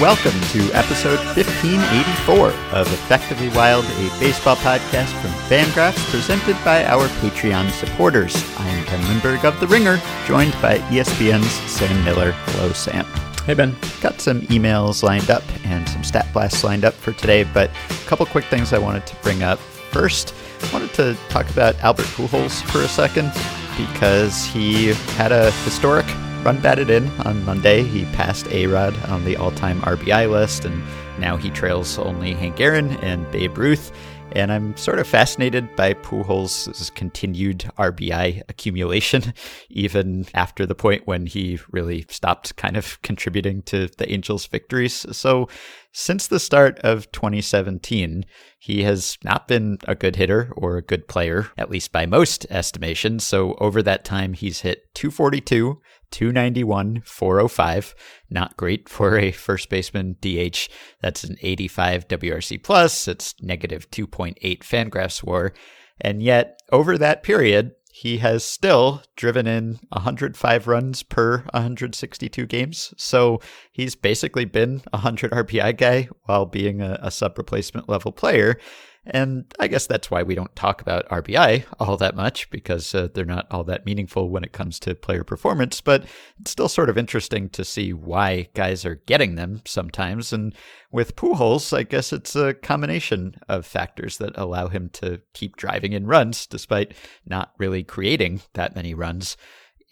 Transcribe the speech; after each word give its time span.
Welcome 0.00 0.40
to 0.52 0.72
episode 0.72 1.18
1584 1.36 2.48
of 2.72 2.90
Effectively 2.90 3.50
Wild, 3.50 3.84
a 3.84 4.08
baseball 4.18 4.56
podcast 4.56 5.12
from 5.20 5.30
Fangraphs 5.50 6.10
presented 6.10 6.56
by 6.64 6.86
our 6.86 7.06
Patreon 7.20 7.68
supporters. 7.68 8.34
I 8.58 8.66
am 8.68 8.86
Ben 8.86 9.06
Lindbergh 9.08 9.44
of 9.44 9.60
The 9.60 9.66
Ringer, 9.66 10.00
joined 10.26 10.52
by 10.62 10.78
ESPN's 10.88 11.50
Sam 11.70 12.02
Miller. 12.02 12.32
Hello, 12.32 12.72
Sam. 12.72 13.04
Hey, 13.44 13.52
Ben. 13.52 13.76
Got 14.00 14.22
some 14.22 14.40
emails 14.46 15.02
lined 15.02 15.28
up 15.28 15.42
and 15.66 15.86
some 15.86 16.02
stat 16.02 16.26
blasts 16.32 16.64
lined 16.64 16.86
up 16.86 16.94
for 16.94 17.12
today, 17.12 17.44
but 17.44 17.68
a 17.90 18.06
couple 18.06 18.24
quick 18.24 18.46
things 18.46 18.72
I 18.72 18.78
wanted 18.78 19.06
to 19.06 19.14
bring 19.16 19.42
up. 19.42 19.58
First, 19.58 20.34
I 20.62 20.72
wanted 20.72 20.94
to 20.94 21.14
talk 21.28 21.50
about 21.50 21.78
Albert 21.80 22.06
Pujols 22.06 22.62
for 22.72 22.80
a 22.80 22.88
second 22.88 23.30
because 23.76 24.46
he 24.46 24.94
had 25.16 25.30
a 25.30 25.50
historic 25.64 26.06
run 26.44 26.60
batted 26.60 26.88
in 26.88 27.06
on 27.20 27.44
Monday. 27.44 27.82
He 27.82 28.04
passed 28.16 28.46
A 28.48 28.66
Rod 28.66 28.96
on 29.10 29.24
the 29.24 29.36
all 29.36 29.50
time 29.50 29.80
RBI 29.82 30.30
list, 30.30 30.64
and 30.64 30.82
now 31.18 31.36
he 31.36 31.50
trails 31.50 31.98
only 31.98 32.32
Hank 32.32 32.60
Aaron 32.60 32.92
and 32.98 33.30
Babe 33.30 33.58
Ruth. 33.58 33.92
And 34.32 34.52
I'm 34.52 34.76
sort 34.76 35.00
of 35.00 35.08
fascinated 35.08 35.74
by 35.74 35.92
Pujols' 35.92 36.94
continued 36.94 37.68
RBI 37.76 38.42
accumulation, 38.48 39.34
even 39.70 40.24
after 40.34 40.66
the 40.66 40.74
point 40.74 41.06
when 41.06 41.26
he 41.26 41.58
really 41.72 42.06
stopped 42.08 42.54
kind 42.56 42.76
of 42.76 43.02
contributing 43.02 43.62
to 43.62 43.88
the 43.98 44.10
Angels' 44.10 44.46
victories. 44.46 45.04
So, 45.10 45.48
since 45.92 46.28
the 46.28 46.38
start 46.38 46.78
of 46.78 47.10
2017, 47.10 48.24
he 48.60 48.84
has 48.84 49.18
not 49.24 49.48
been 49.48 49.78
a 49.88 49.96
good 49.96 50.14
hitter 50.14 50.52
or 50.56 50.76
a 50.76 50.82
good 50.82 51.08
player, 51.08 51.48
at 51.58 51.68
least 51.68 51.90
by 51.90 52.06
most 52.06 52.46
estimations. 52.48 53.24
So, 53.24 53.54
over 53.54 53.82
that 53.82 54.04
time, 54.04 54.34
he's 54.34 54.60
hit 54.60 54.94
242, 54.94 55.80
291, 56.10 57.02
405. 57.04 57.94
Not 58.28 58.56
great 58.56 58.88
for 58.88 59.18
a 59.18 59.32
first 59.32 59.68
baseman 59.68 60.16
DH. 60.20 60.68
That's 61.00 61.24
an 61.24 61.36
85 61.42 62.08
WRC 62.08 62.62
plus. 62.62 63.08
It's 63.08 63.34
negative 63.40 63.90
2.8 63.90 64.36
Fangraphs 64.60 65.22
WAR. 65.22 65.52
And 66.00 66.22
yet, 66.22 66.60
over 66.72 66.96
that 66.96 67.22
period, 67.22 67.72
he 67.92 68.18
has 68.18 68.44
still 68.44 69.02
driven 69.16 69.46
in 69.46 69.80
105 69.90 70.66
runs 70.66 71.02
per 71.02 71.38
162 71.52 72.46
games. 72.46 72.94
So 72.96 73.40
he's 73.72 73.94
basically 73.94 74.44
been 74.44 74.82
a 74.92 74.98
100 74.98 75.32
RBI 75.32 75.76
guy 75.76 76.08
while 76.24 76.46
being 76.46 76.80
a, 76.80 76.98
a 77.02 77.10
sub 77.10 77.36
replacement 77.36 77.88
level 77.88 78.12
player. 78.12 78.58
And 79.06 79.46
I 79.58 79.66
guess 79.66 79.86
that's 79.86 80.10
why 80.10 80.22
we 80.22 80.34
don't 80.34 80.54
talk 80.54 80.82
about 80.82 81.08
RBI 81.08 81.64
all 81.78 81.96
that 81.96 82.14
much 82.14 82.50
because 82.50 82.94
uh, 82.94 83.08
they're 83.12 83.24
not 83.24 83.46
all 83.50 83.64
that 83.64 83.86
meaningful 83.86 84.28
when 84.28 84.44
it 84.44 84.52
comes 84.52 84.78
to 84.80 84.94
player 84.94 85.24
performance. 85.24 85.80
But 85.80 86.04
it's 86.38 86.50
still 86.50 86.68
sort 86.68 86.90
of 86.90 86.98
interesting 86.98 87.48
to 87.50 87.64
see 87.64 87.92
why 87.94 88.48
guys 88.54 88.84
are 88.84 88.96
getting 89.06 89.36
them 89.36 89.62
sometimes. 89.64 90.32
And 90.34 90.54
with 90.92 91.16
Pujols, 91.16 91.76
I 91.76 91.84
guess 91.84 92.12
it's 92.12 92.36
a 92.36 92.52
combination 92.52 93.36
of 93.48 93.64
factors 93.64 94.18
that 94.18 94.36
allow 94.36 94.68
him 94.68 94.90
to 94.94 95.22
keep 95.32 95.56
driving 95.56 95.94
in 95.94 96.06
runs 96.06 96.46
despite 96.46 96.92
not 97.24 97.52
really 97.58 97.82
creating 97.82 98.42
that 98.52 98.76
many 98.76 98.92
runs. 98.92 99.36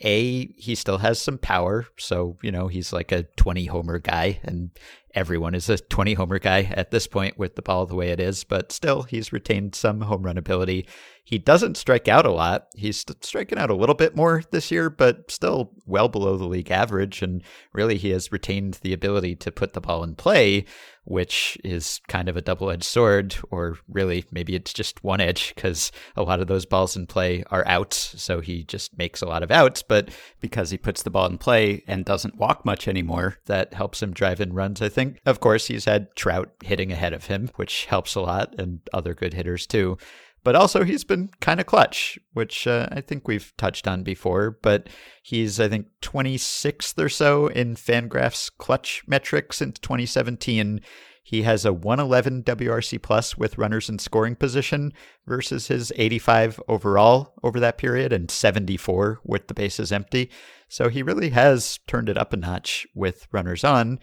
A, 0.00 0.46
he 0.52 0.74
still 0.74 0.98
has 0.98 1.20
some 1.20 1.38
power. 1.38 1.86
So, 1.96 2.36
you 2.42 2.52
know, 2.52 2.68
he's 2.68 2.92
like 2.92 3.10
a 3.10 3.24
20 3.24 3.66
homer 3.66 3.98
guy, 3.98 4.38
and 4.44 4.70
everyone 5.18 5.52
is 5.52 5.68
a 5.68 5.76
20 5.76 6.14
homer 6.14 6.38
guy 6.38 6.62
at 6.62 6.92
this 6.92 7.08
point 7.08 7.36
with 7.36 7.56
the 7.56 7.62
ball 7.62 7.86
the 7.86 7.96
way 7.96 8.10
it 8.10 8.20
is, 8.20 8.44
but 8.44 8.70
still, 8.70 9.02
he's 9.02 9.32
retained 9.32 9.74
some 9.74 10.02
home 10.02 10.22
run 10.22 10.38
ability. 10.38 10.86
He 11.24 11.38
doesn't 11.38 11.76
strike 11.76 12.08
out 12.08 12.24
a 12.24 12.30
lot. 12.30 12.68
He's 12.74 13.04
striking 13.20 13.58
out 13.58 13.68
a 13.68 13.74
little 13.74 13.96
bit 13.96 14.16
more 14.16 14.42
this 14.50 14.70
year, 14.70 14.88
but 14.88 15.30
still 15.30 15.72
well 15.84 16.08
below 16.08 16.38
the 16.38 16.46
league 16.46 16.70
average. 16.70 17.20
And 17.20 17.42
really, 17.74 17.98
he 17.98 18.10
has 18.10 18.32
retained 18.32 18.78
the 18.80 18.94
ability 18.94 19.34
to 19.36 19.50
put 19.50 19.74
the 19.74 19.80
ball 19.82 20.02
in 20.04 20.14
play, 20.14 20.64
which 21.04 21.58
is 21.64 22.00
kind 22.08 22.30
of 22.30 22.36
a 22.38 22.40
double 22.40 22.70
edged 22.70 22.84
sword, 22.84 23.36
or 23.50 23.76
really, 23.88 24.24
maybe 24.30 24.54
it's 24.54 24.72
just 24.72 25.04
one 25.04 25.20
edge 25.20 25.54
because 25.54 25.92
a 26.16 26.22
lot 26.22 26.40
of 26.40 26.46
those 26.46 26.64
balls 26.64 26.96
in 26.96 27.06
play 27.06 27.44
are 27.50 27.66
outs. 27.66 28.14
So 28.22 28.40
he 28.40 28.62
just 28.62 28.96
makes 28.96 29.20
a 29.20 29.26
lot 29.26 29.42
of 29.42 29.50
outs. 29.50 29.82
But 29.82 30.08
because 30.40 30.70
he 30.70 30.78
puts 30.78 31.02
the 31.02 31.10
ball 31.10 31.26
in 31.26 31.36
play 31.36 31.82
and 31.86 32.06
doesn't 32.06 32.36
walk 32.36 32.64
much 32.64 32.88
anymore, 32.88 33.36
that 33.46 33.74
helps 33.74 34.02
him 34.02 34.12
drive 34.12 34.40
in 34.40 34.54
runs, 34.54 34.80
I 34.80 34.88
think. 34.88 35.07
Of 35.26 35.40
course, 35.40 35.66
he's 35.66 35.84
had 35.84 36.14
Trout 36.16 36.50
hitting 36.62 36.92
ahead 36.92 37.12
of 37.12 37.26
him, 37.26 37.50
which 37.56 37.86
helps 37.86 38.14
a 38.14 38.20
lot, 38.20 38.54
and 38.58 38.80
other 38.92 39.14
good 39.14 39.34
hitters 39.34 39.66
too 39.66 39.98
but 40.44 40.56
also 40.56 40.84
he's 40.84 41.04
been 41.04 41.28
kind 41.40 41.60
of 41.60 41.66
clutch, 41.66 42.18
which 42.32 42.66
uh, 42.66 42.88
I 42.90 43.00
think 43.00 43.26
we've 43.26 43.52
touched 43.56 43.86
on 43.86 44.02
before. 44.02 44.58
But 44.62 44.88
he's, 45.22 45.60
I 45.60 45.68
think, 45.68 45.88
26th 46.02 46.98
or 47.02 47.08
so 47.08 47.48
in 47.48 47.74
Fangraphs 47.74 48.50
clutch 48.56 49.02
metrics 49.06 49.58
since 49.58 49.78
2017. 49.78 50.80
He 51.22 51.42
has 51.42 51.66
a 51.66 51.74
111 51.74 52.44
WRC 52.44 53.02
plus 53.02 53.36
with 53.36 53.58
runners 53.58 53.90
in 53.90 53.98
scoring 53.98 54.34
position 54.34 54.94
versus 55.26 55.66
his 55.66 55.92
85 55.96 56.58
overall 56.68 57.34
over 57.42 57.60
that 57.60 57.76
period 57.76 58.14
and 58.14 58.30
74 58.30 59.20
with 59.24 59.48
the 59.48 59.54
bases 59.54 59.92
empty. 59.92 60.30
So 60.68 60.88
he 60.88 61.02
really 61.02 61.28
has 61.28 61.78
turned 61.86 62.08
it 62.08 62.16
up 62.16 62.32
a 62.32 62.38
notch 62.38 62.86
with 62.94 63.28
runners 63.32 63.64
on. 63.64 63.98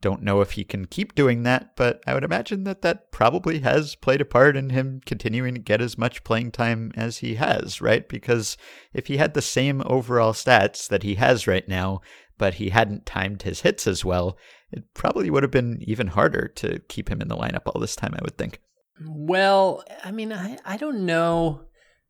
Don't 0.00 0.22
know 0.22 0.40
if 0.40 0.52
he 0.52 0.62
can 0.62 0.86
keep 0.86 1.14
doing 1.16 1.42
that, 1.42 1.74
but 1.74 2.00
I 2.06 2.14
would 2.14 2.22
imagine 2.22 2.62
that 2.64 2.82
that 2.82 3.10
probably 3.10 3.60
has 3.60 3.96
played 3.96 4.20
a 4.20 4.24
part 4.24 4.56
in 4.56 4.70
him 4.70 5.00
continuing 5.04 5.54
to 5.54 5.60
get 5.60 5.80
as 5.80 5.98
much 5.98 6.22
playing 6.22 6.52
time 6.52 6.92
as 6.94 7.18
he 7.18 7.34
has, 7.34 7.80
right? 7.80 8.08
Because 8.08 8.56
if 8.92 9.08
he 9.08 9.16
had 9.16 9.34
the 9.34 9.42
same 9.42 9.82
overall 9.86 10.32
stats 10.32 10.86
that 10.88 11.02
he 11.02 11.16
has 11.16 11.48
right 11.48 11.68
now, 11.68 12.00
but 12.38 12.54
he 12.54 12.68
hadn't 12.68 13.06
timed 13.06 13.42
his 13.42 13.62
hits 13.62 13.88
as 13.88 14.04
well, 14.04 14.38
it 14.70 14.84
probably 14.94 15.30
would 15.30 15.42
have 15.42 15.50
been 15.50 15.82
even 15.82 16.08
harder 16.08 16.46
to 16.56 16.78
keep 16.88 17.08
him 17.08 17.20
in 17.20 17.26
the 17.26 17.36
lineup 17.36 17.62
all 17.66 17.80
this 17.80 17.96
time, 17.96 18.14
I 18.14 18.22
would 18.22 18.38
think. 18.38 18.60
Well, 19.04 19.82
I 20.04 20.12
mean, 20.12 20.32
I, 20.32 20.58
I 20.64 20.76
don't 20.76 21.06
know 21.06 21.62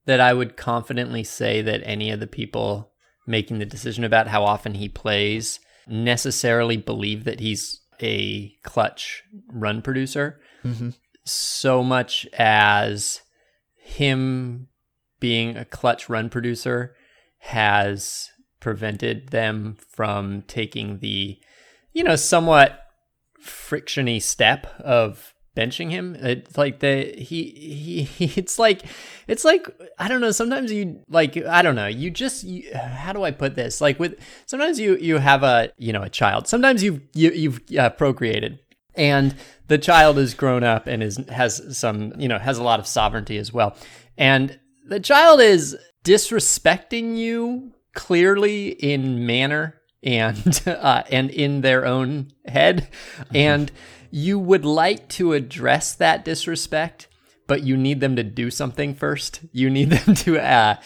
that 0.04 0.20
I 0.20 0.34
would 0.34 0.56
confidently 0.56 1.24
say 1.24 1.62
that 1.62 1.82
any 1.84 2.10
of 2.10 2.20
the 2.20 2.26
people 2.26 2.92
making 3.26 3.58
the 3.58 3.66
decision 3.66 4.04
about 4.04 4.28
how 4.28 4.44
often 4.44 4.74
he 4.74 4.88
plays 4.88 5.60
necessarily 5.88 6.76
believe 6.76 7.24
that 7.24 7.40
he's 7.40 7.80
a 8.00 8.54
clutch 8.62 9.24
run 9.52 9.82
producer 9.82 10.40
mm-hmm. 10.64 10.90
so 11.24 11.82
much 11.82 12.26
as 12.38 13.22
him 13.76 14.68
being 15.20 15.56
a 15.56 15.64
clutch 15.64 16.08
run 16.08 16.28
producer 16.28 16.94
has 17.38 18.30
prevented 18.60 19.28
them 19.28 19.76
from 19.88 20.42
taking 20.42 20.98
the 20.98 21.38
you 21.92 22.04
know 22.04 22.16
somewhat 22.16 22.80
frictiony 23.42 24.20
step 24.20 24.66
of 24.80 25.34
benching 25.58 25.90
him. 25.90 26.14
It's 26.14 26.56
like 26.56 26.78
the 26.78 27.14
he 27.18 27.50
he 27.50 28.24
it's 28.36 28.58
like 28.58 28.82
it's 29.26 29.44
like 29.44 29.66
I 29.98 30.08
don't 30.08 30.20
know. 30.20 30.30
Sometimes 30.30 30.70
you 30.70 31.00
like 31.08 31.36
I 31.36 31.62
don't 31.62 31.74
know. 31.74 31.88
You 31.88 32.10
just 32.10 32.44
you, 32.44 32.72
how 32.74 33.12
do 33.12 33.24
I 33.24 33.32
put 33.32 33.56
this? 33.56 33.80
Like 33.80 33.98
with 33.98 34.18
sometimes 34.46 34.78
you 34.78 34.96
you 34.96 35.18
have 35.18 35.42
a 35.42 35.72
you 35.76 35.92
know 35.92 36.02
a 36.02 36.10
child. 36.10 36.46
Sometimes 36.46 36.82
you've 36.82 37.00
you, 37.14 37.30
you've 37.32 37.60
uh, 37.76 37.90
procreated 37.90 38.60
and 38.94 39.34
the 39.68 39.78
child 39.78 40.18
is 40.18 40.34
grown 40.34 40.64
up 40.64 40.86
and 40.86 41.02
is 41.02 41.16
has 41.28 41.76
some 41.76 42.12
you 42.18 42.28
know 42.28 42.38
has 42.38 42.58
a 42.58 42.62
lot 42.62 42.80
of 42.80 42.86
sovereignty 42.86 43.38
as 43.38 43.52
well. 43.52 43.76
And 44.16 44.58
the 44.86 45.00
child 45.00 45.40
is 45.40 45.76
disrespecting 46.04 47.16
you 47.16 47.72
clearly 47.94 48.68
in 48.68 49.26
manner 49.26 49.80
and 50.02 50.62
uh, 50.66 51.02
and 51.10 51.30
in 51.30 51.60
their 51.62 51.86
own 51.86 52.30
head 52.46 52.88
mm-hmm. 53.16 53.36
and 53.36 53.72
you 54.10 54.38
would 54.38 54.64
like 54.64 55.08
to 55.08 55.32
address 55.32 55.94
that 55.94 56.24
disrespect, 56.24 57.08
but 57.46 57.62
you 57.62 57.76
need 57.76 58.00
them 58.00 58.16
to 58.16 58.22
do 58.22 58.50
something 58.50 58.94
first. 58.94 59.40
You 59.52 59.70
need 59.70 59.90
them 59.90 60.14
to 60.16 60.38
uh, 60.38 60.76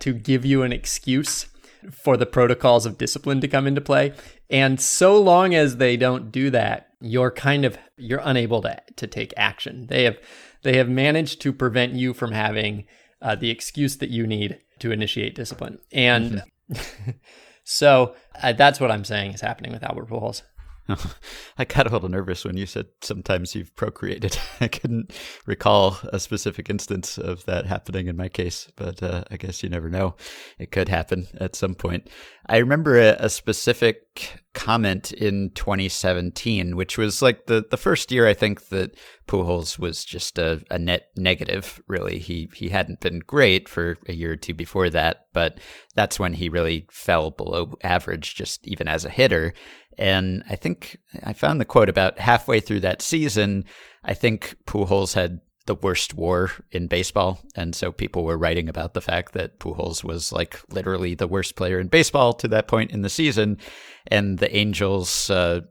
to 0.00 0.12
give 0.12 0.44
you 0.44 0.62
an 0.62 0.72
excuse 0.72 1.46
for 1.92 2.16
the 2.16 2.26
protocols 2.26 2.86
of 2.86 2.98
discipline 2.98 3.40
to 3.40 3.48
come 3.48 3.66
into 3.66 3.80
play. 3.80 4.12
And 4.50 4.80
so 4.80 5.20
long 5.20 5.54
as 5.54 5.76
they 5.76 5.96
don't 5.96 6.32
do 6.32 6.50
that, 6.50 6.88
you're 7.00 7.30
kind 7.30 7.64
of 7.64 7.78
you're 7.96 8.22
unable 8.24 8.62
to 8.62 8.80
to 8.96 9.06
take 9.06 9.32
action. 9.36 9.86
They 9.88 10.04
have 10.04 10.18
they 10.62 10.76
have 10.76 10.88
managed 10.88 11.40
to 11.42 11.52
prevent 11.52 11.94
you 11.94 12.12
from 12.12 12.32
having 12.32 12.86
uh, 13.22 13.34
the 13.34 13.50
excuse 13.50 13.96
that 13.98 14.10
you 14.10 14.26
need 14.26 14.58
to 14.78 14.90
initiate 14.90 15.34
discipline. 15.34 15.78
And 15.92 16.42
mm-hmm. 16.70 17.10
so 17.64 18.14
uh, 18.42 18.52
that's 18.52 18.80
what 18.80 18.90
I'm 18.90 19.04
saying 19.04 19.32
is 19.32 19.40
happening 19.40 19.72
with 19.72 19.82
Albert 19.82 20.08
Pujols. 20.08 20.42
I 21.58 21.64
got 21.64 21.86
a 21.86 21.90
little 21.90 22.08
nervous 22.08 22.44
when 22.44 22.56
you 22.56 22.66
said 22.66 22.86
sometimes 23.00 23.54
you've 23.54 23.74
procreated. 23.76 24.38
I 24.60 24.68
couldn't 24.68 25.12
recall 25.46 25.98
a 26.12 26.20
specific 26.20 26.70
instance 26.70 27.18
of 27.18 27.44
that 27.46 27.66
happening 27.66 28.06
in 28.06 28.16
my 28.16 28.28
case, 28.28 28.70
but 28.76 29.02
uh, 29.02 29.24
I 29.30 29.36
guess 29.36 29.62
you 29.62 29.68
never 29.68 29.88
know. 29.88 30.14
It 30.58 30.70
could 30.70 30.88
happen 30.88 31.26
at 31.38 31.56
some 31.56 31.74
point. 31.74 32.08
I 32.48 32.58
remember 32.58 32.96
a, 32.96 33.16
a, 33.18 33.28
specific 33.28 34.40
comment 34.54 35.12
in 35.12 35.50
2017, 35.54 36.76
which 36.76 36.96
was 36.96 37.20
like 37.20 37.46
the, 37.46 37.64
the 37.68 37.76
first 37.76 38.12
year 38.12 38.26
I 38.26 38.34
think 38.34 38.68
that 38.68 38.96
Pujols 39.26 39.78
was 39.78 40.04
just 40.04 40.38
a, 40.38 40.62
a 40.70 40.78
net 40.78 41.08
negative. 41.16 41.82
Really, 41.88 42.18
he 42.18 42.48
he 42.54 42.68
hadn't 42.68 43.00
been 43.00 43.18
great 43.18 43.68
for 43.68 43.98
a 44.08 44.12
year 44.12 44.32
or 44.32 44.36
two 44.36 44.54
before 44.54 44.88
that, 44.90 45.26
but 45.32 45.58
that's 45.96 46.20
when 46.20 46.34
he 46.34 46.48
really 46.48 46.86
fell 46.90 47.32
below 47.32 47.74
average, 47.82 48.36
just 48.36 48.66
even 48.66 48.86
as 48.86 49.04
a 49.04 49.10
hitter. 49.10 49.52
And 49.98 50.42
I 50.48 50.56
think 50.56 50.98
I 51.24 51.32
found 51.32 51.60
the 51.60 51.64
quote 51.64 51.88
about 51.88 52.18
halfway 52.18 52.60
through 52.60 52.80
that 52.80 53.02
season. 53.02 53.64
I 54.04 54.14
think 54.14 54.56
Pujols 54.66 55.14
had 55.14 55.40
the 55.66 55.74
worst 55.74 56.14
war 56.14 56.52
in 56.70 56.86
baseball. 56.86 57.40
And 57.56 57.74
so 57.74 57.90
people 57.92 58.24
were 58.24 58.38
writing 58.38 58.68
about 58.68 58.94
the 58.94 59.00
fact 59.00 59.32
that 59.32 59.58
Pujols 59.58 60.04
was 60.04 60.32
like 60.32 60.60
literally 60.70 61.14
the 61.14 61.26
worst 61.26 61.56
player 61.56 61.80
in 61.80 61.88
baseball 61.88 62.32
to 62.34 62.48
that 62.48 62.68
point 62.68 62.92
in 62.92 63.02
the 63.02 63.08
season. 63.08 63.58
And 64.06 64.38
the 64.38 64.54
Angels 64.54 65.28
uh, 65.28 65.62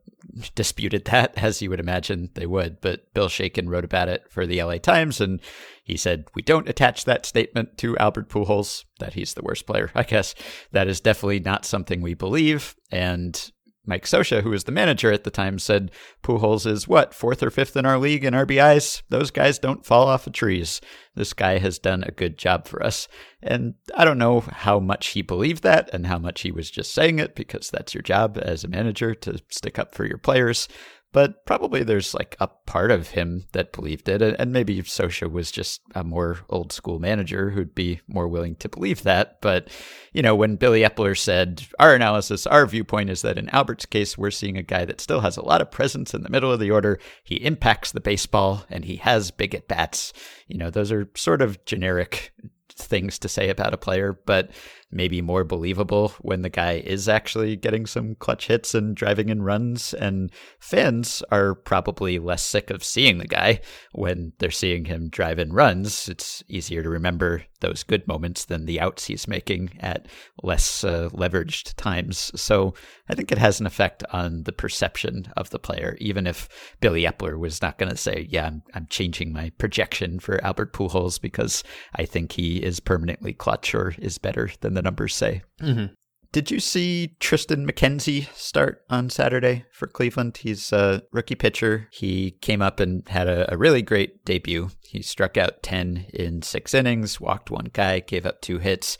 disputed 0.53 1.05
that, 1.05 1.33
as 1.37 1.61
you 1.61 1.69
would 1.69 1.79
imagine 1.79 2.29
they 2.33 2.45
would. 2.45 2.81
But 2.81 3.13
Bill 3.13 3.29
Shaikin 3.29 3.69
wrote 3.69 3.85
about 3.85 4.09
it 4.09 4.25
for 4.29 4.45
the 4.45 4.61
LA 4.61 4.77
Times, 4.77 5.21
and 5.21 5.41
he 5.83 5.97
said, 5.97 6.25
We 6.35 6.41
don't 6.41 6.69
attach 6.69 7.05
that 7.05 7.25
statement 7.25 7.77
to 7.79 7.97
Albert 7.97 8.29
Pujols, 8.29 8.85
that 8.99 9.13
he's 9.13 9.33
the 9.33 9.43
worst 9.43 9.65
player. 9.65 9.91
I 9.95 10.03
guess 10.03 10.35
that 10.71 10.87
is 10.87 10.99
definitely 10.99 11.39
not 11.39 11.65
something 11.65 12.01
we 12.01 12.13
believe. 12.13 12.75
And 12.91 13.51
Mike 13.85 14.05
Scioscia, 14.05 14.41
who 14.41 14.49
was 14.49 14.63
the 14.63 14.71
manager 14.71 15.11
at 15.11 15.23
the 15.23 15.31
time, 15.31 15.59
said 15.59 15.91
Pujols 16.23 16.65
is 16.65 16.87
what, 16.87 17.13
fourth 17.13 17.43
or 17.43 17.49
fifth 17.49 17.77
in 17.77 17.85
our 17.85 17.97
league 17.97 18.23
in 18.23 18.33
RBIs? 18.33 19.03
Those 19.09 19.31
guys 19.31 19.59
don't 19.59 19.85
fall 19.85 20.07
off 20.07 20.27
of 20.27 20.33
trees. 20.33 20.81
This 21.15 21.33
guy 21.33 21.59
has 21.59 21.79
done 21.79 22.03
a 22.03 22.11
good 22.11 22.37
job 22.37 22.67
for 22.67 22.83
us. 22.83 23.07
And 23.41 23.75
I 23.95 24.05
don't 24.05 24.17
know 24.17 24.41
how 24.41 24.79
much 24.79 25.07
he 25.07 25.21
believed 25.21 25.63
that 25.63 25.89
and 25.93 26.07
how 26.07 26.17
much 26.17 26.41
he 26.41 26.51
was 26.51 26.71
just 26.71 26.93
saying 26.93 27.19
it 27.19 27.35
because 27.35 27.69
that's 27.69 27.93
your 27.93 28.01
job 28.01 28.37
as 28.41 28.63
a 28.63 28.67
manager 28.67 29.13
to 29.15 29.39
stick 29.49 29.77
up 29.77 29.93
for 29.93 30.05
your 30.05 30.17
players 30.17 30.67
but 31.15 31.45
probably 31.45 31.81
there's 31.81 32.13
like 32.13 32.35
a 32.41 32.47
part 32.47 32.91
of 32.91 33.11
him 33.11 33.45
that 33.53 33.71
believed 33.71 34.09
it. 34.09 34.21
And 34.21 34.51
maybe 34.51 34.81
Scioscia 34.81 35.31
was 35.31 35.49
just 35.49 35.79
a 35.95 36.03
more 36.03 36.39
old 36.49 36.73
school 36.73 36.99
manager 36.99 37.51
who'd 37.51 37.73
be 37.73 38.01
more 38.05 38.27
willing 38.27 38.55
to 38.57 38.67
believe 38.67 39.03
that. 39.03 39.39
But, 39.39 39.69
you 40.11 40.21
know, 40.21 40.35
when 40.35 40.57
Billy 40.57 40.81
Eppler 40.81 41.17
said, 41.17 41.65
our 41.79 41.95
analysis, 41.95 42.45
our 42.45 42.65
viewpoint 42.65 43.09
is 43.09 43.21
that 43.21 43.37
in 43.37 43.47
Albert's 43.51 43.85
case, 43.85 44.17
we're 44.17 44.29
seeing 44.29 44.57
a 44.57 44.61
guy 44.61 44.83
that 44.83 44.99
still 44.99 45.21
has 45.21 45.37
a 45.37 45.45
lot 45.45 45.61
of 45.61 45.71
presence 45.71 46.13
in 46.13 46.21
the 46.21 46.29
middle 46.29 46.51
of 46.51 46.59
the 46.59 46.71
order. 46.71 46.99
He 47.23 47.35
impacts 47.35 47.93
the 47.93 48.01
baseball 48.01 48.65
and 48.69 48.83
he 48.83 48.97
has 48.97 49.31
big 49.31 49.55
at 49.55 49.69
bats. 49.69 50.11
You 50.49 50.57
know, 50.57 50.69
those 50.69 50.91
are 50.91 51.09
sort 51.15 51.41
of 51.41 51.63
generic 51.63 52.33
things 52.75 53.17
to 53.19 53.29
say 53.29 53.49
about 53.49 53.73
a 53.73 53.77
player, 53.77 54.19
but 54.25 54.51
maybe 54.95 55.21
more 55.21 55.43
believable 55.43 56.13
when 56.21 56.41
the 56.41 56.49
guy 56.49 56.73
is 56.73 57.09
actually 57.09 57.55
getting 57.57 57.85
some 57.85 58.15
clutch 58.15 58.47
hits 58.47 58.73
and 58.73 58.95
driving 58.95 59.29
in 59.29 59.43
runs. 59.43 59.93
And 59.93 60.31
fans 60.57 61.21
are 61.31 61.53
probably 61.53 62.17
less 62.17 62.43
sick 62.43 62.69
of 62.69 62.83
seeing 62.83 63.17
the 63.17 63.27
guy 63.27 63.59
when 63.91 64.31
they're 64.39 64.49
seeing 64.49 64.85
him 64.85 65.09
drive 65.09 65.37
in 65.37 65.51
runs. 65.51 66.07
It's 66.07 66.43
easier 66.47 66.81
to 66.81 66.89
remember 66.89 67.43
those 67.59 67.83
good 67.83 68.07
moments 68.07 68.45
than 68.45 68.65
the 68.65 68.79
outs 68.79 69.05
he's 69.05 69.27
making 69.27 69.71
at 69.79 70.07
less 70.43 70.83
uh, 70.83 71.09
leveraged 71.11 71.75
times. 71.75 72.31
So 72.39 72.73
I 73.09 73.15
think 73.15 73.31
it 73.31 73.37
has 73.37 73.59
an 73.59 73.65
effect 73.65 74.03
on 74.11 74.43
the 74.43 74.51
perception 74.51 75.31
of 75.35 75.49
the 75.49 75.59
player, 75.59 75.97
even 75.99 76.27
if 76.27 76.47
Billy 76.79 77.03
Eppler 77.03 77.37
was 77.39 77.61
not 77.61 77.77
going 77.77 77.89
to 77.89 77.97
say, 77.97 78.27
Yeah, 78.29 78.47
I'm, 78.47 78.63
I'm 78.73 78.87
changing 78.89 79.33
my 79.33 79.51
projection 79.57 80.19
for 80.19 80.43
Albert 80.43 80.73
Pujols 80.73 81.19
because 81.19 81.63
I 81.95 82.05
think 82.05 82.33
he 82.33 82.57
is 82.57 82.79
permanently 82.79 83.33
clutch 83.33 83.73
or 83.73 83.95
is 83.99 84.17
better 84.17 84.49
than 84.61 84.73
the 84.73 84.84
numbers 84.85 85.13
say. 85.13 85.41
Mm-hmm. 85.61 85.93
Did 86.31 86.51
you 86.51 86.59
see 86.59 87.15
Tristan 87.21 87.65
McKenzie 87.65 88.27
start 88.33 88.83
on 88.89 89.09
Saturday 89.09 89.63
for 89.71 89.87
Cleveland? 89.87 90.35
He's 90.35 90.73
a 90.73 91.01
rookie 91.13 91.35
pitcher. 91.35 91.87
He 91.91 92.31
came 92.41 92.61
up 92.61 92.81
and 92.81 93.07
had 93.07 93.29
a, 93.29 93.53
a, 93.53 93.57
really 93.57 93.81
great 93.81 94.25
debut. 94.25 94.71
He 94.81 95.01
struck 95.01 95.37
out 95.37 95.63
10 95.63 96.07
in 96.13 96.41
six 96.41 96.73
innings, 96.73 97.21
walked 97.21 97.51
one 97.51 97.69
guy, 97.71 98.01
gave 98.01 98.25
up 98.25 98.41
two 98.41 98.59
hits. 98.59 98.97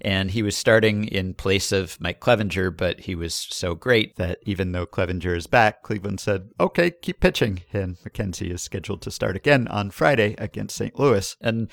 And 0.00 0.30
he 0.30 0.42
was 0.42 0.56
starting 0.56 1.04
in 1.04 1.34
place 1.34 1.72
of 1.72 1.98
Mike 2.00 2.20
Clevinger, 2.20 2.76
but 2.76 3.00
he 3.00 3.14
was 3.14 3.34
so 3.34 3.74
great 3.74 4.16
that 4.16 4.38
even 4.42 4.72
though 4.72 4.86
Clevinger 4.86 5.36
is 5.36 5.46
back, 5.46 5.82
Cleveland 5.82 6.20
said, 6.20 6.50
okay, 6.60 6.90
keep 6.90 7.20
pitching. 7.20 7.62
And 7.72 7.96
McKenzie 7.98 8.52
is 8.52 8.62
scheduled 8.62 9.00
to 9.02 9.10
start 9.10 9.36
again 9.36 9.66
on 9.68 9.90
Friday 9.90 10.34
against 10.38 10.76
St. 10.76 10.98
Louis. 10.98 11.34
And 11.40 11.70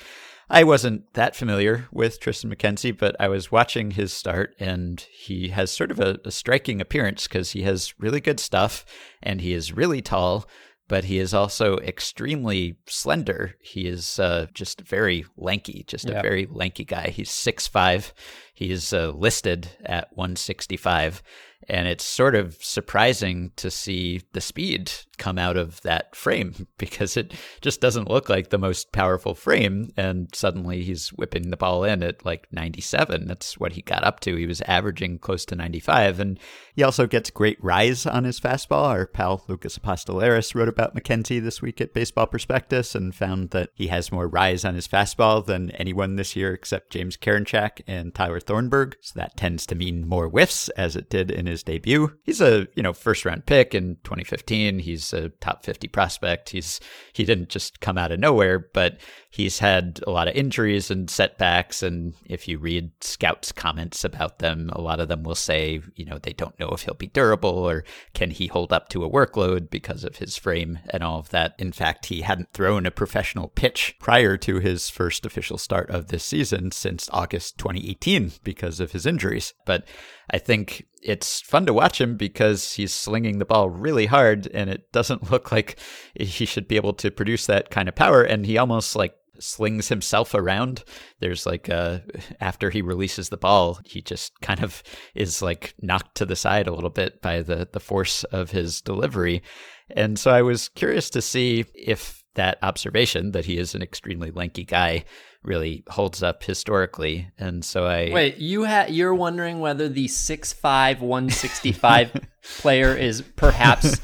I 0.48 0.64
wasn't 0.64 1.12
that 1.14 1.36
familiar 1.36 1.88
with 1.90 2.20
Tristan 2.20 2.54
McKenzie, 2.54 2.96
but 2.96 3.16
I 3.18 3.28
was 3.28 3.50
watching 3.50 3.92
his 3.92 4.12
start, 4.12 4.54
and 4.58 5.00
he 5.00 5.48
has 5.48 5.70
sort 5.70 5.90
of 5.90 6.00
a, 6.00 6.18
a 6.24 6.30
striking 6.30 6.80
appearance 6.80 7.26
because 7.26 7.52
he 7.52 7.62
has 7.62 7.98
really 7.98 8.20
good 8.20 8.38
stuff 8.38 8.84
and 9.22 9.40
he 9.40 9.54
is 9.54 9.72
really 9.72 10.02
tall, 10.02 10.46
but 10.88 11.04
he 11.04 11.18
is 11.18 11.32
also 11.32 11.78
extremely 11.78 12.76
slender. 12.86 13.54
He 13.60 13.86
is 13.86 14.18
uh, 14.18 14.46
just 14.52 14.82
very 14.82 15.24
lanky, 15.36 15.84
just 15.86 16.08
a 16.08 16.20
very 16.20 16.46
lanky 16.50 16.84
guy. 16.84 17.08
He's 17.08 17.30
six 17.30 17.66
five. 17.66 18.12
He's 18.52 18.92
uh, 18.92 19.10
listed 19.10 19.70
at 19.84 20.08
165 20.12 21.22
and 21.68 21.88
it's 21.88 22.04
sort 22.04 22.34
of 22.34 22.56
surprising 22.60 23.52
to 23.56 23.70
see 23.70 24.22
the 24.32 24.40
speed 24.40 24.92
come 25.16 25.38
out 25.38 25.56
of 25.56 25.80
that 25.82 26.14
frame 26.14 26.66
because 26.78 27.16
it 27.16 27.32
just 27.60 27.80
doesn't 27.80 28.10
look 28.10 28.28
like 28.28 28.50
the 28.50 28.58
most 28.58 28.92
powerful 28.92 29.34
frame. 29.34 29.92
And 29.96 30.34
suddenly 30.34 30.82
he's 30.82 31.10
whipping 31.10 31.50
the 31.50 31.56
ball 31.56 31.84
in 31.84 32.02
at 32.02 32.24
like 32.24 32.46
97. 32.52 33.26
That's 33.26 33.58
what 33.58 33.72
he 33.72 33.82
got 33.82 34.04
up 34.04 34.20
to. 34.20 34.36
He 34.36 34.46
was 34.46 34.60
averaging 34.62 35.18
close 35.18 35.44
to 35.46 35.54
95. 35.54 36.20
And 36.20 36.38
he 36.74 36.82
also 36.82 37.06
gets 37.06 37.30
great 37.30 37.62
rise 37.62 38.06
on 38.06 38.24
his 38.24 38.40
fastball. 38.40 38.88
Our 38.88 39.06
pal 39.06 39.44
Lucas 39.48 39.78
Apostoleris 39.78 40.54
wrote 40.54 40.68
about 40.68 40.94
McKenzie 40.94 41.42
this 41.42 41.62
week 41.62 41.80
at 41.80 41.94
Baseball 41.94 42.26
Prospectus 42.26 42.94
and 42.94 43.14
found 43.14 43.50
that 43.50 43.70
he 43.74 43.88
has 43.88 44.12
more 44.12 44.28
rise 44.28 44.64
on 44.64 44.74
his 44.74 44.88
fastball 44.88 45.44
than 45.44 45.70
anyone 45.72 46.16
this 46.16 46.36
year 46.36 46.52
except 46.52 46.90
James 46.90 47.16
Karinchak 47.16 47.82
and 47.86 48.14
Tyler 48.14 48.40
Thornburg. 48.40 48.96
So 49.00 49.18
that 49.18 49.36
tends 49.36 49.66
to 49.66 49.74
mean 49.74 50.08
more 50.08 50.28
whiffs 50.28 50.68
as 50.70 50.96
it 50.96 51.08
did 51.08 51.30
in 51.30 51.46
his 51.46 51.53
debut. 51.62 52.16
He's 52.22 52.40
a, 52.40 52.66
you 52.74 52.82
know, 52.82 52.92
first 52.92 53.24
round 53.24 53.46
pick 53.46 53.74
in 53.74 53.96
2015. 54.04 54.80
He's 54.80 55.12
a 55.12 55.28
top 55.28 55.64
50 55.64 55.88
prospect. 55.88 56.50
He's 56.50 56.80
he 57.12 57.24
didn't 57.24 57.48
just 57.48 57.80
come 57.80 57.98
out 57.98 58.12
of 58.12 58.20
nowhere, 58.20 58.58
but 58.58 58.98
he's 59.30 59.58
had 59.58 60.00
a 60.06 60.10
lot 60.10 60.28
of 60.28 60.34
injuries 60.34 60.90
and 60.90 61.08
setbacks 61.10 61.82
and 61.82 62.14
if 62.26 62.48
you 62.48 62.58
read 62.58 62.90
scouts 63.00 63.52
comments 63.52 64.04
about 64.04 64.38
them, 64.38 64.70
a 64.72 64.80
lot 64.80 65.00
of 65.00 65.08
them 65.08 65.22
will 65.22 65.34
say, 65.34 65.80
you 65.94 66.04
know, 66.04 66.18
they 66.18 66.32
don't 66.32 66.58
know 66.58 66.68
if 66.68 66.82
he'll 66.82 66.94
be 66.94 67.06
durable 67.06 67.50
or 67.50 67.84
can 68.12 68.30
he 68.30 68.46
hold 68.46 68.72
up 68.72 68.88
to 68.88 69.04
a 69.04 69.10
workload 69.10 69.70
because 69.70 70.04
of 70.04 70.16
his 70.16 70.36
frame 70.36 70.78
and 70.90 71.02
all 71.02 71.18
of 71.18 71.30
that. 71.30 71.54
In 71.58 71.72
fact, 71.72 72.06
he 72.06 72.22
hadn't 72.22 72.52
thrown 72.52 72.86
a 72.86 72.90
professional 72.90 73.48
pitch 73.48 73.96
prior 73.98 74.36
to 74.38 74.58
his 74.58 74.88
first 74.90 75.26
official 75.26 75.58
start 75.58 75.90
of 75.90 76.08
this 76.08 76.24
season 76.24 76.70
since 76.70 77.08
August 77.12 77.58
2018 77.58 78.32
because 78.42 78.80
of 78.80 78.92
his 78.92 79.06
injuries. 79.06 79.54
But 79.64 79.84
I 80.30 80.38
think 80.38 80.86
it's 81.02 81.40
fun 81.42 81.66
to 81.66 81.74
watch 81.74 82.00
him 82.00 82.16
because 82.16 82.72
he's 82.72 82.92
slinging 82.92 83.38
the 83.38 83.44
ball 83.44 83.68
really 83.68 84.06
hard 84.06 84.48
and 84.54 84.70
it 84.70 84.90
doesn't 84.92 85.30
look 85.30 85.52
like 85.52 85.78
he 86.14 86.46
should 86.46 86.66
be 86.66 86.76
able 86.76 86.94
to 86.94 87.10
produce 87.10 87.46
that 87.46 87.70
kind 87.70 87.88
of 87.88 87.94
power. 87.94 88.22
And 88.22 88.46
he 88.46 88.58
almost 88.58 88.96
like 88.96 89.14
slings 89.38 89.88
himself 89.88 90.34
around. 90.34 90.84
There's 91.20 91.46
like 91.46 91.68
uh 91.68 92.00
after 92.40 92.70
he 92.70 92.82
releases 92.82 93.28
the 93.28 93.36
ball, 93.36 93.80
he 93.84 94.00
just 94.00 94.40
kind 94.40 94.62
of 94.62 94.82
is 95.14 95.42
like 95.42 95.74
knocked 95.80 96.16
to 96.16 96.26
the 96.26 96.36
side 96.36 96.66
a 96.66 96.74
little 96.74 96.90
bit 96.90 97.20
by 97.20 97.42
the 97.42 97.68
the 97.70 97.80
force 97.80 98.24
of 98.24 98.50
his 98.50 98.80
delivery. 98.80 99.42
And 99.90 100.18
so 100.18 100.30
I 100.30 100.42
was 100.42 100.68
curious 100.70 101.10
to 101.10 101.20
see 101.20 101.66
if 101.74 102.24
that 102.34 102.58
observation 102.62 103.32
that 103.32 103.44
he 103.44 103.58
is 103.58 103.74
an 103.74 103.82
extremely 103.82 104.30
lanky 104.30 104.64
guy 104.64 105.04
really 105.44 105.84
holds 105.88 106.22
up 106.22 106.42
historically. 106.42 107.28
And 107.38 107.64
so 107.64 107.84
I 107.86 108.10
Wait, 108.12 108.38
you 108.38 108.64
ha- 108.64 108.86
you're 108.88 109.14
wondering 109.14 109.60
whether 109.60 109.88
the 109.88 110.06
6'5 110.06 111.00
165 111.00 112.12
player 112.58 112.96
is 112.96 113.22
perhaps 113.36 114.00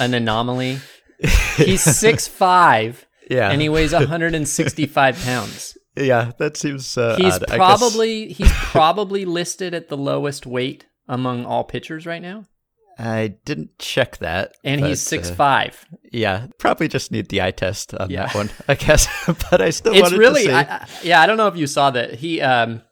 an 0.00 0.14
anomaly? 0.14 0.78
He's 1.56 1.82
six 1.82 2.28
five. 2.28 3.06
yeah. 3.28 3.50
and 3.50 3.60
he 3.60 3.68
weighs 3.68 3.92
165 3.92 5.18
pounds. 5.24 5.76
Yeah, 5.96 6.30
that 6.38 6.56
seems 6.56 6.96
uh, 6.96 7.16
He's 7.16 7.34
odd. 7.34 7.48
probably 7.48 8.28
he's 8.32 8.52
probably 8.52 9.24
listed 9.24 9.74
at 9.74 9.88
the 9.88 9.96
lowest 9.96 10.46
weight 10.46 10.86
among 11.08 11.44
all 11.44 11.64
pitchers 11.64 12.06
right 12.06 12.22
now. 12.22 12.46
I 12.98 13.36
didn't 13.44 13.78
check 13.78 14.16
that. 14.18 14.56
And 14.64 14.80
but, 14.80 14.90
he's 14.90 15.00
six 15.00 15.30
uh, 15.30 15.34
five. 15.34 15.86
Yeah, 16.10 16.48
probably 16.58 16.88
just 16.88 17.12
need 17.12 17.28
the 17.28 17.40
eye 17.42 17.52
test 17.52 17.94
on 17.94 18.10
yeah. 18.10 18.26
that 18.26 18.34
one, 18.34 18.50
I 18.66 18.74
guess. 18.74 19.08
but 19.50 19.60
I 19.60 19.70
still 19.70 19.92
it's 19.92 20.02
wanted 20.02 20.18
really, 20.18 20.44
to 20.44 20.48
see. 20.48 20.54
I, 20.54 20.60
I, 20.60 20.88
yeah, 21.02 21.20
I 21.20 21.26
don't 21.26 21.36
know 21.36 21.46
if 21.46 21.56
you 21.56 21.66
saw 21.66 21.90
that 21.90 22.14
he 22.14 22.40
um 22.40 22.82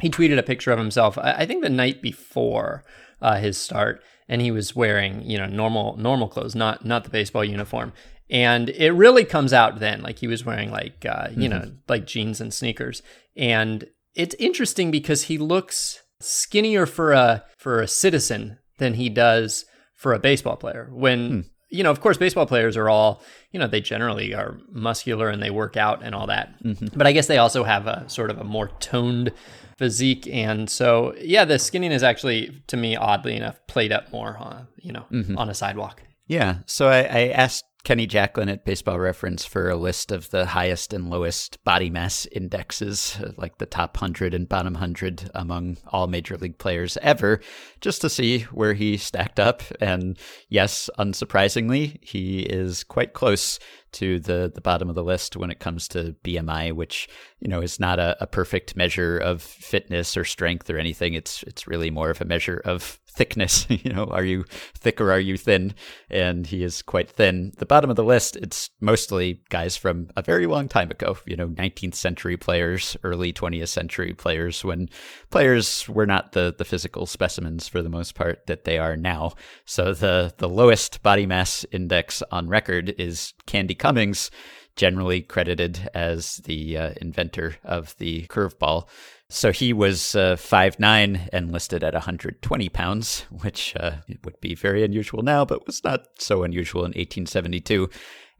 he 0.00 0.08
tweeted 0.08 0.38
a 0.38 0.42
picture 0.42 0.70
of 0.70 0.78
himself. 0.78 1.18
I, 1.18 1.32
I 1.32 1.46
think 1.46 1.62
the 1.62 1.70
night 1.70 2.00
before 2.00 2.84
uh, 3.20 3.36
his 3.36 3.58
start, 3.58 4.02
and 4.28 4.40
he 4.40 4.52
was 4.52 4.76
wearing 4.76 5.22
you 5.28 5.36
know 5.36 5.46
normal 5.46 5.96
normal 5.96 6.28
clothes, 6.28 6.54
not 6.54 6.84
not 6.84 7.04
the 7.04 7.10
baseball 7.10 7.44
uniform. 7.44 7.92
And 8.28 8.70
it 8.70 8.90
really 8.90 9.24
comes 9.24 9.52
out 9.52 9.78
then, 9.78 10.02
like 10.02 10.18
he 10.18 10.26
was 10.26 10.44
wearing 10.44 10.70
like 10.70 11.04
uh, 11.04 11.28
you 11.30 11.48
mm-hmm. 11.48 11.58
know 11.58 11.72
like 11.88 12.06
jeans 12.06 12.40
and 12.40 12.54
sneakers, 12.54 13.02
and 13.36 13.88
it's 14.14 14.34
interesting 14.38 14.92
because 14.92 15.24
he 15.24 15.38
looks 15.38 16.02
skinnier 16.20 16.86
for 16.86 17.12
a 17.12 17.44
for 17.58 17.80
a 17.80 17.88
citizen 17.88 18.58
than 18.78 18.94
he 18.94 19.08
does 19.08 19.64
for 19.94 20.12
a 20.12 20.18
baseball 20.18 20.56
player. 20.56 20.88
When 20.92 21.30
hmm. 21.30 21.40
you 21.68 21.82
know, 21.82 21.90
of 21.90 22.00
course, 22.00 22.16
baseball 22.16 22.46
players 22.46 22.76
are 22.76 22.88
all, 22.88 23.22
you 23.52 23.58
know, 23.58 23.66
they 23.66 23.80
generally 23.80 24.34
are 24.34 24.58
muscular 24.70 25.28
and 25.28 25.42
they 25.42 25.50
work 25.50 25.76
out 25.76 26.02
and 26.02 26.14
all 26.14 26.26
that. 26.26 26.62
Mm-hmm. 26.62 26.96
But 26.96 27.06
I 27.06 27.12
guess 27.12 27.26
they 27.26 27.38
also 27.38 27.64
have 27.64 27.86
a 27.86 28.08
sort 28.08 28.30
of 28.30 28.38
a 28.38 28.44
more 28.44 28.68
toned 28.80 29.32
physique. 29.76 30.28
And 30.30 30.70
so, 30.70 31.14
yeah, 31.18 31.44
the 31.44 31.58
skinning 31.58 31.92
is 31.92 32.02
actually, 32.02 32.62
to 32.68 32.76
me, 32.76 32.96
oddly 32.96 33.36
enough, 33.36 33.58
played 33.66 33.92
up 33.92 34.12
more, 34.12 34.36
on, 34.38 34.68
you 34.76 34.92
know, 34.92 35.06
mm-hmm. 35.10 35.36
on 35.36 35.50
a 35.50 35.54
sidewalk. 35.54 36.02
Yeah. 36.26 36.58
So 36.66 36.88
I, 36.88 36.98
I 36.98 37.28
asked 37.28 37.64
Kenny 37.86 38.08
Jackelen 38.08 38.50
at 38.50 38.64
Baseball 38.64 38.98
Reference 38.98 39.44
for 39.44 39.70
a 39.70 39.76
list 39.76 40.10
of 40.10 40.28
the 40.30 40.44
highest 40.44 40.92
and 40.92 41.08
lowest 41.08 41.62
body 41.62 41.88
mass 41.88 42.26
indexes, 42.32 43.16
uh, 43.22 43.30
like 43.36 43.58
the 43.58 43.64
top 43.64 43.96
100 43.96 44.34
and 44.34 44.48
bottom 44.48 44.72
100 44.72 45.30
among 45.36 45.76
all 45.86 46.08
major 46.08 46.36
league 46.36 46.58
players 46.58 46.98
ever, 47.00 47.40
just 47.80 48.00
to 48.00 48.10
see 48.10 48.40
where 48.50 48.74
he 48.74 48.96
stacked 48.96 49.38
up. 49.38 49.62
And 49.80 50.18
yes, 50.48 50.90
unsurprisingly, 50.98 52.02
he 52.04 52.40
is 52.40 52.82
quite 52.82 53.12
close 53.12 53.60
to 53.96 54.20
the 54.20 54.50
the 54.54 54.60
bottom 54.60 54.88
of 54.88 54.94
the 54.94 55.04
list 55.04 55.36
when 55.36 55.50
it 55.50 55.58
comes 55.58 55.88
to 55.88 56.14
BMI, 56.24 56.72
which 56.72 57.08
you 57.40 57.48
know 57.48 57.62
is 57.62 57.80
not 57.80 57.98
a, 57.98 58.16
a 58.20 58.26
perfect 58.26 58.76
measure 58.76 59.18
of 59.18 59.42
fitness 59.42 60.16
or 60.16 60.24
strength 60.24 60.68
or 60.70 60.78
anything. 60.78 61.14
It's 61.14 61.42
it's 61.44 61.66
really 61.66 61.90
more 61.90 62.10
of 62.10 62.20
a 62.20 62.26
measure 62.26 62.60
of 62.64 62.98
thickness. 63.16 63.66
you 63.70 63.92
know, 63.92 64.04
are 64.04 64.24
you 64.24 64.44
thick 64.74 65.00
or 65.00 65.10
are 65.10 65.20
you 65.20 65.36
thin? 65.36 65.74
And 66.10 66.46
he 66.46 66.62
is 66.62 66.82
quite 66.82 67.10
thin. 67.10 67.52
The 67.56 67.66
bottom 67.66 67.90
of 67.90 67.96
the 67.96 68.04
list, 68.04 68.36
it's 68.36 68.70
mostly 68.80 69.42
guys 69.48 69.76
from 69.76 70.08
a 70.16 70.22
very 70.22 70.46
long 70.46 70.68
time 70.68 70.90
ago. 70.90 71.16
You 71.26 71.36
know, 71.36 71.48
19th 71.48 71.94
century 71.94 72.36
players, 72.36 72.96
early 73.02 73.32
20th 73.32 73.68
century 73.68 74.12
players, 74.12 74.62
when 74.64 74.88
players 75.30 75.88
were 75.88 76.06
not 76.06 76.32
the 76.32 76.54
the 76.56 76.64
physical 76.64 77.06
specimens 77.06 77.66
for 77.66 77.82
the 77.82 77.88
most 77.88 78.14
part 78.14 78.46
that 78.46 78.64
they 78.64 78.78
are 78.78 78.96
now. 78.96 79.32
So 79.64 79.94
the 79.94 80.34
the 80.36 80.48
lowest 80.48 81.02
body 81.02 81.26
mass 81.26 81.64
index 81.72 82.22
on 82.30 82.48
record 82.48 82.94
is 82.98 83.32
Candy 83.46 83.74
Cummings, 83.86 84.32
generally 84.74 85.22
credited 85.22 85.88
as 85.94 86.38
the 86.38 86.76
uh, 86.76 86.90
inventor 87.00 87.54
of 87.62 87.96
the 87.98 88.26
curveball. 88.26 88.88
So 89.28 89.52
he 89.52 89.72
was 89.72 90.16
uh, 90.16 90.34
5'9 90.34 91.28
and 91.32 91.52
listed 91.52 91.84
at 91.84 91.94
120 91.94 92.68
pounds, 92.70 93.26
which 93.30 93.76
uh, 93.76 93.98
would 94.24 94.40
be 94.40 94.56
very 94.56 94.82
unusual 94.82 95.22
now, 95.22 95.44
but 95.44 95.68
was 95.68 95.84
not 95.84 96.00
so 96.18 96.42
unusual 96.42 96.80
in 96.80 96.90
1872. 96.90 97.88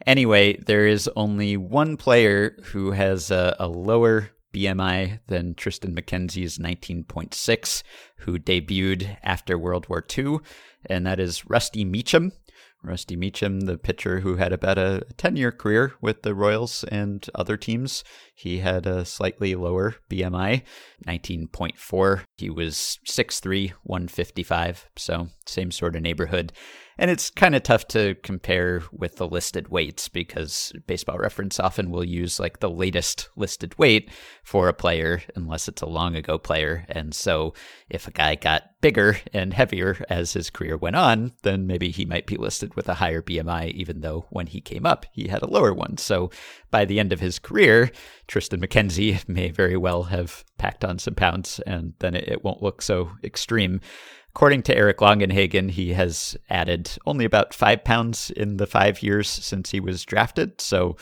Anyway, 0.04 0.56
there 0.56 0.84
is 0.84 1.08
only 1.14 1.56
one 1.56 1.96
player 1.96 2.58
who 2.72 2.90
has 2.90 3.30
a, 3.30 3.54
a 3.60 3.68
lower 3.68 4.30
BMI 4.52 5.20
than 5.28 5.54
Tristan 5.54 5.94
McKenzie's 5.94 6.58
19.6, 6.58 7.84
who 8.18 8.36
debuted 8.36 9.16
after 9.22 9.56
World 9.56 9.88
War 9.88 10.04
II, 10.18 10.38
and 10.86 11.06
that 11.06 11.20
is 11.20 11.48
Rusty 11.48 11.84
Meacham, 11.84 12.32
Rusty 12.86 13.16
Meacham, 13.16 13.60
the 13.60 13.78
pitcher 13.78 14.20
who 14.20 14.36
had 14.36 14.52
about 14.52 14.78
a 14.78 15.02
10 15.16 15.36
year 15.36 15.52
career 15.52 15.94
with 16.00 16.22
the 16.22 16.34
Royals 16.34 16.84
and 16.84 17.28
other 17.34 17.56
teams. 17.56 18.04
He 18.34 18.58
had 18.58 18.86
a 18.86 19.04
slightly 19.04 19.54
lower 19.54 19.96
BMI, 20.10 20.62
19.4. 21.06 22.24
He 22.36 22.50
was 22.50 22.98
6'3, 23.06 23.72
155, 23.82 24.88
so 24.96 25.28
same 25.46 25.70
sort 25.70 25.96
of 25.96 26.02
neighborhood. 26.02 26.52
And 26.98 27.10
it's 27.10 27.28
kind 27.28 27.54
of 27.54 27.62
tough 27.62 27.86
to 27.88 28.14
compare 28.22 28.82
with 28.90 29.16
the 29.16 29.28
listed 29.28 29.68
weights 29.68 30.08
because 30.08 30.72
baseball 30.86 31.18
reference 31.18 31.60
often 31.60 31.90
will 31.90 32.04
use 32.04 32.40
like 32.40 32.60
the 32.60 32.70
latest 32.70 33.28
listed 33.36 33.78
weight 33.78 34.10
for 34.42 34.68
a 34.68 34.74
player 34.74 35.22
unless 35.34 35.68
it's 35.68 35.82
a 35.82 35.86
long 35.86 36.16
ago 36.16 36.38
player. 36.38 36.86
And 36.88 37.14
so 37.14 37.52
if 37.90 38.08
a 38.08 38.12
guy 38.12 38.34
got 38.34 38.70
bigger 38.80 39.18
and 39.32 39.52
heavier 39.52 40.04
as 40.08 40.32
his 40.32 40.50
career 40.50 40.76
went 40.76 40.96
on, 40.96 41.32
then 41.42 41.66
maybe 41.66 41.90
he 41.90 42.04
might 42.04 42.26
be 42.26 42.36
listed 42.36 42.74
with 42.74 42.88
a 42.88 42.94
higher 42.94 43.22
BMI, 43.22 43.70
even 43.72 44.00
though 44.00 44.26
when 44.30 44.46
he 44.46 44.60
came 44.60 44.86
up, 44.86 45.06
he 45.12 45.28
had 45.28 45.42
a 45.42 45.50
lower 45.50 45.72
one. 45.72 45.96
So 45.96 46.30
by 46.70 46.84
the 46.84 47.00
end 47.00 47.12
of 47.12 47.20
his 47.20 47.38
career, 47.38 47.90
Tristan 48.26 48.60
McKenzie 48.60 49.26
may 49.28 49.50
very 49.50 49.76
well 49.76 50.04
have 50.04 50.44
packed 50.58 50.84
on 50.84 50.98
some 50.98 51.14
pounds 51.14 51.60
and 51.66 51.94
then 51.98 52.14
it, 52.14 52.44
won't 52.44 52.62
look 52.62 52.82
so 52.82 53.10
extreme. 53.24 53.80
According 54.30 54.62
to 54.64 54.76
Eric 54.76 54.98
Longenhagen, 54.98 55.70
he 55.70 55.94
has 55.94 56.36
added 56.50 56.90
only 57.06 57.24
about 57.24 57.54
five 57.54 57.82
pounds 57.82 58.30
in 58.30 58.58
the 58.58 58.66
five 58.66 59.02
years 59.02 59.28
since 59.28 59.70
he 59.70 59.80
was 59.80 60.04
drafted. 60.04 60.60
So 60.60 60.96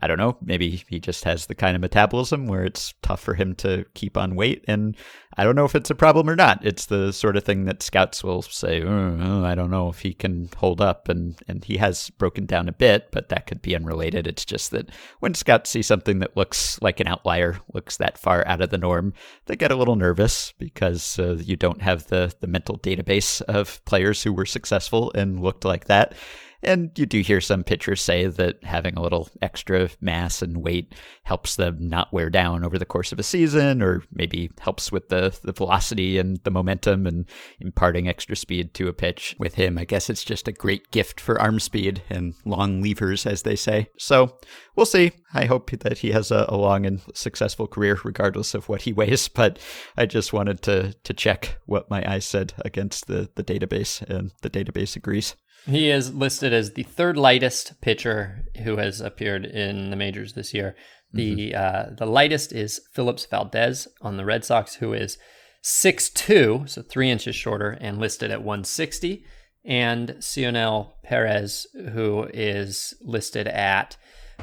I 0.00 0.06
don't 0.06 0.18
know, 0.18 0.36
maybe 0.42 0.84
he 0.88 1.00
just 1.00 1.24
has 1.24 1.46
the 1.46 1.54
kind 1.54 1.74
of 1.74 1.82
metabolism 1.82 2.46
where 2.46 2.64
it's 2.64 2.94
tough 3.02 3.20
for 3.20 3.34
him 3.34 3.54
to 3.56 3.84
keep 3.94 4.16
on 4.16 4.36
weight. 4.36 4.64
And 4.68 4.96
I 5.36 5.44
don't 5.44 5.56
know 5.56 5.64
if 5.64 5.74
it's 5.74 5.90
a 5.90 5.94
problem 5.94 6.28
or 6.28 6.36
not. 6.36 6.64
It's 6.64 6.86
the 6.86 7.12
sort 7.12 7.36
of 7.36 7.44
thing 7.44 7.64
that 7.64 7.82
scouts 7.82 8.22
will 8.22 8.42
say, 8.42 8.82
oh, 8.82 9.44
I 9.44 9.54
don't 9.54 9.70
know 9.70 9.88
if 9.88 10.00
he 10.00 10.12
can 10.14 10.50
hold 10.56 10.80
up. 10.80 11.08
And, 11.08 11.36
and 11.48 11.64
he 11.64 11.76
has 11.78 12.10
broken 12.10 12.46
down 12.46 12.68
a 12.68 12.72
bit, 12.72 13.10
but 13.10 13.28
that 13.28 13.46
could 13.46 13.60
be 13.60 13.74
unrelated. 13.74 14.26
It's 14.26 14.44
just 14.44 14.70
that 14.70 14.88
when 15.20 15.34
scouts 15.34 15.70
see 15.70 15.82
something 15.82 16.20
that 16.20 16.36
looks 16.36 16.80
like 16.80 17.00
an 17.00 17.08
outlier, 17.08 17.58
looks 17.72 17.96
that 17.96 18.18
far 18.18 18.46
out 18.46 18.60
of 18.60 18.70
the 18.70 18.78
norm, 18.78 19.14
they 19.46 19.56
get 19.56 19.72
a 19.72 19.76
little 19.76 19.96
nervous 19.96 20.52
because 20.58 21.18
uh, 21.18 21.36
you 21.40 21.56
don't 21.56 21.82
have 21.82 22.06
the, 22.06 22.32
the 22.40 22.46
mental 22.46 22.78
database 22.78 23.42
of 23.42 23.84
players 23.84 24.22
who 24.22 24.32
were 24.32 24.46
successful 24.46 25.12
and 25.14 25.40
looked 25.40 25.64
like 25.64 25.86
that. 25.86 26.14
And 26.62 26.90
you 26.98 27.06
do 27.06 27.20
hear 27.20 27.40
some 27.40 27.62
pitchers 27.62 28.02
say 28.02 28.26
that 28.26 28.64
having 28.64 28.94
a 28.96 29.02
little 29.02 29.28
extra 29.40 29.90
mass 30.00 30.42
and 30.42 30.56
weight 30.56 30.92
helps 31.22 31.54
them 31.54 31.88
not 31.88 32.12
wear 32.12 32.30
down 32.30 32.64
over 32.64 32.78
the 32.78 32.84
course 32.84 33.12
of 33.12 33.20
a 33.20 33.22
season, 33.22 33.80
or 33.80 34.02
maybe 34.12 34.50
helps 34.58 34.90
with 34.90 35.08
the, 35.08 35.38
the 35.44 35.52
velocity 35.52 36.18
and 36.18 36.38
the 36.42 36.50
momentum 36.50 37.06
and 37.06 37.26
imparting 37.60 38.08
extra 38.08 38.34
speed 38.34 38.74
to 38.74 38.88
a 38.88 38.92
pitch. 38.92 39.36
With 39.38 39.54
him, 39.54 39.78
I 39.78 39.84
guess 39.84 40.10
it's 40.10 40.24
just 40.24 40.48
a 40.48 40.52
great 40.52 40.90
gift 40.90 41.20
for 41.20 41.40
arm 41.40 41.60
speed 41.60 42.02
and 42.10 42.34
long 42.44 42.82
levers, 42.82 43.24
as 43.24 43.42
they 43.42 43.54
say. 43.54 43.88
So 43.96 44.38
we'll 44.74 44.86
see. 44.86 45.12
I 45.32 45.44
hope 45.44 45.70
that 45.70 45.98
he 45.98 46.10
has 46.10 46.32
a, 46.32 46.46
a 46.48 46.56
long 46.56 46.86
and 46.86 47.00
successful 47.14 47.68
career, 47.68 48.00
regardless 48.02 48.54
of 48.54 48.68
what 48.68 48.82
he 48.82 48.92
weighs. 48.92 49.28
But 49.38 49.60
I 49.96 50.06
just 50.06 50.32
wanted 50.32 50.62
to 50.62 50.94
to 50.94 51.14
check 51.14 51.58
what 51.64 51.88
my 51.88 52.02
eyes 52.10 52.24
said 52.24 52.54
against 52.64 53.06
the, 53.06 53.30
the 53.36 53.44
database, 53.44 54.02
and 54.02 54.32
the 54.42 54.50
database 54.50 54.96
agrees. 54.96 55.36
He 55.68 55.90
is 55.90 56.14
listed 56.14 56.52
as 56.52 56.72
the 56.72 56.82
third 56.82 57.16
lightest 57.16 57.80
pitcher 57.82 58.44
who 58.64 58.76
has 58.76 59.00
appeared 59.00 59.44
in 59.44 59.90
the 59.90 59.96
majors 59.96 60.32
this 60.32 60.54
year. 60.54 60.74
The 61.12 61.52
mm-hmm. 61.52 61.90
uh, 61.90 61.94
the 61.96 62.06
lightest 62.06 62.52
is 62.52 62.80
Phillips 62.94 63.26
Valdez 63.26 63.86
on 64.00 64.16
the 64.16 64.24
Red 64.24 64.44
Sox, 64.44 64.76
who 64.76 64.92
is 64.92 65.18
6'2", 65.62 66.68
so 66.68 66.82
three 66.82 67.10
inches 67.10 67.36
shorter, 67.36 67.76
and 67.80 67.98
listed 67.98 68.30
at 68.30 68.42
160. 68.42 69.24
And 69.64 70.16
Cionel 70.20 70.94
Perez, 71.02 71.66
who 71.92 72.28
is 72.32 72.94
listed 73.02 73.46
at 73.48 73.96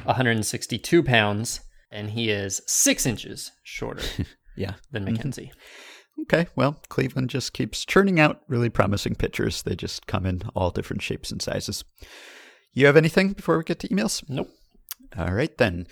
162 0.04 1.02
pounds, 1.02 1.60
and 1.90 2.10
he 2.10 2.30
is 2.30 2.60
six 2.66 3.06
inches 3.06 3.50
shorter 3.64 4.04
yeah. 4.56 4.74
than. 4.92 5.06
McKenzie. 5.06 5.48
Mm-hmm. 5.48 5.58
Okay, 6.22 6.46
well, 6.56 6.80
Cleveland 6.88 7.30
just 7.30 7.52
keeps 7.52 7.84
churning 7.84 8.18
out 8.18 8.42
really 8.48 8.70
promising 8.70 9.14
pitchers. 9.14 9.62
They 9.62 9.76
just 9.76 10.06
come 10.06 10.26
in 10.26 10.42
all 10.54 10.70
different 10.70 11.02
shapes 11.02 11.30
and 11.30 11.40
sizes. 11.40 11.84
You 12.72 12.86
have 12.86 12.96
anything 12.96 13.32
before 13.32 13.58
we 13.58 13.64
get 13.64 13.78
to 13.80 13.88
emails? 13.88 14.24
Nope. 14.28 14.50
All 15.16 15.32
right, 15.32 15.56
then. 15.56 15.86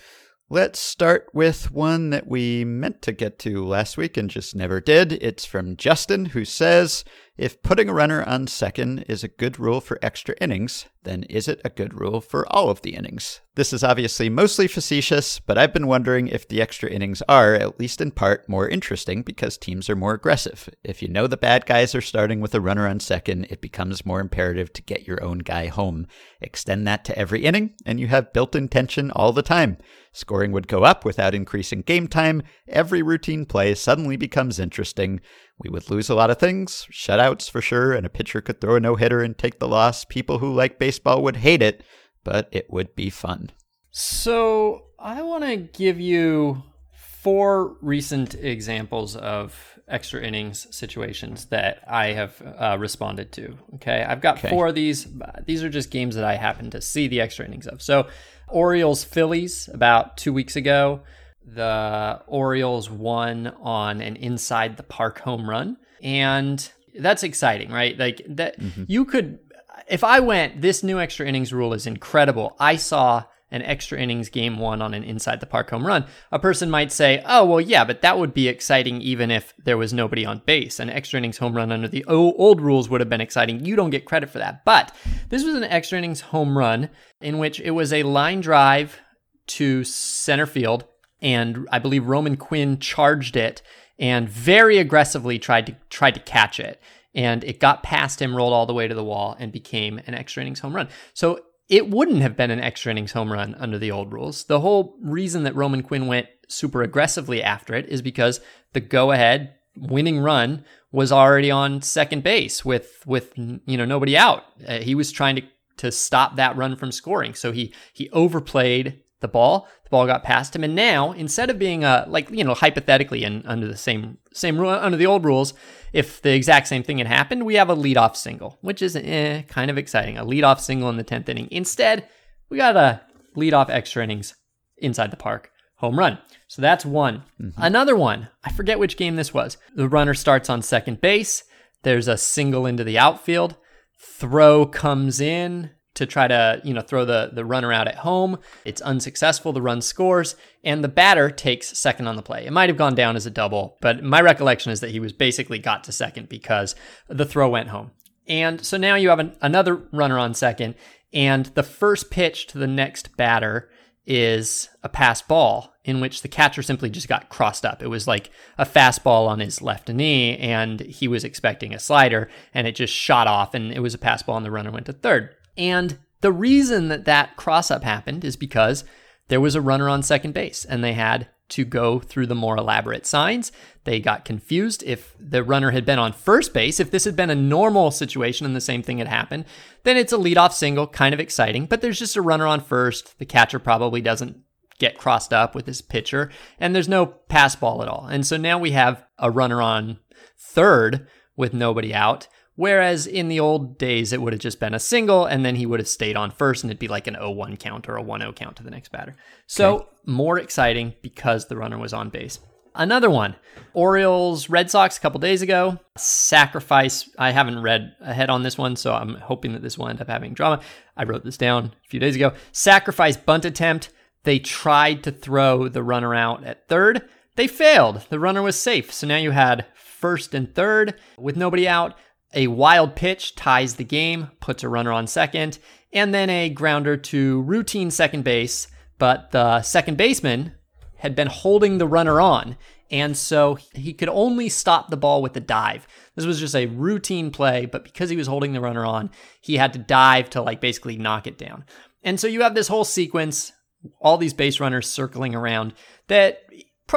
Let's 0.47 0.77
start 0.77 1.27
with 1.33 1.71
one 1.71 2.11
that 2.11 2.27
we 2.27 2.63
meant 2.63 3.01
to 3.03 3.11
get 3.11 3.39
to 3.39 3.65
last 3.65 3.97
week 3.97 4.15
and 4.15 4.29
just 4.29 4.55
never 4.55 4.79
did. 4.79 5.13
It's 5.13 5.43
from 5.43 5.75
Justin, 5.75 6.25
who 6.25 6.45
says 6.45 7.03
If 7.37 7.61
putting 7.63 7.89
a 7.89 7.93
runner 7.93 8.23
on 8.23 8.47
second 8.47 8.99
is 9.09 9.21
a 9.21 9.27
good 9.27 9.59
rule 9.59 9.81
for 9.81 9.99
extra 10.01 10.35
innings, 10.39 10.85
then 11.03 11.23
is 11.23 11.49
it 11.49 11.59
a 11.65 11.69
good 11.69 11.99
rule 11.99 12.21
for 12.21 12.47
all 12.47 12.69
of 12.69 12.81
the 12.81 12.95
innings? 12.95 13.41
This 13.55 13.73
is 13.73 13.83
obviously 13.83 14.29
mostly 14.29 14.67
facetious, 14.67 15.39
but 15.39 15.57
I've 15.57 15.73
been 15.73 15.87
wondering 15.87 16.29
if 16.29 16.47
the 16.47 16.61
extra 16.61 16.89
innings 16.89 17.21
are, 17.27 17.53
at 17.53 17.77
least 17.77 17.99
in 17.99 18.11
part, 18.11 18.47
more 18.47 18.69
interesting 18.69 19.21
because 19.21 19.57
teams 19.57 19.89
are 19.89 19.97
more 19.97 20.13
aggressive. 20.13 20.69
If 20.83 21.01
you 21.01 21.09
know 21.09 21.27
the 21.27 21.35
bad 21.35 21.65
guys 21.65 21.93
are 21.93 22.01
starting 22.01 22.39
with 22.39 22.55
a 22.55 22.61
runner 22.61 22.87
on 22.87 23.01
second, 23.01 23.47
it 23.49 23.61
becomes 23.61 24.05
more 24.05 24.21
imperative 24.21 24.71
to 24.71 24.81
get 24.81 25.07
your 25.07 25.21
own 25.21 25.39
guy 25.39 25.67
home. 25.67 26.07
Extend 26.39 26.87
that 26.87 27.03
to 27.05 27.17
every 27.17 27.43
inning, 27.43 27.73
and 27.85 27.99
you 27.99 28.07
have 28.07 28.33
built 28.33 28.55
in 28.55 28.69
tension 28.69 29.11
all 29.11 29.33
the 29.33 29.41
time. 29.41 29.77
Scoring 30.11 30.53
would 30.53 30.69
go 30.69 30.85
up 30.85 31.03
without 31.03 31.35
increasing 31.35 31.81
game 31.81 32.07
time. 32.07 32.41
Every 32.69 33.01
routine 33.01 33.45
play 33.45 33.75
suddenly 33.75 34.15
becomes 34.15 34.59
interesting. 34.59 35.19
We 35.57 35.69
would 35.69 35.89
lose 35.89 36.09
a 36.09 36.15
lot 36.15 36.29
of 36.29 36.37
things, 36.37 36.87
shutouts 36.91 37.49
for 37.49 37.61
sure, 37.61 37.93
and 37.93 38.05
a 38.05 38.09
pitcher 38.09 38.41
could 38.41 38.59
throw 38.59 38.75
a 38.75 38.79
no 38.79 38.95
hitter 38.95 39.21
and 39.21 39.37
take 39.37 39.59
the 39.59 39.67
loss. 39.67 40.03
People 40.03 40.39
who 40.39 40.53
like 40.53 40.79
baseball 40.79 41.23
would 41.23 41.37
hate 41.37 41.61
it 41.61 41.83
but 42.25 42.49
it 42.51 42.69
would 42.69 42.93
be 42.95 43.09
fun. 43.09 43.51
So, 43.91 44.87
I 44.99 45.21
want 45.21 45.45
to 45.45 45.55
give 45.55 46.01
you 46.01 46.63
four 46.91 47.77
recent 47.81 48.35
examples 48.35 49.15
of 49.15 49.79
extra 49.87 50.21
innings 50.21 50.67
situations 50.75 51.45
that 51.45 51.83
I 51.87 52.07
have 52.07 52.41
uh, 52.41 52.75
responded 52.77 53.31
to. 53.33 53.55
Okay. 53.75 54.03
I've 54.03 54.19
got 54.19 54.39
okay. 54.39 54.49
four 54.49 54.67
of 54.67 54.75
these. 54.75 55.07
These 55.45 55.63
are 55.63 55.69
just 55.69 55.91
games 55.91 56.15
that 56.15 56.25
I 56.25 56.35
happen 56.35 56.71
to 56.71 56.81
see 56.81 57.07
the 57.07 57.21
extra 57.21 57.45
innings 57.45 57.67
of. 57.67 57.81
So, 57.81 58.07
Orioles 58.49 59.05
Phillies 59.05 59.69
about 59.71 60.17
two 60.17 60.33
weeks 60.33 60.57
ago. 60.57 61.01
The 61.45 62.21
Orioles 62.27 62.89
won 62.89 63.47
on 63.61 64.01
an 64.01 64.15
inside 64.15 64.77
the 64.77 64.83
park 64.83 65.19
home 65.19 65.49
run. 65.49 65.77
And 66.01 66.71
that's 66.97 67.23
exciting, 67.23 67.71
right? 67.71 67.97
Like 67.97 68.21
that, 68.27 68.59
mm-hmm. 68.59 68.83
you 68.87 69.05
could 69.05 69.39
if 69.87 70.03
I 70.03 70.19
went, 70.19 70.61
this 70.61 70.83
new 70.83 70.99
extra 70.99 71.27
innings 71.27 71.53
rule 71.53 71.73
is 71.73 71.85
incredible. 71.85 72.55
I 72.59 72.75
saw 72.75 73.25
an 73.51 73.61
extra 73.61 73.99
innings 73.99 74.29
game 74.29 74.57
one 74.57 74.81
on 74.81 74.93
an 74.93 75.03
inside 75.03 75.39
the 75.39 75.45
park 75.45 75.69
home 75.69 75.85
run, 75.85 76.05
a 76.31 76.39
person 76.39 76.69
might 76.69 76.91
say, 76.91 77.21
oh, 77.25 77.45
well, 77.45 77.61
yeah, 77.61 77.85
but 77.85 78.01
that 78.01 78.17
would 78.17 78.33
be 78.33 78.47
exciting 78.47 79.01
even 79.01 79.29
if 79.29 79.53
there 79.63 79.77
was 79.77 79.93
nobody 79.93 80.25
on 80.25 80.41
base. 80.45 80.79
An 80.79 80.89
extra 80.89 81.19
innings 81.19 81.37
home 81.37 81.55
run 81.55 81.71
under 81.71 81.87
the 81.87 82.03
old 82.05 82.59
rules 82.59 82.89
would 82.89 83.01
have 83.01 83.09
been 83.09 83.21
exciting. 83.21 83.63
You 83.63 83.75
don't 83.75 83.91
get 83.91 84.05
credit 84.05 84.29
for 84.29 84.39
that. 84.39 84.65
But 84.65 84.93
this 85.29 85.43
was 85.43 85.55
an 85.55 85.63
extra 85.63 85.97
innings 85.97 86.21
home 86.21 86.57
run 86.57 86.89
in 87.21 87.37
which 87.37 87.59
it 87.59 87.71
was 87.71 87.93
a 87.93 88.03
line 88.03 88.41
drive 88.41 88.99
to 89.47 89.83
center 89.83 90.47
field, 90.47 90.85
and 91.21 91.67
I 91.71 91.79
believe 91.79 92.05
Roman 92.05 92.37
Quinn 92.37 92.79
charged 92.79 93.35
it 93.35 93.61
and 93.97 94.27
very 94.27 94.77
aggressively 94.77 95.39
tried 95.39 95.65
to 95.67 95.75
tried 95.89 96.15
to 96.15 96.19
catch 96.19 96.59
it 96.59 96.81
and 97.15 97.43
it 97.45 97.59
got 97.59 97.81
past 97.81 98.21
him, 98.21 98.35
rolled 98.35 98.53
all 98.53 98.65
the 98.65 98.73
way 98.73 98.87
to 98.87 98.93
the 98.93 99.03
wall, 99.03 99.35
and 99.39 99.51
became 99.51 99.99
an 100.05 100.13
extra 100.13 100.43
innings 100.43 100.59
home 100.59 100.75
run. 100.75 100.89
So 101.13 101.39
it 101.69 101.89
wouldn't 101.89 102.21
have 102.21 102.35
been 102.35 102.51
an 102.51 102.59
extra 102.59 102.91
innings 102.91 103.13
home 103.13 103.31
run 103.31 103.55
under 103.55 103.79
the 103.79 103.89
old 103.89 104.11
rules. 104.13 104.43
The 104.43 104.59
whole 104.59 104.97
reason 105.01 105.43
that 105.43 105.55
Roman 105.55 105.81
Quinn 105.81 106.07
went 106.07 106.27
super 106.47 106.83
aggressively 106.83 107.41
after 107.41 107.73
it 107.73 107.87
is 107.87 108.01
because 108.01 108.41
the 108.73 108.81
go 108.81 109.11
ahead 109.11 109.55
winning 109.77 110.19
run 110.19 110.63
was 110.91 111.11
already 111.11 111.49
on 111.49 111.81
second 111.81 112.23
base 112.23 112.63
with 112.63 113.03
with 113.07 113.33
you 113.37 113.77
know 113.77 113.85
nobody 113.85 114.15
out. 114.15 114.43
Uh, 114.67 114.79
he 114.79 114.93
was 114.93 115.11
trying 115.11 115.37
to 115.37 115.41
to 115.77 115.91
stop 115.91 116.35
that 116.35 116.55
run 116.55 116.75
from 116.75 116.91
scoring. 116.91 117.33
So 117.33 117.51
he 117.51 117.73
he 117.93 118.09
overplayed 118.11 119.01
the 119.21 119.27
ball. 119.27 119.67
The 119.83 119.89
ball 119.89 120.05
got 120.05 120.23
past 120.23 120.55
him, 120.55 120.63
and 120.63 120.75
now 120.75 121.11
instead 121.11 121.49
of 121.49 121.59
being 121.59 121.83
a 121.83 122.05
like 122.07 122.29
you 122.29 122.43
know 122.43 122.53
hypothetically 122.53 123.23
and 123.23 123.45
under 123.45 123.67
the 123.67 123.77
same 123.77 124.17
same 124.33 124.59
rule 124.59 124.69
under 124.69 124.97
the 124.97 125.05
old 125.05 125.23
rules, 125.25 125.53
if 125.93 126.21
the 126.21 126.33
exact 126.33 126.67
same 126.67 126.83
thing 126.83 126.97
had 126.97 127.07
happened, 127.07 127.45
we 127.45 127.55
have 127.55 127.69
a 127.69 127.75
leadoff 127.75 128.15
single, 128.15 128.57
which 128.61 128.81
is 128.81 128.95
eh, 128.95 129.43
kind 129.43 129.71
of 129.71 129.77
exciting. 129.77 130.17
A 130.17 130.25
leadoff 130.25 130.59
single 130.59 130.89
in 130.89 130.97
the 130.97 131.03
tenth 131.03 131.29
inning. 131.29 131.47
Instead, 131.51 132.07
we 132.49 132.57
got 132.57 132.75
a 132.75 133.01
leadoff 133.35 133.69
extra 133.69 134.03
innings 134.03 134.35
inside 134.77 135.11
the 135.11 135.17
park 135.17 135.51
home 135.77 135.99
run. 135.99 136.17
So 136.47 136.61
that's 136.61 136.85
one. 136.85 137.23
Mm-hmm. 137.41 137.61
Another 137.61 137.95
one. 137.95 138.29
I 138.43 138.51
forget 138.51 138.79
which 138.79 138.97
game 138.97 139.15
this 139.15 139.33
was. 139.33 139.57
The 139.75 139.89
runner 139.89 140.13
starts 140.13 140.49
on 140.49 140.61
second 140.61 141.01
base. 141.01 141.43
There's 141.83 142.07
a 142.07 142.17
single 142.17 142.65
into 142.65 142.83
the 142.83 142.97
outfield. 142.97 143.55
Throw 143.99 144.65
comes 144.65 145.19
in 145.19 145.71
to 145.95 146.05
try 146.05 146.27
to, 146.27 146.61
you 146.63 146.73
know, 146.73 146.81
throw 146.81 147.05
the, 147.05 147.31
the 147.33 147.43
runner 147.43 147.73
out 147.73 147.87
at 147.87 147.95
home. 147.95 148.37
It's 148.63 148.81
unsuccessful. 148.81 149.51
The 149.51 149.61
run 149.61 149.81
scores, 149.81 150.35
and 150.63 150.83
the 150.83 150.89
batter 150.89 151.29
takes 151.29 151.77
second 151.77 152.07
on 152.07 152.15
the 152.15 152.21
play. 152.21 152.45
It 152.45 152.53
might 152.53 152.69
have 152.69 152.77
gone 152.77 152.95
down 152.95 153.15
as 153.15 153.25
a 153.25 153.31
double, 153.31 153.77
but 153.81 154.03
my 154.03 154.21
recollection 154.21 154.71
is 154.71 154.79
that 154.81 154.91
he 154.91 154.99
was 154.99 155.13
basically 155.13 155.59
got 155.59 155.83
to 155.85 155.91
second 155.91 156.29
because 156.29 156.75
the 157.07 157.25
throw 157.25 157.49
went 157.49 157.69
home. 157.69 157.91
And 158.27 158.65
so 158.65 158.77
now 158.77 158.95
you 158.95 159.09
have 159.09 159.19
an, 159.19 159.35
another 159.41 159.75
runner 159.91 160.17
on 160.17 160.33
second, 160.33 160.75
and 161.13 161.45
the 161.47 161.63
first 161.63 162.11
pitch 162.11 162.47
to 162.47 162.57
the 162.57 162.67
next 162.67 163.15
batter 163.17 163.69
is 164.05 164.69
a 164.83 164.89
pass 164.89 165.21
ball 165.21 165.73
in 165.83 165.99
which 165.99 166.21
the 166.21 166.27
catcher 166.27 166.61
simply 166.61 166.89
just 166.89 167.07
got 167.07 167.29
crossed 167.29 167.65
up. 167.65 167.81
It 167.81 167.87
was 167.87 168.07
like 168.07 168.31
a 168.57 168.65
fastball 168.65 169.27
on 169.27 169.39
his 169.39 169.61
left 169.61 169.89
knee, 169.89 170.37
and 170.37 170.79
he 170.81 171.07
was 171.07 171.23
expecting 171.23 171.73
a 171.73 171.79
slider, 171.79 172.29
and 172.53 172.67
it 172.67 172.75
just 172.75 172.93
shot 172.93 173.27
off, 173.27 173.53
and 173.53 173.71
it 173.71 173.79
was 173.79 173.93
a 173.93 173.99
pass 173.99 174.23
ball, 174.23 174.37
and 174.37 174.45
the 174.45 174.51
runner 174.51 174.71
went 174.71 174.87
to 174.87 174.93
third. 174.93 175.29
And 175.57 175.97
the 176.21 176.31
reason 176.31 176.87
that 176.89 177.05
that 177.05 177.35
cross 177.35 177.69
up 177.71 177.83
happened 177.83 178.25
is 178.25 178.35
because 178.35 178.83
there 179.27 179.41
was 179.41 179.55
a 179.55 179.61
runner 179.61 179.89
on 179.89 180.03
second 180.03 180.33
base 180.33 180.65
and 180.65 180.83
they 180.83 180.93
had 180.93 181.27
to 181.47 181.63
go 181.63 181.99
through 181.99 182.25
the 182.25 182.35
more 182.35 182.57
elaborate 182.57 183.05
signs. 183.05 183.51
They 183.83 183.99
got 183.99 184.25
confused 184.25 184.81
if 184.83 185.15
the 185.19 185.43
runner 185.43 185.71
had 185.71 185.85
been 185.85 185.99
on 185.99 186.11
first 186.11 186.53
base. 186.53 186.79
If 186.79 186.89
this 186.89 187.03
had 187.03 187.15
been 187.15 187.29
a 187.29 187.35
normal 187.35 187.91
situation 187.91 188.45
and 188.45 188.55
the 188.55 188.61
same 188.61 188.81
thing 188.81 188.97
had 188.97 189.07
happened, 189.07 189.45
then 189.83 189.97
it's 189.97 190.13
a 190.13 190.17
leadoff 190.17 190.53
single, 190.53 190.87
kind 190.87 191.13
of 191.13 191.19
exciting, 191.19 191.67
but 191.67 191.81
there's 191.81 191.99
just 191.99 192.15
a 192.15 192.21
runner 192.21 192.47
on 192.47 192.61
first. 192.61 193.19
The 193.19 193.25
catcher 193.25 193.59
probably 193.59 194.01
doesn't 194.01 194.37
get 194.79 194.97
crossed 194.97 195.31
up 195.31 195.55
with 195.55 195.67
his 195.67 195.81
pitcher, 195.81 196.31
and 196.59 196.75
there's 196.75 196.89
no 196.89 197.05
pass 197.05 197.55
ball 197.55 197.81
at 197.81 197.87
all. 197.87 198.07
And 198.07 198.25
so 198.25 198.37
now 198.37 198.57
we 198.57 198.71
have 198.71 199.05
a 199.19 199.31
runner 199.31 199.61
on 199.61 199.99
third 200.37 201.07
with 201.37 201.53
nobody 201.53 201.93
out. 201.93 202.27
Whereas 202.55 203.05
in 203.05 203.27
the 203.27 203.39
old 203.39 203.77
days, 203.77 204.13
it 204.13 204.21
would 204.21 204.31
have 204.31 204.41
just 204.41 204.59
been 204.59 204.73
a 204.73 204.79
single, 204.79 205.25
and 205.25 205.45
then 205.45 205.55
he 205.55 205.65
would 205.65 205.79
have 205.79 205.89
stayed 205.89 206.15
on 206.15 206.31
first, 206.31 206.63
and 206.63 206.71
it'd 206.71 206.79
be 206.79 206.87
like 206.87 207.07
an 207.07 207.15
0 207.15 207.31
1 207.31 207.57
count 207.57 207.89
or 207.89 207.97
a 207.97 208.01
1 208.01 208.21
0 208.21 208.33
count 208.33 208.55
to 208.57 208.63
the 208.63 208.71
next 208.71 208.91
batter. 208.91 209.15
So 209.47 209.75
okay. 209.75 209.85
more 210.05 210.39
exciting 210.39 210.93
because 211.01 211.47
the 211.47 211.57
runner 211.57 211.77
was 211.77 211.93
on 211.93 212.09
base. 212.09 212.39
Another 212.77 213.09
one 213.09 213.35
Orioles 213.73 214.49
Red 214.49 214.69
Sox 214.69 214.97
a 214.97 215.01
couple 215.01 215.19
days 215.19 215.41
ago. 215.41 215.79
Sacrifice. 215.97 217.09
I 217.17 217.31
haven't 217.31 217.61
read 217.61 217.95
ahead 218.01 218.29
on 218.29 218.43
this 218.43 218.57
one, 218.57 218.75
so 218.75 218.93
I'm 218.93 219.15
hoping 219.15 219.53
that 219.53 219.61
this 219.61 219.77
will 219.77 219.87
end 219.87 220.01
up 220.01 220.09
having 220.09 220.33
drama. 220.33 220.61
I 220.97 221.03
wrote 221.03 221.23
this 221.23 221.37
down 221.37 221.73
a 221.85 221.89
few 221.89 221.99
days 221.99 222.15
ago. 222.15 222.33
Sacrifice 222.51 223.17
bunt 223.17 223.45
attempt. 223.45 223.89
They 224.23 224.39
tried 224.39 225.03
to 225.03 225.11
throw 225.11 225.67
the 225.67 225.83
runner 225.83 226.13
out 226.13 226.43
at 226.43 226.67
third. 226.67 227.07
They 227.35 227.47
failed. 227.47 228.05
The 228.09 228.19
runner 228.19 228.41
was 228.41 228.59
safe. 228.59 228.93
So 228.93 229.07
now 229.07 229.17
you 229.17 229.31
had 229.31 229.65
first 229.75 230.33
and 230.33 230.53
third 230.53 230.95
with 231.17 231.37
nobody 231.37 231.67
out. 231.67 231.97
A 232.35 232.47
wild 232.47 232.95
pitch 232.95 233.35
ties 233.35 233.75
the 233.75 233.83
game, 233.85 234.29
puts 234.41 234.61
a 234.61 234.69
runner 234.69 234.91
on 234.91 235.07
second, 235.07 235.57
and 235.93 236.13
then 236.13 236.29
a 236.29 236.49
grounder 236.49 236.97
to 236.97 237.41
routine 237.41 237.89
second 237.89 238.23
base. 238.23 238.67
But 238.99 239.31
the 239.31 239.61
second 239.61 239.97
baseman 239.97 240.53
had 240.97 241.15
been 241.15 241.27
holding 241.27 241.77
the 241.77 241.87
runner 241.87 242.19
on, 242.19 242.57
and 242.91 243.17
so 243.17 243.57
he 243.73 243.93
could 243.93 244.09
only 244.09 244.49
stop 244.49 244.89
the 244.89 244.97
ball 244.97 245.21
with 245.21 245.35
a 245.37 245.41
dive. 245.41 245.87
This 246.15 246.25
was 246.25 246.39
just 246.39 246.55
a 246.55 246.67
routine 246.67 247.31
play, 247.31 247.65
but 247.65 247.83
because 247.83 248.09
he 248.09 248.17
was 248.17 248.27
holding 248.27 248.53
the 248.53 248.61
runner 248.61 248.85
on, 248.85 249.09
he 249.41 249.55
had 249.55 249.73
to 249.73 249.79
dive 249.79 250.29
to 250.31 250.41
like 250.41 250.61
basically 250.61 250.97
knock 250.97 251.27
it 251.27 251.37
down. 251.37 251.65
And 252.03 252.19
so 252.19 252.27
you 252.27 252.41
have 252.41 252.55
this 252.55 252.67
whole 252.67 252.83
sequence, 252.83 253.51
all 253.99 254.17
these 254.17 254.33
base 254.33 254.59
runners 254.59 254.89
circling 254.89 255.35
around 255.35 255.73
that 256.07 256.44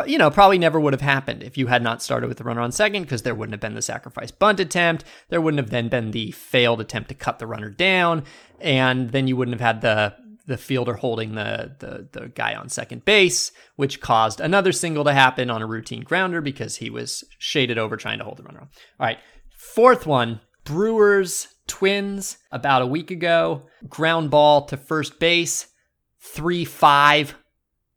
you 0.07 0.19
know, 0.19 0.31
probably 0.31 0.59
never 0.59 0.79
would 0.79 0.93
have 0.93 1.01
happened 1.01 1.43
if 1.43 1.57
you 1.57 1.69
had 1.69 1.83
not 1.83 2.03
started 2.03 2.29
with 2.29 2.39
the 2.39 2.45
runner 2.45 2.61
on 2.61 2.73
second 2.73 3.03
because 3.03 3.23
there 3.23 3.35
wouldn't 3.35 3.55
have 3.55 3.61
been 3.61 3.75
the 3.75 3.83
sacrifice 3.83 4.31
bunt 4.31 4.61
attempt. 4.61 5.05
There 5.29 5.41
wouldn't 5.41 5.61
have 5.61 5.71
then 5.71 5.89
been 5.89 6.11
the 6.11 6.31
failed 6.33 6.81
attempt 6.81 7.09
to 7.09 7.15
cut 7.15 7.39
the 7.39 7.47
runner 7.47 7.71
down. 7.71 8.25
And 8.61 9.11
then 9.11 9.29
you 9.29 9.37
wouldn't 9.37 9.59
have 9.59 9.67
had 9.67 9.81
the 9.81 10.15
the 10.47 10.57
fielder 10.57 10.95
holding 10.95 11.35
the, 11.35 11.77
the 11.79 12.09
the 12.19 12.29
guy 12.29 12.55
on 12.55 12.69
second 12.69 13.05
base, 13.05 13.53
which 13.77 14.01
caused 14.01 14.41
another 14.41 14.73
single 14.73 15.05
to 15.05 15.13
happen 15.13 15.51
on 15.51 15.63
a 15.63 15.67
routine 15.67 16.03
grounder 16.03 16.41
because 16.41 16.77
he 16.77 16.91
was 16.91 17.25
shaded 17.39 17.79
over 17.79 17.97
trying 17.97 18.19
to 18.19 18.25
hold 18.25 18.39
the 18.39 18.43
runner. 18.43 18.61
All 18.61 18.69
right. 18.99 19.19
Fourth 19.57 20.07
one, 20.07 20.41
Brewers 20.65 21.49
Twins 21.67 22.39
about 22.51 22.83
a 22.83 22.87
week 22.87 23.11
ago, 23.11 23.65
ground 23.89 24.31
ball 24.31 24.65
to 24.67 24.77
first 24.77 25.19
base, 25.19 25.69
3 26.21 26.65
5 26.65 27.37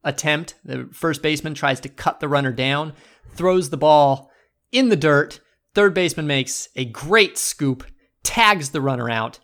attempt. 0.03 0.55
The 0.63 0.89
first 0.91 1.21
baseman 1.21 1.53
tries 1.53 1.79
to 1.81 1.89
cut 1.89 2.19
the 2.19 2.27
runner 2.27 2.51
down, 2.51 2.93
throws 3.33 3.69
the 3.69 3.77
ball 3.77 4.31
in 4.71 4.89
the 4.89 4.95
dirt. 4.95 5.39
Third 5.73 5.93
baseman 5.93 6.27
makes 6.27 6.69
a 6.75 6.85
great 6.85 7.37
scoop, 7.37 7.85
tags 8.23 8.69
the 8.69 8.81
runner 8.81 9.09
out. 9.09 9.39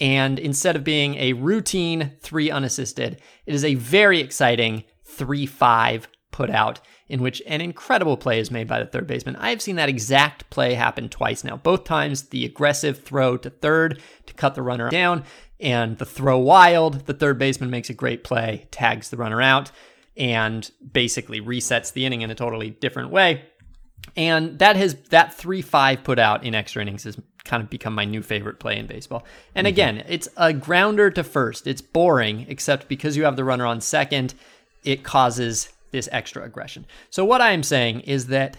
And 0.00 0.38
instead 0.38 0.76
of 0.76 0.84
being 0.84 1.16
a 1.16 1.32
routine 1.32 2.12
three 2.20 2.50
unassisted, 2.50 3.20
it 3.46 3.54
is 3.54 3.64
a 3.64 3.74
very 3.74 4.20
exciting 4.20 4.84
3 5.04 5.46
5 5.46 6.08
put 6.38 6.50
out 6.50 6.78
in 7.08 7.20
which 7.20 7.42
an 7.48 7.60
incredible 7.60 8.16
play 8.16 8.38
is 8.38 8.48
made 8.48 8.68
by 8.68 8.78
the 8.78 8.86
third 8.86 9.08
baseman. 9.08 9.34
I 9.34 9.50
have 9.50 9.60
seen 9.60 9.74
that 9.74 9.88
exact 9.88 10.48
play 10.50 10.74
happen 10.74 11.08
twice 11.08 11.42
now. 11.42 11.56
Both 11.56 11.82
times, 11.82 12.28
the 12.28 12.44
aggressive 12.44 13.02
throw 13.02 13.36
to 13.38 13.50
third 13.50 14.00
to 14.26 14.34
cut 14.34 14.54
the 14.54 14.62
runner 14.62 14.88
down, 14.88 15.24
and 15.58 15.98
the 15.98 16.06
throw 16.06 16.38
wild. 16.38 17.06
The 17.06 17.12
third 17.12 17.40
baseman 17.40 17.70
makes 17.70 17.90
a 17.90 17.94
great 17.94 18.22
play, 18.22 18.68
tags 18.70 19.10
the 19.10 19.16
runner 19.16 19.42
out, 19.42 19.72
and 20.16 20.70
basically 20.92 21.40
resets 21.40 21.92
the 21.92 22.06
inning 22.06 22.22
in 22.22 22.30
a 22.30 22.36
totally 22.36 22.70
different 22.70 23.10
way. 23.10 23.42
And 24.16 24.60
that 24.60 24.76
has 24.76 24.94
that 25.10 25.34
three 25.34 25.60
five 25.60 26.04
put 26.04 26.20
out 26.20 26.44
in 26.44 26.54
extra 26.54 26.82
innings 26.82 27.02
has 27.02 27.20
kind 27.44 27.64
of 27.64 27.68
become 27.68 27.96
my 27.96 28.04
new 28.04 28.22
favorite 28.22 28.60
play 28.60 28.78
in 28.78 28.86
baseball. 28.86 29.24
And 29.56 29.66
mm-hmm. 29.66 29.74
again, 29.74 30.04
it's 30.08 30.28
a 30.36 30.52
grounder 30.52 31.10
to 31.10 31.24
first. 31.24 31.66
It's 31.66 31.82
boring, 31.82 32.46
except 32.48 32.86
because 32.86 33.16
you 33.16 33.24
have 33.24 33.34
the 33.34 33.44
runner 33.44 33.66
on 33.66 33.80
second, 33.80 34.34
it 34.84 35.02
causes 35.02 35.70
this 35.90 36.08
extra 36.12 36.44
aggression. 36.44 36.86
So 37.10 37.24
what 37.24 37.40
I 37.40 37.52
am 37.52 37.62
saying 37.62 38.00
is 38.00 38.26
that 38.28 38.56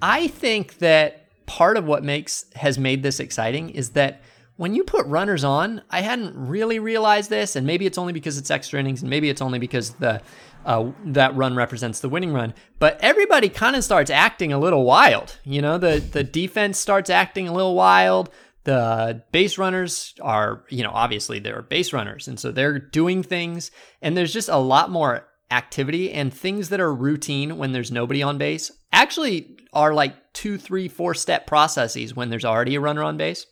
I 0.00 0.28
think 0.28 0.78
that 0.78 1.24
part 1.46 1.76
of 1.76 1.86
what 1.86 2.04
makes 2.04 2.44
has 2.54 2.78
made 2.78 3.02
this 3.02 3.20
exciting 3.20 3.70
is 3.70 3.90
that 3.90 4.20
when 4.56 4.74
you 4.74 4.82
put 4.82 5.06
runners 5.06 5.44
on, 5.44 5.82
I 5.88 6.00
hadn't 6.00 6.34
really 6.36 6.80
realized 6.80 7.30
this, 7.30 7.54
and 7.54 7.64
maybe 7.64 7.86
it's 7.86 7.96
only 7.96 8.12
because 8.12 8.38
it's 8.38 8.50
extra 8.50 8.80
innings, 8.80 9.02
and 9.02 9.08
maybe 9.08 9.30
it's 9.30 9.40
only 9.40 9.60
because 9.60 9.90
the 9.94 10.20
uh, 10.66 10.90
that 11.06 11.34
run 11.36 11.54
represents 11.54 12.00
the 12.00 12.08
winning 12.08 12.32
run. 12.32 12.52
But 12.80 12.98
everybody 13.00 13.48
kind 13.48 13.76
of 13.76 13.84
starts 13.84 14.10
acting 14.10 14.52
a 14.52 14.58
little 14.58 14.84
wild. 14.84 15.38
You 15.44 15.62
know, 15.62 15.78
the 15.78 16.00
the 16.00 16.24
defense 16.24 16.76
starts 16.76 17.08
acting 17.08 17.46
a 17.46 17.52
little 17.52 17.76
wild. 17.76 18.30
The 18.64 19.22
base 19.30 19.58
runners 19.58 20.14
are, 20.20 20.64
you 20.68 20.82
know, 20.82 20.90
obviously 20.92 21.38
they're 21.38 21.62
base 21.62 21.92
runners, 21.92 22.26
and 22.26 22.38
so 22.38 22.50
they're 22.50 22.80
doing 22.80 23.22
things, 23.22 23.70
and 24.02 24.16
there's 24.16 24.32
just 24.32 24.48
a 24.48 24.58
lot 24.58 24.90
more 24.90 25.27
activity 25.50 26.12
and 26.12 26.32
things 26.32 26.68
that 26.68 26.80
are 26.80 26.94
routine 26.94 27.56
when 27.56 27.72
there's 27.72 27.90
nobody 27.90 28.22
on 28.22 28.38
base 28.38 28.70
actually 28.92 29.56
are 29.72 29.94
like 29.94 30.14
two, 30.32 30.58
three, 30.58 30.88
four 30.88 31.14
step 31.14 31.46
processes 31.46 32.14
when 32.14 32.30
there's 32.30 32.44
already 32.44 32.74
a 32.74 32.80
runner 32.80 33.02
on 33.02 33.16
base. 33.16 33.46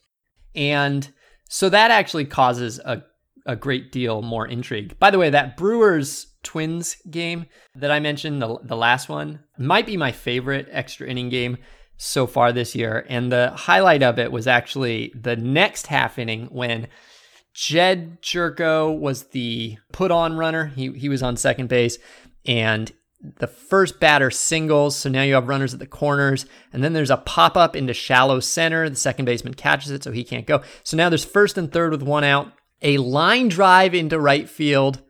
And 0.55 1.11
So 1.49 1.69
that 1.69 1.91
actually 1.91 2.25
causes 2.25 2.79
a, 2.81 3.03
a 3.45 3.57
great 3.57 3.93
deal 3.93 4.23
more 4.23 4.47
intrigue. 4.47 4.99
By 4.99 5.11
the 5.11 5.19
way, 5.19 5.31
that 5.31 5.57
Brewers 5.57 6.27
Twins 6.43 6.97
game 7.11 7.47
that 7.75 7.91
I 7.91 8.01
mentioned, 8.01 8.43
the, 8.43 8.59
the 8.63 8.77
last 8.77 9.09
one, 9.09 9.41
might 9.59 9.87
be 9.87 9.97
my 9.97 10.13
favorite 10.13 10.69
extra 10.71 11.07
inning 11.07 11.29
game 11.29 11.59
so 11.97 12.27
far 12.27 12.53
this 12.53 12.75
year. 12.75 13.07
And 13.09 13.33
the 13.33 13.53
highlight 13.55 14.03
of 14.03 14.19
it 14.19 14.33
was 14.33 14.47
actually 14.47 15.13
the 15.15 15.37
next 15.37 15.87
half 15.87 16.19
inning 16.19 16.47
when 16.47 16.89
Jedd 17.57 18.21
Gyorko 18.21 18.97
was 18.97 19.29
the 19.29 19.79
put 19.91 20.11
on 20.11 20.37
runner. 20.37 20.67
He, 20.67 20.93
he 20.93 21.09
was 21.09 21.23
on 21.23 21.39
second 21.39 21.71
base 21.71 21.97
and 22.45 22.93
the 23.39 23.47
first 23.47 23.99
batter 23.99 24.31
singles. 24.31 24.95
So 24.95 25.09
now 25.09 25.23
you 25.23 25.33
have 25.33 25.49
runners 25.49 25.73
at 25.73 25.81
the 25.81 25.87
corners. 25.87 26.45
And 26.71 26.85
then 26.85 26.93
there's 26.93 27.11
a 27.11 27.17
pop 27.17 27.57
up 27.57 27.75
into 27.75 27.95
shallow 27.95 28.41
center. 28.41 28.91
The 28.91 28.97
second 28.97 29.25
baseman 29.25 29.55
catches 29.55 29.91
it, 29.91 30.05
so 30.05 30.13
he 30.13 30.23
can't 30.23 30.47
go. 30.47 30.63
So 30.83 30.99
now 30.99 31.09
there's 31.09 31.25
first 31.25 31.57
and 31.57 31.73
third 31.73 31.93
with 31.93 32.03
one 32.03 32.25
out. 32.25 32.53
A 32.83 32.99
line 32.99 33.49
drive 33.49 33.95
into 33.95 34.21
right 34.21 34.51
field. 34.51 35.01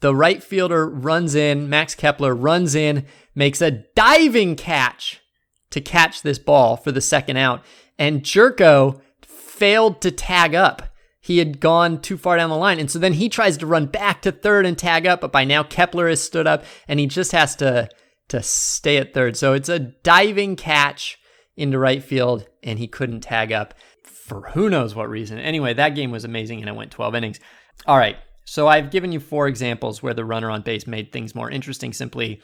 The 0.00 0.14
right 0.14 0.42
fielder 0.42 0.86
runs 0.86 1.34
in. 1.34 1.70
Max 1.70 1.94
Kepler 1.94 2.34
runs 2.34 2.74
in, 2.74 3.06
makes 3.34 3.62
a 3.62 3.70
diving 3.96 4.56
catch 4.56 5.22
to 5.70 5.80
catch 5.80 6.20
this 6.20 6.38
ball 6.38 6.76
for 6.76 6.92
the 6.92 7.00
second 7.00 7.38
out. 7.38 7.64
And 7.98 8.22
Gyorko 8.22 9.00
failed 9.22 10.02
to 10.02 10.10
tag 10.10 10.54
up 10.54 10.82
he 11.28 11.36
had 11.36 11.60
gone 11.60 12.00
too 12.00 12.16
far 12.16 12.38
down 12.38 12.48
the 12.48 12.56
line. 12.56 12.80
And 12.80 12.90
so 12.90 12.98
then 12.98 13.12
he 13.12 13.28
tries 13.28 13.58
to 13.58 13.66
run 13.66 13.84
back 13.84 14.22
to 14.22 14.32
third 14.32 14.64
and 14.64 14.78
tag 14.78 15.06
up, 15.06 15.20
but 15.20 15.30
by 15.30 15.44
now 15.44 15.62
Kepler 15.62 16.08
has 16.08 16.22
stood 16.22 16.46
up 16.46 16.64
and 16.88 16.98
he 16.98 17.06
just 17.06 17.32
has 17.32 17.54
to 17.56 17.90
to 18.28 18.42
stay 18.42 18.96
at 18.96 19.12
third. 19.12 19.36
So 19.36 19.52
it's 19.52 19.68
a 19.68 19.78
diving 19.78 20.56
catch 20.56 21.18
into 21.54 21.78
right 21.78 22.02
field 22.02 22.46
and 22.62 22.78
he 22.78 22.88
couldn't 22.88 23.20
tag 23.20 23.52
up 23.52 23.74
for 24.04 24.48
who 24.52 24.70
knows 24.70 24.94
what 24.94 25.10
reason. 25.10 25.38
Anyway, 25.38 25.74
that 25.74 25.94
game 25.94 26.10
was 26.10 26.24
amazing 26.24 26.60
and 26.60 26.68
it 26.70 26.74
went 26.74 26.92
12 26.92 27.14
innings. 27.14 27.40
All 27.86 27.98
right. 27.98 28.16
So 28.46 28.66
I've 28.66 28.90
given 28.90 29.12
you 29.12 29.20
four 29.20 29.48
examples 29.48 30.02
where 30.02 30.14
the 30.14 30.24
runner 30.24 30.50
on 30.50 30.62
base 30.62 30.86
made 30.86 31.12
things 31.12 31.34
more 31.34 31.50
interesting 31.50 31.92
simply 31.92 32.40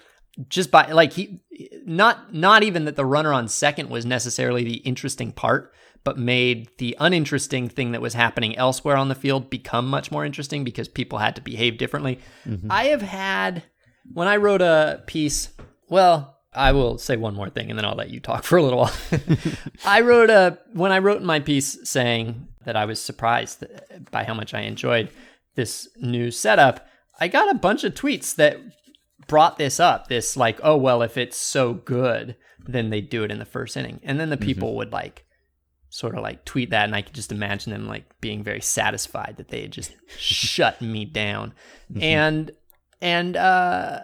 just 0.50 0.70
by 0.70 0.92
like 0.92 1.14
he 1.14 1.40
not 1.86 2.34
not 2.34 2.62
even 2.62 2.84
that 2.84 2.96
the 2.96 3.06
runner 3.06 3.32
on 3.32 3.48
second 3.48 3.88
was 3.88 4.04
necessarily 4.04 4.62
the 4.62 4.76
interesting 4.78 5.32
part 5.32 5.72
but 6.04 6.18
made 6.18 6.68
the 6.78 6.96
uninteresting 7.00 7.68
thing 7.68 7.92
that 7.92 8.02
was 8.02 8.14
happening 8.14 8.56
elsewhere 8.56 8.96
on 8.96 9.08
the 9.08 9.14
field 9.14 9.50
become 9.50 9.88
much 9.88 10.12
more 10.12 10.24
interesting 10.24 10.62
because 10.62 10.86
people 10.86 11.18
had 11.18 11.34
to 11.34 11.42
behave 11.42 11.78
differently. 11.78 12.20
Mm-hmm. 12.46 12.70
I 12.70 12.84
have 12.84 13.02
had, 13.02 13.64
when 14.12 14.28
I 14.28 14.36
wrote 14.36 14.60
a 14.62 15.02
piece, 15.06 15.48
well, 15.88 16.38
I 16.52 16.72
will 16.72 16.98
say 16.98 17.16
one 17.16 17.34
more 17.34 17.48
thing 17.50 17.70
and 17.70 17.78
then 17.78 17.86
I'll 17.86 17.96
let 17.96 18.10
you 18.10 18.20
talk 18.20 18.44
for 18.44 18.58
a 18.58 18.62
little 18.62 18.80
while. 18.80 18.92
I 19.86 20.02
wrote 20.02 20.30
a, 20.30 20.58
when 20.74 20.92
I 20.92 20.98
wrote 20.98 21.22
my 21.22 21.40
piece 21.40 21.78
saying 21.88 22.48
that 22.66 22.76
I 22.76 22.84
was 22.84 23.00
surprised 23.00 23.64
by 24.10 24.24
how 24.24 24.34
much 24.34 24.54
I 24.54 24.60
enjoyed 24.60 25.10
this 25.54 25.88
new 25.96 26.30
setup, 26.30 26.86
I 27.18 27.28
got 27.28 27.50
a 27.50 27.58
bunch 27.58 27.82
of 27.84 27.94
tweets 27.94 28.34
that 28.36 28.58
brought 29.26 29.56
this 29.56 29.80
up. 29.80 30.08
This, 30.08 30.36
like, 30.36 30.60
oh, 30.62 30.76
well, 30.76 31.02
if 31.02 31.16
it's 31.16 31.36
so 31.36 31.74
good, 31.74 32.36
then 32.66 32.90
they'd 32.90 33.08
do 33.08 33.24
it 33.24 33.30
in 33.30 33.38
the 33.38 33.44
first 33.44 33.76
inning. 33.76 34.00
And 34.02 34.18
then 34.18 34.30
the 34.30 34.36
mm-hmm. 34.36 34.44
people 34.44 34.68
mm-hmm. 34.68 34.78
would 34.78 34.92
like 34.92 35.24
sort 35.94 36.16
of 36.16 36.24
like 36.24 36.44
tweet 36.44 36.70
that 36.70 36.86
and 36.86 36.94
I 36.96 37.02
could 37.02 37.14
just 37.14 37.30
imagine 37.30 37.70
them 37.70 37.86
like 37.86 38.20
being 38.20 38.42
very 38.42 38.60
satisfied 38.60 39.34
that 39.36 39.46
they 39.46 39.62
had 39.62 39.70
just 39.70 39.92
shut 40.18 40.82
me 40.82 41.04
down. 41.04 41.54
Mm-hmm. 41.88 42.02
And 42.02 42.50
and 43.00 43.36
uh 43.36 44.00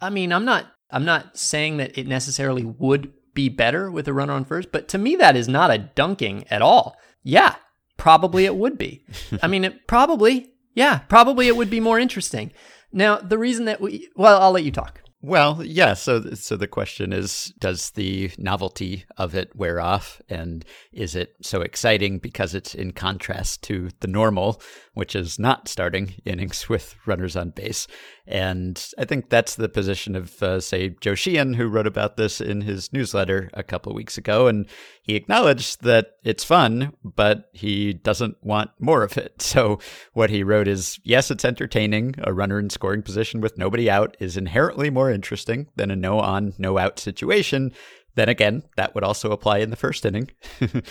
I 0.00 0.10
mean, 0.10 0.32
I'm 0.32 0.44
not 0.44 0.66
I'm 0.92 1.04
not 1.04 1.36
saying 1.36 1.78
that 1.78 1.98
it 1.98 2.06
necessarily 2.06 2.62
would 2.62 3.12
be 3.34 3.48
better 3.48 3.90
with 3.90 4.06
a 4.06 4.12
runner 4.12 4.32
on 4.32 4.44
first, 4.44 4.70
but 4.70 4.86
to 4.88 4.98
me 4.98 5.16
that 5.16 5.34
is 5.34 5.48
not 5.48 5.72
a 5.72 5.78
dunking 5.78 6.44
at 6.50 6.62
all. 6.62 6.96
Yeah, 7.24 7.56
probably 7.96 8.44
it 8.44 8.54
would 8.54 8.78
be. 8.78 9.04
I 9.42 9.48
mean, 9.48 9.64
it 9.64 9.88
probably 9.88 10.52
yeah, 10.74 10.98
probably 11.08 11.48
it 11.48 11.56
would 11.56 11.70
be 11.70 11.80
more 11.80 11.98
interesting. 11.98 12.52
Now, 12.92 13.16
the 13.16 13.38
reason 13.38 13.64
that 13.64 13.80
we 13.80 14.08
well, 14.14 14.40
I'll 14.40 14.52
let 14.52 14.62
you 14.62 14.70
talk. 14.70 15.00
Well, 15.26 15.64
yeah. 15.64 15.94
So, 15.94 16.34
so 16.34 16.54
the 16.54 16.66
question 16.66 17.10
is, 17.14 17.54
does 17.58 17.92
the 17.92 18.30
novelty 18.36 19.06
of 19.16 19.34
it 19.34 19.56
wear 19.56 19.80
off, 19.80 20.20
and 20.28 20.66
is 20.92 21.16
it 21.16 21.34
so 21.40 21.62
exciting 21.62 22.18
because 22.18 22.54
it's 22.54 22.74
in 22.74 22.92
contrast 22.92 23.62
to 23.62 23.88
the 24.00 24.06
normal, 24.06 24.60
which 24.92 25.16
is 25.16 25.38
not 25.38 25.66
starting 25.66 26.12
innings 26.26 26.68
with 26.68 26.94
runners 27.06 27.36
on 27.36 27.50
base? 27.50 27.86
And 28.26 28.86
I 28.98 29.06
think 29.06 29.30
that's 29.30 29.54
the 29.54 29.70
position 29.70 30.14
of, 30.14 30.42
uh, 30.42 30.60
say, 30.60 30.90
Joe 31.00 31.14
Sheehan, 31.14 31.54
who 31.54 31.68
wrote 31.68 31.86
about 31.86 32.18
this 32.18 32.42
in 32.42 32.60
his 32.60 32.92
newsletter 32.92 33.48
a 33.54 33.62
couple 33.62 33.92
of 33.92 33.96
weeks 33.96 34.18
ago. 34.18 34.46
And 34.46 34.66
he 35.04 35.16
acknowledged 35.16 35.82
that 35.82 36.12
it's 36.24 36.42
fun, 36.44 36.94
but 37.04 37.50
he 37.52 37.92
doesn't 37.92 38.38
want 38.42 38.70
more 38.80 39.02
of 39.02 39.18
it. 39.18 39.32
So 39.54 39.78
what 40.14 40.30
he 40.30 40.42
wrote 40.42 40.66
is 40.66 40.98
yes, 41.04 41.30
it's 41.30 41.44
entertaining. 41.44 42.14
A 42.24 42.32
runner 42.32 42.58
in 42.58 42.70
scoring 42.70 43.02
position 43.02 43.40
with 43.40 43.56
nobody 43.56 43.88
out 43.88 44.16
is 44.18 44.36
inherently 44.36 44.90
more 44.90 45.10
interesting 45.10 45.68
than 45.76 45.92
a 45.92 45.96
no 45.96 46.18
on, 46.18 46.54
no 46.58 46.76
out 46.76 46.98
situation. 46.98 47.72
Then 48.16 48.28
again, 48.28 48.62
that 48.76 48.94
would 48.94 49.04
also 49.04 49.30
apply 49.30 49.58
in 49.58 49.70
the 49.70 49.76
first 49.76 50.04
inning. 50.04 50.30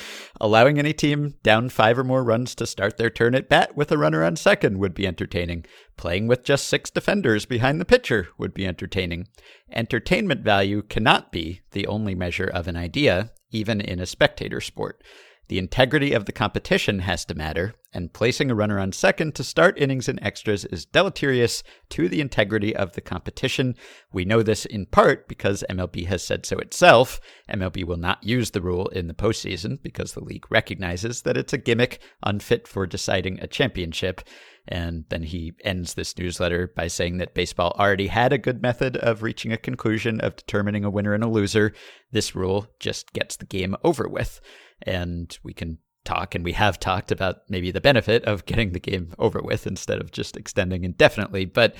Allowing 0.41 0.77
any 0.77 0.93
team 0.93 1.35
down 1.43 1.69
five 1.69 1.97
or 1.97 2.03
more 2.03 2.23
runs 2.23 2.55
to 2.55 2.65
start 2.65 2.97
their 2.97 3.09
turn 3.09 3.35
at 3.35 3.49
bat 3.49 3.75
with 3.75 3.91
a 3.91 3.97
runner 3.97 4.23
on 4.23 4.35
second 4.35 4.77
would 4.77 4.93
be 4.93 5.07
entertaining. 5.07 5.65
Playing 5.97 6.27
with 6.27 6.43
just 6.43 6.67
six 6.67 6.89
defenders 6.89 7.45
behind 7.45 7.81
the 7.81 7.85
pitcher 7.85 8.29
would 8.37 8.53
be 8.53 8.67
entertaining. 8.67 9.27
Entertainment 9.71 10.41
value 10.41 10.81
cannot 10.83 11.31
be 11.31 11.61
the 11.71 11.87
only 11.87 12.15
measure 12.15 12.49
of 12.53 12.67
an 12.67 12.77
idea, 12.77 13.31
even 13.53 13.79
in 13.79 13.99
a 13.99 14.05
spectator 14.05 14.59
sport. 14.59 15.01
The 15.49 15.59
integrity 15.59 16.13
of 16.13 16.25
the 16.25 16.31
competition 16.31 16.99
has 16.99 17.25
to 17.25 17.35
matter, 17.35 17.73
and 17.93 18.13
placing 18.13 18.49
a 18.49 18.55
runner 18.55 18.79
on 18.79 18.93
second 18.93 19.35
to 19.35 19.43
start 19.43 19.77
innings 19.77 20.07
and 20.07 20.17
extras 20.21 20.63
is 20.65 20.85
deleterious 20.85 21.63
to 21.89 22.07
the 22.07 22.21
integrity 22.21 22.73
of 22.73 22.93
the 22.93 23.01
competition. 23.01 23.75
We 24.13 24.23
know 24.23 24.41
this 24.41 24.65
in 24.65 24.85
part 24.85 25.27
because 25.27 25.65
MLB 25.69 26.05
has 26.07 26.23
said 26.23 26.45
so 26.45 26.57
itself. 26.59 27.19
MLB 27.49 27.83
will 27.83 27.97
not 27.97 28.23
use 28.23 28.51
the 28.51 28.61
rule 28.61 28.87
in 28.87 29.07
the 29.07 29.13
postseason 29.13 29.81
because 29.83 30.13
the 30.13 30.23
league 30.23 30.49
recognizes 30.49 31.23
that 31.23 31.37
it's 31.37 31.53
a 31.53 31.57
gimmick 31.57 31.99
unfit 32.23 32.65
for 32.67 32.87
deciding 32.87 33.39
a 33.39 33.47
championship. 33.47 34.21
And 34.67 35.05
then 35.09 35.23
he 35.23 35.53
ends 35.63 35.93
this 35.93 36.17
newsletter 36.17 36.71
by 36.73 36.87
saying 36.87 37.17
that 37.17 37.33
baseball 37.33 37.75
already 37.77 38.07
had 38.07 38.31
a 38.31 38.37
good 38.37 38.61
method 38.61 38.97
of 38.97 39.21
reaching 39.21 39.51
a 39.51 39.57
conclusion 39.57 40.21
of 40.21 40.35
determining 40.35 40.85
a 40.85 40.89
winner 40.89 41.13
and 41.13 41.23
a 41.23 41.27
loser. 41.27 41.73
This 42.11 42.35
rule 42.35 42.67
just 42.79 43.11
gets 43.13 43.35
the 43.35 43.45
game 43.45 43.75
over 43.83 44.07
with. 44.07 44.39
And 44.81 45.37
we 45.43 45.53
can 45.53 45.79
talk 46.05 46.35
and 46.35 46.43
we 46.43 46.53
have 46.53 46.79
talked 46.79 47.11
about 47.11 47.37
maybe 47.49 47.71
the 47.71 47.81
benefit 47.81 48.23
of 48.25 48.45
getting 48.45 48.71
the 48.71 48.79
game 48.79 49.13
over 49.19 49.41
with 49.41 49.67
instead 49.67 49.99
of 49.99 50.11
just 50.11 50.37
extending 50.37 50.83
indefinitely. 50.83 51.45
But 51.45 51.75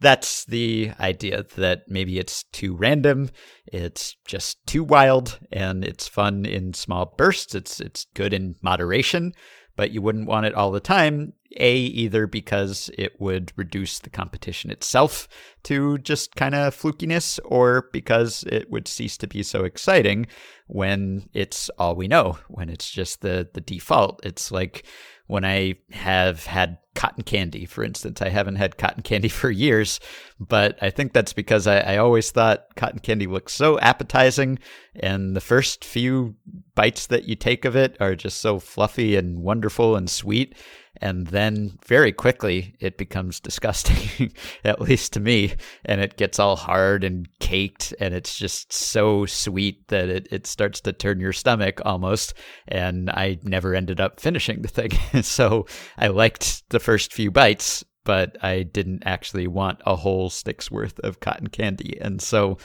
that's 0.00 0.44
the 0.44 0.92
idea 1.00 1.44
that 1.56 1.82
maybe 1.88 2.18
it's 2.18 2.44
too 2.44 2.76
random 2.76 3.30
it's 3.72 4.16
just 4.24 4.64
too 4.66 4.84
wild 4.84 5.38
and 5.52 5.84
it's 5.84 6.08
fun 6.08 6.46
in 6.46 6.72
small 6.72 7.14
bursts. 7.16 7.54
It's 7.54 7.80
it's 7.80 8.06
good 8.14 8.32
in 8.32 8.54
moderation 8.62 9.34
but 9.78 9.92
you 9.92 10.02
wouldn't 10.02 10.26
want 10.26 10.44
it 10.44 10.56
all 10.56 10.72
the 10.72 10.80
time. 10.80 11.32
A, 11.56 11.76
either 11.76 12.26
because 12.26 12.90
it 12.98 13.18
would 13.20 13.52
reduce 13.54 14.00
the 14.00 14.10
competition 14.10 14.72
itself 14.72 15.28
to 15.62 15.98
just 15.98 16.34
kind 16.34 16.54
of 16.56 16.76
flukiness, 16.76 17.38
or 17.44 17.88
because 17.92 18.44
it 18.48 18.68
would 18.72 18.88
cease 18.88 19.16
to 19.18 19.28
be 19.28 19.44
so 19.44 19.62
exciting 19.64 20.26
when 20.66 21.28
it's 21.32 21.70
all 21.78 21.94
we 21.94 22.08
know, 22.08 22.38
when 22.48 22.68
it's 22.68 22.90
just 22.90 23.20
the, 23.20 23.48
the 23.54 23.60
default. 23.60 24.20
It's 24.24 24.50
like 24.50 24.84
when 25.28 25.44
I 25.44 25.76
have 25.92 26.46
had 26.46 26.78
cotton 26.94 27.22
candy, 27.22 27.64
for 27.64 27.84
instance. 27.84 28.20
I 28.20 28.28
haven't 28.28 28.56
had 28.56 28.76
cotton 28.76 29.04
candy 29.04 29.28
for 29.40 29.50
years, 29.50 30.00
but 30.40 30.76
I 30.82 30.90
think 30.90 31.12
that's 31.12 31.32
because 31.32 31.68
I, 31.68 31.78
I, 31.78 31.96
always 31.98 32.32
thought 32.32 32.74
cotton 32.74 32.98
candy 32.98 33.28
looks 33.28 33.52
so 33.52 33.78
appetizing, 33.78 34.58
and 34.96 35.36
the 35.36 35.40
first 35.40 35.84
few 35.84 36.34
bites 36.74 37.06
that 37.06 37.24
you 37.24 37.36
take 37.36 37.64
of 37.64 37.76
it 37.76 37.96
are 38.00 38.16
just 38.16 38.40
so 38.40 38.58
fluffy 38.58 39.14
and 39.14 39.38
wonderful 39.38 39.94
and 39.94 40.10
sweet 40.10 40.56
and 41.00 41.26
then 41.28 41.78
very 41.86 42.12
quickly 42.12 42.74
it 42.80 42.98
becomes 42.98 43.40
disgusting 43.48 44.32
at 44.64 44.80
least 44.80 45.12
to 45.12 45.20
me 45.20 45.54
and 45.84 46.00
it 46.00 46.16
gets 46.16 46.38
all 46.38 46.56
hard 46.56 47.04
and 47.04 47.28
caked 47.40 47.94
and 48.00 48.14
it's 48.14 48.36
just 48.36 48.72
so 48.72 49.26
sweet 49.26 49.86
that 49.88 50.08
it, 50.08 50.28
it 50.30 50.46
starts 50.46 50.80
to 50.80 50.92
turn 50.92 51.20
your 51.20 51.32
stomach 51.32 51.80
almost 51.84 52.34
and 52.66 53.10
i 53.10 53.38
never 53.42 53.74
ended 53.74 54.00
up 54.00 54.20
finishing 54.20 54.62
the 54.62 54.68
thing. 54.68 54.90
So 55.22 55.66
i 55.96 56.08
liked 56.08 56.68
the 56.70 56.80
first 56.80 57.12
few 57.12 57.30
bites 57.30 57.84
but 58.04 58.36
i 58.42 58.62
didn't 58.62 59.02
actually 59.04 59.46
want 59.46 59.80
a 59.84 59.96
whole 59.96 60.30
stick's 60.30 60.70
worth 60.70 60.98
of 61.00 61.20
cotton 61.20 61.48
candy. 61.48 61.98
And 62.00 62.20
so 62.22 62.58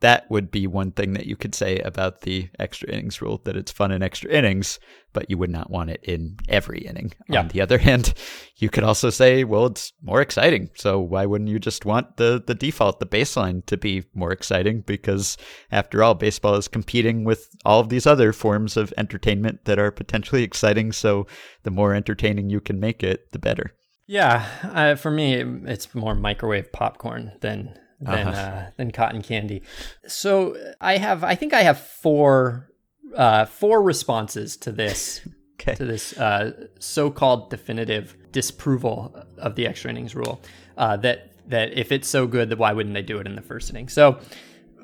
that 0.00 0.30
would 0.30 0.50
be 0.50 0.66
one 0.66 0.92
thing 0.92 1.14
that 1.14 1.26
you 1.26 1.36
could 1.36 1.54
say 1.54 1.78
about 1.80 2.20
the 2.20 2.48
extra 2.58 2.88
innings 2.88 3.20
rule 3.20 3.40
that 3.44 3.56
it's 3.56 3.72
fun 3.72 3.90
in 3.90 4.02
extra 4.02 4.30
innings, 4.30 4.78
but 5.12 5.28
you 5.28 5.36
would 5.38 5.50
not 5.50 5.70
want 5.70 5.90
it 5.90 6.00
in 6.04 6.36
every 6.48 6.78
inning. 6.80 7.12
Yeah. 7.28 7.40
On 7.40 7.48
the 7.48 7.60
other 7.60 7.78
hand, 7.88 8.14
you 8.56 8.70
could 8.70 8.84
also 8.84 9.10
say, 9.10 9.42
well, 9.42 9.66
it's 9.66 9.92
more 10.02 10.20
exciting. 10.20 10.70
So 10.76 11.00
why 11.00 11.26
wouldn't 11.26 11.50
you 11.50 11.58
just 11.58 11.84
want 11.84 12.16
the, 12.16 12.42
the 12.46 12.54
default, 12.54 13.00
the 13.00 13.06
baseline 13.06 13.66
to 13.66 13.76
be 13.76 14.04
more 14.14 14.30
exciting? 14.30 14.82
Because 14.82 15.36
after 15.72 16.02
all, 16.02 16.14
baseball 16.14 16.54
is 16.54 16.68
competing 16.68 17.24
with 17.24 17.48
all 17.64 17.80
of 17.80 17.88
these 17.88 18.06
other 18.06 18.32
forms 18.32 18.76
of 18.76 18.94
entertainment 18.96 19.64
that 19.64 19.80
are 19.80 19.90
potentially 19.90 20.44
exciting. 20.44 20.92
So 20.92 21.26
the 21.64 21.70
more 21.70 21.94
entertaining 21.94 22.50
you 22.50 22.60
can 22.60 22.78
make 22.78 23.02
it, 23.02 23.32
the 23.32 23.38
better. 23.38 23.74
Yeah, 24.06 24.46
uh, 24.62 24.94
for 24.94 25.10
me, 25.10 25.34
it's 25.66 25.94
more 25.94 26.14
microwave 26.14 26.72
popcorn 26.72 27.32
than 27.42 27.78
than 28.00 28.28
Uh-huh. 28.28 28.40
uh, 28.40 28.70
than 28.76 28.90
cotton 28.90 29.22
candy. 29.22 29.62
So 30.06 30.56
I 30.80 30.98
have, 30.98 31.24
I 31.24 31.34
think 31.34 31.52
I 31.52 31.62
have 31.62 31.78
four 31.78 32.70
uh, 33.16 33.46
four 33.46 33.82
responses 33.82 34.56
to 34.58 34.70
this 34.72 35.20
Okay. 35.60 35.74
to 35.74 35.84
this 35.84 36.16
uh, 36.18 36.68
so-called 36.78 37.50
definitive 37.50 38.14
disapproval 38.30 39.12
of 39.38 39.56
the 39.56 39.66
extra 39.66 39.90
innings 39.90 40.14
rule. 40.14 40.40
Uh, 40.76 40.96
that 40.98 41.32
that 41.48 41.72
if 41.72 41.90
it's 41.90 42.06
so 42.06 42.26
good, 42.28 42.48
then 42.50 42.58
why 42.58 42.72
wouldn't 42.72 42.94
they 42.94 43.02
do 43.02 43.18
it 43.18 43.26
in 43.26 43.34
the 43.34 43.42
first 43.42 43.68
inning? 43.70 43.88
So 43.88 44.20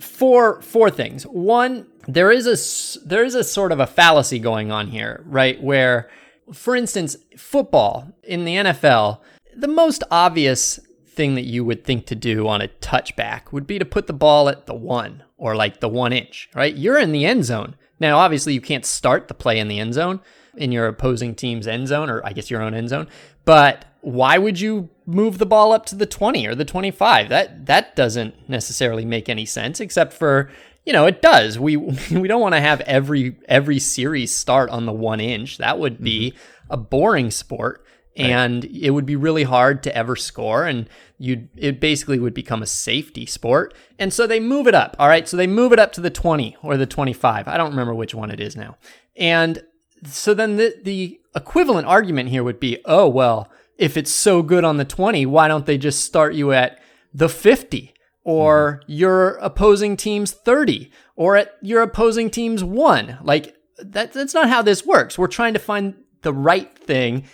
four 0.00 0.60
four 0.62 0.90
things. 0.90 1.24
One, 1.24 1.86
there 2.08 2.32
is 2.32 2.46
a 2.46 3.06
there 3.06 3.24
is 3.24 3.34
a 3.36 3.44
sort 3.44 3.70
of 3.70 3.78
a 3.80 3.86
fallacy 3.86 4.38
going 4.40 4.72
on 4.72 4.88
here, 4.88 5.22
right? 5.26 5.62
Where, 5.62 6.10
for 6.52 6.74
instance, 6.74 7.16
football 7.36 8.12
in 8.24 8.44
the 8.44 8.56
NFL, 8.56 9.20
the 9.56 9.68
most 9.68 10.02
obvious 10.10 10.80
thing 11.14 11.34
that 11.34 11.44
you 11.44 11.64
would 11.64 11.84
think 11.84 12.06
to 12.06 12.14
do 12.14 12.48
on 12.48 12.60
a 12.60 12.68
touchback 12.68 13.52
would 13.52 13.66
be 13.66 13.78
to 13.78 13.84
put 13.84 14.06
the 14.06 14.12
ball 14.12 14.48
at 14.48 14.66
the 14.66 14.74
one 14.74 15.22
or 15.36 15.56
like 15.56 15.80
the 15.80 15.88
one 15.88 16.12
inch, 16.12 16.48
right? 16.54 16.74
You're 16.74 16.98
in 16.98 17.12
the 17.12 17.24
end 17.26 17.44
zone. 17.44 17.76
Now, 18.00 18.18
obviously, 18.18 18.54
you 18.54 18.60
can't 18.60 18.84
start 18.84 19.28
the 19.28 19.34
play 19.34 19.58
in 19.58 19.68
the 19.68 19.78
end 19.78 19.94
zone 19.94 20.20
in 20.56 20.72
your 20.72 20.86
opposing 20.86 21.34
team's 21.34 21.66
end 21.66 21.88
zone, 21.88 22.10
or 22.10 22.24
I 22.24 22.32
guess 22.32 22.50
your 22.50 22.62
own 22.62 22.74
end 22.74 22.88
zone. 22.88 23.08
But 23.44 23.84
why 24.00 24.38
would 24.38 24.60
you 24.60 24.90
move 25.06 25.38
the 25.38 25.46
ball 25.46 25.72
up 25.72 25.86
to 25.86 25.96
the 25.96 26.06
20 26.06 26.46
or 26.46 26.54
the 26.54 26.64
25? 26.64 27.28
That 27.28 27.66
that 27.66 27.96
doesn't 27.96 28.48
necessarily 28.48 29.04
make 29.04 29.28
any 29.28 29.46
sense, 29.46 29.80
except 29.80 30.12
for 30.12 30.50
you 30.84 30.92
know 30.92 31.06
it 31.06 31.22
does. 31.22 31.58
We 31.58 31.76
we 32.10 32.28
don't 32.28 32.40
want 32.40 32.54
to 32.54 32.60
have 32.60 32.80
every 32.82 33.36
every 33.48 33.78
series 33.78 34.34
start 34.34 34.70
on 34.70 34.86
the 34.86 34.92
one 34.92 35.20
inch. 35.20 35.58
That 35.58 35.78
would 35.78 36.02
be 36.02 36.32
mm-hmm. 36.32 36.72
a 36.72 36.76
boring 36.76 37.30
sport 37.30 37.84
and 38.16 38.64
it 38.66 38.90
would 38.90 39.06
be 39.06 39.16
really 39.16 39.42
hard 39.42 39.82
to 39.82 39.96
ever 39.96 40.14
score 40.16 40.64
and 40.64 40.88
you 41.18 41.48
it 41.56 41.80
basically 41.80 42.18
would 42.18 42.34
become 42.34 42.62
a 42.62 42.66
safety 42.66 43.26
sport. 43.26 43.74
And 43.98 44.12
so 44.12 44.26
they 44.26 44.40
move 44.40 44.66
it 44.66 44.74
up 44.74 44.96
all 44.98 45.08
right? 45.08 45.28
So 45.28 45.36
they 45.36 45.46
move 45.46 45.72
it 45.72 45.78
up 45.78 45.92
to 45.92 46.00
the 46.00 46.10
20 46.10 46.56
or 46.62 46.76
the 46.76 46.86
25 46.86 47.48
i 47.48 47.56
don't 47.56 47.70
remember 47.70 47.94
which 47.94 48.14
one 48.14 48.30
it 48.30 48.40
is 48.40 48.56
now. 48.56 48.76
And 49.16 49.62
so 50.04 50.34
then 50.34 50.56
the 50.56 50.74
the 50.82 51.20
equivalent 51.34 51.86
argument 51.86 52.28
here 52.28 52.44
would 52.44 52.60
be 52.60 52.78
oh 52.84 53.08
well 53.08 53.50
if 53.78 53.96
it's 53.96 54.10
so 54.10 54.42
good 54.42 54.64
on 54.64 54.76
the 54.76 54.84
20 54.84 55.26
why 55.26 55.48
don't 55.48 55.66
they 55.66 55.78
just 55.78 56.04
start 56.04 56.34
you 56.34 56.52
at 56.52 56.80
the 57.12 57.28
50 57.28 57.92
or 58.22 58.80
mm-hmm. 58.82 58.92
your 58.92 59.30
opposing 59.36 59.96
team's 59.96 60.30
30 60.30 60.90
or 61.16 61.36
at 61.36 61.56
your 61.62 61.82
opposing 61.82 62.30
team's 62.30 62.62
1 62.62 63.18
like 63.22 63.56
that 63.78 64.12
that's 64.12 64.34
not 64.34 64.48
how 64.48 64.62
this 64.62 64.86
works. 64.86 65.18
We're 65.18 65.26
trying 65.26 65.54
to 65.54 65.60
find 65.60 65.94
the 66.22 66.32
right 66.32 66.76
thing 66.78 67.24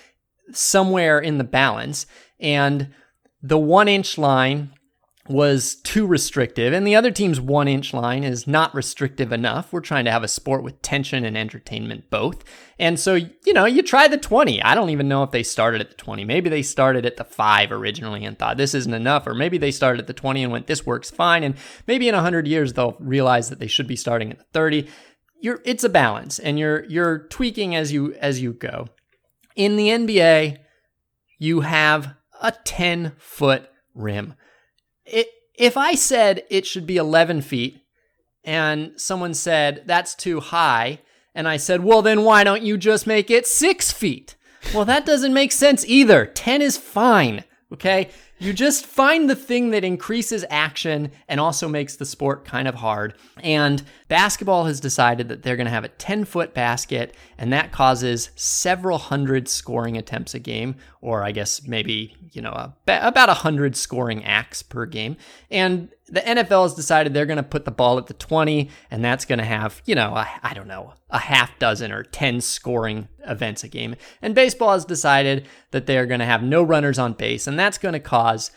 somewhere 0.57 1.19
in 1.19 1.39
the 1.39 1.45
balance. 1.45 2.07
And 2.39 2.93
the 3.43 3.59
one 3.59 3.89
inch 3.89 4.19
line 4.19 4.73
was 5.29 5.77
too 5.77 6.07
restrictive, 6.07 6.73
and 6.73 6.85
the 6.85 6.97
other 6.97 7.13
team's 7.13 7.41
one 7.41 7.69
inch 7.69 7.95
line 7.95 8.25
is 8.25 8.49
not 8.49 8.75
restrictive 8.75 9.31
enough. 9.31 9.73
We're 9.73 9.81
trying 9.81 10.05
to 10.07 10.11
have 10.11 10.25
a 10.25 10.29
sport 10.29 10.65
with 10.65 10.83
tension 10.83 11.25
and 11.25 11.39
entertainment 11.39 12.11
both. 12.11 12.43
And 12.81 12.99
so, 12.99 13.15
you 13.15 13.53
know, 13.53 13.65
you 13.65 13.83
try 13.83 14.09
the 14.09 14.19
20. 14.19 14.61
I 14.63 14.75
don't 14.75 14.91
even 14.91 15.09
know 15.09 15.23
if 15.23 15.31
they 15.31 15.45
started 15.45 15.81
at 15.81 15.91
the 15.91 15.97
20. 15.97 16.25
Maybe 16.25 16.51
they 16.51 16.63
started 16.63 17.07
at 17.07 17.17
the 17.17 17.25
5 17.25 17.71
originally 17.71 18.25
and 18.25 18.37
thought 18.37 18.57
this 18.57 18.75
isn't 18.75 18.93
enough, 18.93 19.27
or 19.27 19.35
maybe 19.35 19.57
they 19.57 19.71
started 19.71 20.01
at 20.01 20.07
the 20.09 20.13
20 20.15 20.43
and 20.43 20.53
went, 20.53 20.67
this 20.67 20.85
works 20.85 21.11
fine. 21.11 21.45
And 21.45 21.55
maybe 21.87 22.09
in 22.09 22.15
100 22.15 22.49
years, 22.49 22.73
they'll 22.73 22.97
realize 22.99 23.51
that 23.51 23.61
they 23.61 23.69
should 23.69 23.87
be 23.87 23.97
starting 23.97 24.33
at 24.33 24.39
the 24.39 24.45
30. 24.53 24.89
You're, 25.41 25.61
it's 25.65 25.85
a 25.85 25.89
balance, 25.89 26.39
and 26.39 26.59
you're 26.59 26.85
you're 26.85 27.21
tweaking 27.29 27.75
as 27.75 27.93
you 27.93 28.13
as 28.15 28.43
you 28.43 28.53
go. 28.53 28.89
In 29.57 29.77
the 29.77 29.89
NBA, 29.89 30.59
you 31.39 31.61
have 31.61 32.15
a 32.41 32.53
10 32.65 33.13
foot 33.19 33.69
rim. 33.95 34.35
It, 35.05 35.29
if 35.55 35.77
I 35.77 35.95
said 35.95 36.45
it 36.51 36.67
should 36.67 36.87
be 36.87 36.97
11 36.97 37.43
feet 37.43 37.83
and 38.45 38.93
someone 38.97 39.35
said 39.35 39.83
that's 39.87 40.15
too 40.15 40.41
high, 40.41 41.01
and 41.35 41.47
I 41.47 41.59
said, 41.59 41.85
well, 41.85 42.03
then 42.03 42.25
why 42.25 42.45
don't 42.45 42.63
you 42.63 42.77
just 42.77 43.07
make 43.07 43.31
it 43.31 43.47
six 43.47 43.93
feet? 43.93 44.37
Well, 44.75 44.85
that 44.85 45.07
doesn't 45.07 45.35
make 45.35 45.53
sense 45.53 45.85
either. 45.87 46.27
10 46.27 46.63
is 46.63 46.77
fine, 46.77 47.45
okay? 47.73 48.11
You 48.41 48.55
just 48.55 48.87
find 48.87 49.29
the 49.29 49.37
thing 49.37 49.69
that 49.73 49.85
increases 49.85 50.47
action 50.49 51.13
and 51.29 51.39
also 51.39 51.69
makes 51.69 51.97
the 51.97 52.07
sport 52.07 52.47
kind 52.47 52.67
of 52.67 52.77
hard. 52.77 53.13
And 53.43 53.83
basketball 54.09 54.65
has 54.65 54.81
decided 54.81 55.29
that 55.29 55.43
they're 55.43 55.57
going 55.57 55.67
to 55.67 55.71
have 55.71 55.85
a 55.85 55.89
10 55.89 56.25
foot 56.25 56.55
basket, 56.55 57.15
and 57.37 57.53
that 57.53 57.71
causes 57.71 58.31
several 58.37 58.97
hundred 58.97 59.47
scoring 59.47 59.99
attempts 59.99 60.33
a 60.33 60.39
game, 60.39 60.77
or 61.03 61.23
I 61.23 61.33
guess 61.33 61.67
maybe, 61.67 62.17
you 62.33 62.41
know, 62.41 62.53
a, 62.53 62.75
about 62.87 63.29
a 63.29 63.35
hundred 63.35 63.77
scoring 63.77 64.25
acts 64.25 64.63
per 64.63 64.87
game. 64.87 65.19
And 65.51 65.91
the 66.11 66.21
NFL 66.21 66.65
has 66.65 66.75
decided 66.75 67.15
they're 67.15 67.27
going 67.27 67.37
to 67.37 67.43
put 67.43 67.65
the 67.65 67.71
ball 67.71 67.99
at 67.99 68.07
the 68.07 68.15
20, 68.15 68.69
and 68.91 69.05
that's 69.05 69.25
going 69.25 69.39
to 69.39 69.45
have, 69.45 69.81
you 69.85 69.95
know, 69.95 70.13
I 70.15 70.53
don't 70.55 70.69
know, 70.69 70.95
a 71.11 71.19
half 71.19 71.59
dozen 71.59 71.93
or 71.93 72.03
10 72.03 72.41
scoring 72.41 73.09
events 73.27 73.65
a 73.65 73.69
game. 73.69 73.97
And 74.21 74.35
baseball 74.35 74.73
has 74.73 74.85
decided 74.85 75.47
that 75.71 75.87
they're 75.87 76.07
going 76.07 76.21
to 76.21 76.27
have 76.27 76.43
no 76.43 76.63
runners 76.63 76.99
on 76.99 77.13
base, 77.13 77.47
and 77.47 77.59
that's 77.59 77.79
going 77.79 77.93
to 77.93 78.01
cause 78.01 78.51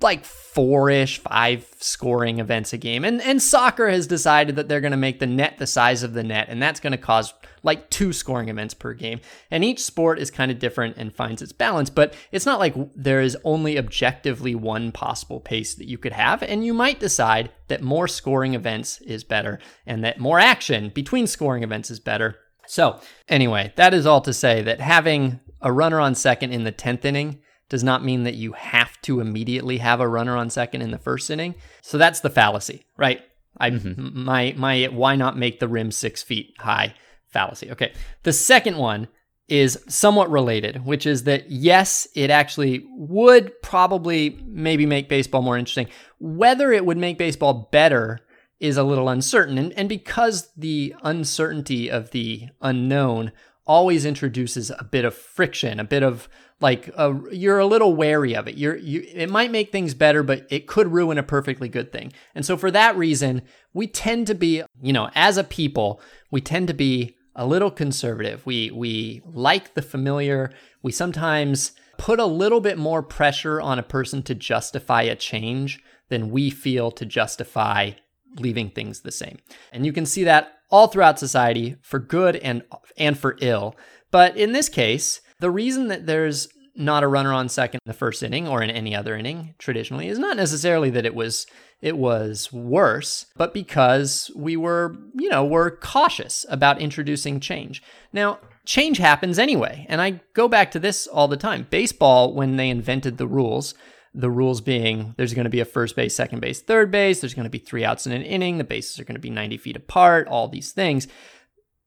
like 0.00 0.24
four-ish, 0.24 1.18
five 1.18 1.66
scoring 1.78 2.38
events 2.38 2.72
a 2.72 2.78
game. 2.78 3.04
And 3.04 3.20
and 3.20 3.42
soccer 3.42 3.88
has 3.88 4.06
decided 4.06 4.56
that 4.56 4.68
they're 4.68 4.80
going 4.80 4.92
to 4.92 4.96
make 4.96 5.18
the 5.18 5.26
net 5.26 5.58
the 5.58 5.66
size 5.66 6.02
of 6.02 6.14
the 6.14 6.22
net, 6.22 6.48
and 6.48 6.62
that's 6.62 6.80
going 6.80 6.92
to 6.92 6.98
cause 6.98 7.34
like 7.62 7.90
two 7.90 8.12
scoring 8.12 8.48
events 8.48 8.74
per 8.74 8.94
game. 8.94 9.20
And 9.50 9.64
each 9.64 9.82
sport 9.82 10.18
is 10.18 10.30
kind 10.30 10.50
of 10.50 10.58
different 10.58 10.96
and 10.96 11.14
finds 11.14 11.42
its 11.42 11.52
balance, 11.52 11.90
but 11.90 12.14
it's 12.32 12.46
not 12.46 12.58
like 12.58 12.74
there 12.94 13.20
is 13.20 13.36
only 13.44 13.78
objectively 13.78 14.54
one 14.54 14.92
possible 14.92 15.40
pace 15.40 15.74
that 15.74 15.88
you 15.88 15.98
could 15.98 16.12
have, 16.12 16.42
and 16.42 16.64
you 16.64 16.74
might 16.74 17.00
decide 17.00 17.50
that 17.68 17.82
more 17.82 18.08
scoring 18.08 18.54
events 18.54 19.00
is 19.02 19.24
better 19.24 19.58
and 19.86 20.02
that 20.04 20.18
more 20.18 20.38
action 20.38 20.90
between 20.94 21.26
scoring 21.26 21.62
events 21.62 21.90
is 21.90 22.00
better. 22.00 22.36
So, 22.66 23.00
anyway, 23.28 23.72
that 23.76 23.94
is 23.94 24.06
all 24.06 24.20
to 24.22 24.32
say 24.32 24.62
that 24.62 24.80
having 24.80 25.40
a 25.60 25.72
runner 25.72 26.00
on 26.00 26.14
second 26.14 26.52
in 26.52 26.64
the 26.64 26.72
10th 26.72 27.04
inning 27.04 27.40
does 27.68 27.84
not 27.84 28.04
mean 28.04 28.24
that 28.24 28.34
you 28.34 28.52
have 28.52 29.00
to 29.02 29.20
immediately 29.20 29.78
have 29.78 30.00
a 30.00 30.08
runner 30.08 30.36
on 30.36 30.50
second 30.50 30.82
in 30.82 30.90
the 30.90 30.98
first 30.98 31.30
inning. 31.30 31.54
So 31.82 31.98
that's 31.98 32.20
the 32.20 32.30
fallacy, 32.30 32.84
right? 32.96 33.22
I 33.58 33.70
mm-hmm. 33.70 34.24
my 34.24 34.54
my 34.56 34.84
why 34.86 35.16
not 35.16 35.36
make 35.36 35.60
the 35.60 35.68
rim 35.68 35.90
six 35.90 36.22
feet 36.22 36.54
high 36.58 36.94
fallacy. 37.30 37.70
Okay. 37.70 37.92
The 38.22 38.32
second 38.32 38.76
one 38.76 39.08
is 39.48 39.82
somewhat 39.88 40.30
related, 40.30 40.84
which 40.84 41.06
is 41.06 41.24
that 41.24 41.50
yes, 41.50 42.06
it 42.14 42.30
actually 42.30 42.84
would 42.90 43.50
probably 43.62 44.38
maybe 44.44 44.84
make 44.84 45.08
baseball 45.08 45.40
more 45.42 45.56
interesting. 45.56 45.88
Whether 46.18 46.72
it 46.72 46.84
would 46.84 46.98
make 46.98 47.16
baseball 47.16 47.68
better 47.72 48.20
is 48.60 48.76
a 48.76 48.82
little 48.82 49.08
uncertain. 49.08 49.56
And, 49.56 49.72
and 49.72 49.88
because 49.88 50.50
the 50.56 50.94
uncertainty 51.02 51.90
of 51.90 52.10
the 52.10 52.48
unknown 52.60 53.32
always 53.66 54.04
introduces 54.04 54.70
a 54.70 54.84
bit 54.84 55.04
of 55.04 55.14
friction, 55.14 55.78
a 55.78 55.84
bit 55.84 56.02
of 56.02 56.28
like 56.60 56.88
a, 56.96 57.14
you're 57.30 57.58
a 57.58 57.66
little 57.66 57.94
wary 57.94 58.34
of 58.34 58.48
it. 58.48 58.56
You're 58.56 58.76
you 58.76 59.06
it 59.14 59.30
might 59.30 59.52
make 59.52 59.70
things 59.70 59.94
better, 59.94 60.22
but 60.22 60.46
it 60.50 60.66
could 60.66 60.92
ruin 60.92 61.18
a 61.18 61.22
perfectly 61.22 61.68
good 61.68 61.92
thing. 61.92 62.12
And 62.34 62.44
so 62.44 62.56
for 62.56 62.70
that 62.72 62.96
reason, 62.96 63.42
we 63.72 63.86
tend 63.86 64.26
to 64.26 64.34
be, 64.34 64.62
you 64.82 64.92
know, 64.92 65.10
as 65.14 65.36
a 65.36 65.44
people, 65.44 66.00
we 66.30 66.40
tend 66.40 66.66
to 66.68 66.74
be 66.74 67.16
a 67.38 67.46
little 67.46 67.70
conservative. 67.70 68.44
We 68.44 68.70
we 68.72 69.22
like 69.24 69.74
the 69.74 69.80
familiar. 69.80 70.52
We 70.82 70.92
sometimes 70.92 71.72
put 71.96 72.18
a 72.18 72.26
little 72.26 72.60
bit 72.60 72.76
more 72.76 73.02
pressure 73.02 73.60
on 73.60 73.78
a 73.78 73.82
person 73.82 74.22
to 74.24 74.34
justify 74.34 75.02
a 75.02 75.14
change 75.14 75.80
than 76.08 76.30
we 76.30 76.50
feel 76.50 76.90
to 76.90 77.06
justify 77.06 77.92
leaving 78.38 78.70
things 78.70 79.00
the 79.00 79.12
same. 79.12 79.38
And 79.72 79.86
you 79.86 79.92
can 79.92 80.04
see 80.04 80.24
that 80.24 80.52
all 80.70 80.88
throughout 80.88 81.18
society 81.18 81.76
for 81.80 82.00
good 82.00 82.36
and 82.36 82.62
and 82.98 83.16
for 83.16 83.38
ill. 83.40 83.76
But 84.10 84.36
in 84.36 84.52
this 84.52 84.68
case, 84.68 85.20
the 85.38 85.50
reason 85.50 85.88
that 85.88 86.06
there's 86.06 86.48
not 86.78 87.02
a 87.02 87.08
runner 87.08 87.32
on 87.32 87.48
second 87.48 87.80
in 87.84 87.90
the 87.90 87.98
first 87.98 88.22
inning 88.22 88.46
or 88.46 88.62
in 88.62 88.70
any 88.70 88.94
other 88.94 89.16
inning 89.16 89.54
traditionally 89.58 90.08
is 90.08 90.18
not 90.18 90.36
necessarily 90.36 90.90
that 90.90 91.04
it 91.04 91.14
was 91.14 91.46
it 91.80 91.96
was 91.96 92.52
worse, 92.52 93.26
but 93.36 93.54
because 93.54 94.32
we 94.34 94.56
were, 94.56 94.96
you 95.14 95.28
know, 95.28 95.44
were 95.44 95.70
cautious 95.70 96.44
about 96.48 96.80
introducing 96.80 97.38
change. 97.38 97.82
Now, 98.12 98.40
change 98.64 98.98
happens 98.98 99.38
anyway, 99.38 99.86
and 99.88 100.00
I 100.00 100.20
go 100.34 100.48
back 100.48 100.72
to 100.72 100.80
this 100.80 101.06
all 101.06 101.28
the 101.28 101.36
time. 101.36 101.68
Baseball 101.70 102.34
when 102.34 102.56
they 102.56 102.68
invented 102.68 103.16
the 103.16 103.28
rules, 103.28 103.74
The 104.14 104.30
rules 104.30 104.60
being 104.60 105.14
there's 105.16 105.34
going 105.34 105.44
to 105.44 105.50
be 105.50 105.60
a 105.60 105.64
first 105.64 105.94
base, 105.94 106.16
second 106.16 106.40
base, 106.40 106.60
third 106.60 106.90
base. 106.90 107.20
There's 107.20 107.34
going 107.34 107.44
to 107.44 107.50
be 107.50 107.58
three 107.58 107.84
outs 107.84 108.06
in 108.06 108.12
an 108.12 108.22
inning. 108.22 108.58
The 108.58 108.64
bases 108.64 108.98
are 108.98 109.04
going 109.04 109.14
to 109.14 109.20
be 109.20 109.30
90 109.30 109.58
feet 109.58 109.76
apart. 109.76 110.26
All 110.26 110.48
these 110.48 110.72
things. 110.72 111.06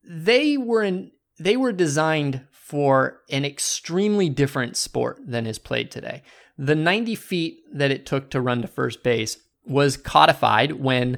They 0.08 0.56
were 0.58 0.84
in. 0.84 1.12
They 1.39 1.58
were 1.58 1.73
designed 1.73 2.47
for 2.71 3.19
an 3.29 3.43
extremely 3.43 4.29
different 4.29 4.77
sport 4.77 5.19
than 5.27 5.45
is 5.45 5.60
played 5.60 5.91
today. 5.91 6.23
The 6.57 6.73
90 6.73 7.15
feet 7.15 7.60
that 7.73 7.91
it 7.91 8.05
took 8.05 8.29
to 8.29 8.39
run 8.39 8.62
to 8.62 8.67
first 8.69 9.03
base 9.03 9.38
was 9.65 9.97
codified 9.97 10.71
when 10.79 11.17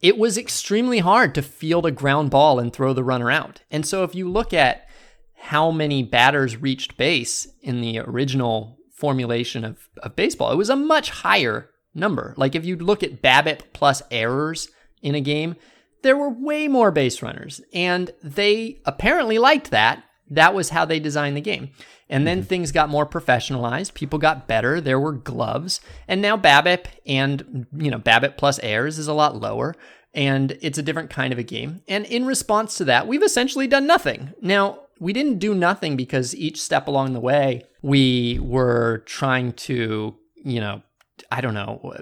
it 0.00 0.16
was 0.16 0.38
extremely 0.38 1.00
hard 1.00 1.34
to 1.34 1.42
field 1.42 1.84
a 1.84 1.90
ground 1.90 2.30
ball 2.30 2.58
and 2.58 2.72
throw 2.72 2.94
the 2.94 3.04
runner 3.04 3.30
out. 3.30 3.60
And 3.70 3.84
so 3.84 4.02
if 4.02 4.14
you 4.14 4.30
look 4.30 4.54
at 4.54 4.88
how 5.34 5.70
many 5.70 6.02
batters 6.02 6.56
reached 6.56 6.96
base 6.96 7.48
in 7.60 7.82
the 7.82 7.98
original 7.98 8.78
formulation 8.90 9.62
of, 9.62 9.90
of 10.02 10.16
baseball, 10.16 10.52
it 10.52 10.56
was 10.56 10.70
a 10.70 10.76
much 10.76 11.10
higher 11.10 11.68
number. 11.94 12.32
Like 12.38 12.54
if 12.54 12.64
you 12.64 12.76
look 12.76 13.02
at 13.02 13.20
BABIP 13.20 13.74
plus 13.74 14.00
errors 14.10 14.70
in 15.02 15.14
a 15.14 15.20
game, 15.20 15.56
there 16.00 16.16
were 16.16 16.30
way 16.30 16.66
more 16.66 16.90
base 16.90 17.20
runners. 17.20 17.60
And 17.74 18.10
they 18.22 18.80
apparently 18.86 19.36
liked 19.38 19.70
that 19.70 20.02
that 20.30 20.54
was 20.54 20.70
how 20.70 20.84
they 20.84 21.00
designed 21.00 21.36
the 21.36 21.40
game. 21.40 21.70
And 22.08 22.26
then 22.26 22.38
mm-hmm. 22.38 22.46
things 22.46 22.72
got 22.72 22.88
more 22.88 23.06
professionalized. 23.06 23.94
People 23.94 24.18
got 24.18 24.46
better. 24.46 24.80
There 24.80 25.00
were 25.00 25.12
gloves. 25.12 25.80
And 26.06 26.20
now 26.20 26.36
BABIP 26.36 26.86
and, 27.06 27.66
you 27.76 27.90
know, 27.90 27.98
BABIP 27.98 28.36
plus 28.36 28.58
errors 28.62 28.98
is 28.98 29.08
a 29.08 29.14
lot 29.14 29.40
lower. 29.40 29.74
And 30.12 30.56
it's 30.60 30.78
a 30.78 30.82
different 30.82 31.10
kind 31.10 31.32
of 31.32 31.38
a 31.38 31.42
game. 31.42 31.82
And 31.88 32.04
in 32.06 32.24
response 32.24 32.76
to 32.76 32.84
that, 32.84 33.08
we've 33.08 33.22
essentially 33.22 33.66
done 33.66 33.86
nothing. 33.86 34.32
Now, 34.40 34.80
we 35.00 35.12
didn't 35.12 35.38
do 35.38 35.54
nothing 35.54 35.96
because 35.96 36.36
each 36.36 36.60
step 36.62 36.86
along 36.86 37.14
the 37.14 37.20
way, 37.20 37.64
we 37.82 38.38
were 38.40 39.02
trying 39.06 39.52
to, 39.52 40.14
you 40.36 40.60
know, 40.60 40.82
I 41.32 41.40
don't 41.40 41.54
know, 41.54 41.92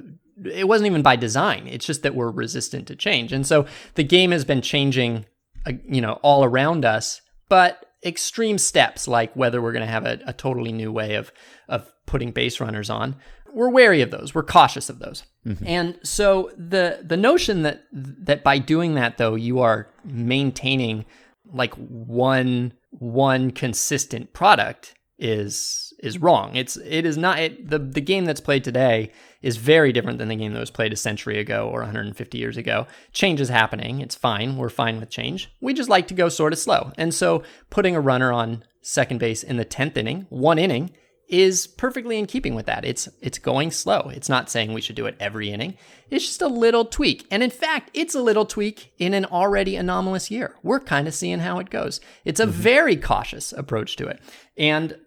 it 0.45 0.69
wasn't 0.69 0.87
even 0.87 1.03
by 1.03 1.17
design. 1.17 1.67
It's 1.67 1.87
just 1.87 2.03
that 2.03 2.15
we're 2.15 2.31
resistant 2.31 2.87
to 2.89 2.97
change. 2.97 3.33
And 3.33 3.47
so 3.47 3.67
the 3.95 4.05
game 4.05 4.31
has 4.31 4.45
been 4.45 4.61
changing, 4.61 5.25
uh, 5.67 5.73
you 5.89 6.01
know, 6.01 6.19
all 6.23 6.45
around 6.45 6.85
us. 6.85 7.23
But 7.49 7.85
extreme 8.05 8.59
steps, 8.59 9.07
like 9.07 9.35
whether 9.35 9.63
we're 9.63 9.73
going 9.73 9.87
to 9.87 9.93
have 9.93 10.07
a, 10.07 10.21
a, 10.27 10.33
totally 10.33 10.73
new 10.73 10.91
way 10.91 11.15
of 11.15 11.33
of 11.69 11.93
putting 12.07 12.33
base 12.33 12.61
runners 12.61 12.91
on, 12.91 13.17
we're 13.53 13.71
wary 13.71 14.03
of 14.03 14.11
those. 14.11 14.35
We're 14.35 14.43
cautious 14.43 14.89
of 14.89 14.99
those. 14.99 15.25
Mm-hmm. 15.47 15.67
And 15.67 15.99
so 16.03 16.51
the 16.57 17.01
the 17.03 17.17
notion 17.17 17.63
that 17.63 17.85
that 17.93 18.43
by 18.43 18.59
doing 18.59 18.95
that 18.95 19.19
though 19.19 19.35
you 19.35 19.61
are 19.61 19.89
maintaining 20.05 21.05
like 21.53 21.75
one 21.75 22.73
one 22.91 23.51
consistent 23.51 24.33
product 24.33 24.95
is 25.19 25.92
is 26.03 26.19
wrong. 26.19 26.55
It's 26.57 26.77
it 26.77 27.07
is 27.07 27.17
not 27.17 27.39
it, 27.39 27.71
the 27.71 27.79
the 27.79 28.01
game 28.01 28.25
that's 28.25 28.41
played 28.41 28.65
today 28.65 29.13
is 29.41 29.57
very 29.57 29.93
different 29.93 30.19
than 30.19 30.29
the 30.29 30.37
game 30.37 30.53
that 30.53 30.61
was 30.61 30.71
played 30.71 30.93
a 30.93 30.97
century 30.97 31.39
ago 31.39 31.69
or 31.69 31.81
150 31.81 32.39
years 32.39 32.57
ago. 32.57 32.87
Change 33.13 33.41
is 33.41 33.49
happening. 33.49 34.01
It's 34.01 34.15
fine. 34.15 34.57
We're 34.57 34.69
fine 34.69 35.01
with 35.01 35.11
change. 35.11 35.51
We 35.61 35.73
just 35.73 35.89
like 35.89 36.09
to 36.09 36.15
go 36.15 36.29
sort 36.29 36.53
of 36.53 36.59
slow. 36.59 36.93
And 36.99 37.15
so 37.15 37.43
putting 37.71 37.97
a 37.97 38.01
runner 38.01 38.33
on 38.33 38.65
second 38.83 39.19
base 39.19 39.43
in 39.43 39.57
the 39.57 39.65
10th 39.65 39.97
inning, 39.97 40.27
one 40.29 40.59
inning, 40.59 40.91
is 41.29 41.67
perfectly 41.67 42.19
in 42.19 42.27
keeping 42.27 42.55
with 42.55 42.67
that. 42.67 42.85
It's 42.85 43.09
it's 43.21 43.39
going 43.39 43.71
slow. 43.71 44.11
It's 44.13 44.29
not 44.29 44.51
saying 44.51 44.73
we 44.73 44.83
should 44.83 44.97
do 44.97 45.07
it 45.07 45.17
every 45.19 45.51
inning. 45.51 45.79
It's 46.11 46.27
just 46.27 46.43
a 46.43 46.49
little 46.49 46.85
tweak. 46.85 47.27
And 47.31 47.43
in 47.43 47.51
fact, 47.51 47.91
it's 47.95 48.15
a 48.15 48.21
little 48.21 48.45
tweak 48.45 48.93
in 48.99 49.15
an 49.15 49.25
already 49.25 49.77
anomalous 49.77 50.31
year. 50.31 50.57
We're 50.63 50.81
kind 50.81 51.09
of 51.09 51.15
seeing 51.15 51.39
how 51.39 51.59
it 51.59 51.71
goes. 51.71 52.01
It's 52.25 52.41
a 52.41 52.45
mm-hmm. 52.45 52.53
very 52.53 52.97
cautious 52.97 53.53
approach 53.53 53.97
to 53.97 54.09
it. 54.09 54.21
And 54.59 54.99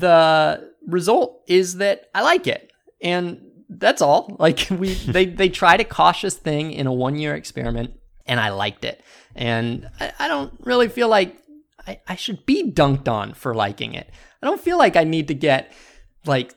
the 0.00 0.72
result 0.86 1.42
is 1.46 1.76
that 1.76 2.10
I 2.14 2.22
like 2.22 2.46
it. 2.46 2.72
And 3.00 3.40
that's 3.68 4.02
all. 4.02 4.36
Like 4.38 4.66
we 4.70 4.94
they 4.94 5.26
they 5.26 5.48
tried 5.48 5.80
a 5.80 5.84
cautious 5.84 6.36
thing 6.36 6.72
in 6.72 6.86
a 6.86 6.92
one 6.92 7.16
year 7.16 7.34
experiment 7.34 7.92
and 8.26 8.40
I 8.40 8.50
liked 8.50 8.84
it. 8.84 9.02
And 9.34 9.88
I, 10.00 10.12
I 10.18 10.28
don't 10.28 10.52
really 10.60 10.88
feel 10.88 11.08
like 11.08 11.36
I, 11.86 12.00
I 12.06 12.16
should 12.16 12.46
be 12.46 12.70
dunked 12.70 13.08
on 13.08 13.34
for 13.34 13.54
liking 13.54 13.94
it. 13.94 14.10
I 14.42 14.46
don't 14.46 14.60
feel 14.60 14.78
like 14.78 14.96
I 14.96 15.04
need 15.04 15.28
to 15.28 15.34
get 15.34 15.72
like 16.26 16.54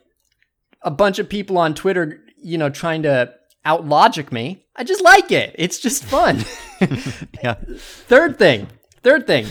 a 0.82 0.92
bunch 0.92 1.20
of 1.20 1.30
people 1.30 1.58
on 1.58 1.74
Twitter, 1.74 2.24
you 2.42 2.58
know, 2.58 2.70
trying 2.70 3.04
to 3.04 3.34
out 3.66 3.86
logic 3.86 4.32
me. 4.32 4.66
I 4.76 4.84
just 4.84 5.04
like 5.04 5.32
it. 5.32 5.56
It's 5.58 5.80
just 5.80 6.04
fun. 6.04 6.46
yeah. 7.44 7.56
Third 7.78 8.38
thing. 8.38 8.68
Third 9.04 9.28
thing. 9.28 9.48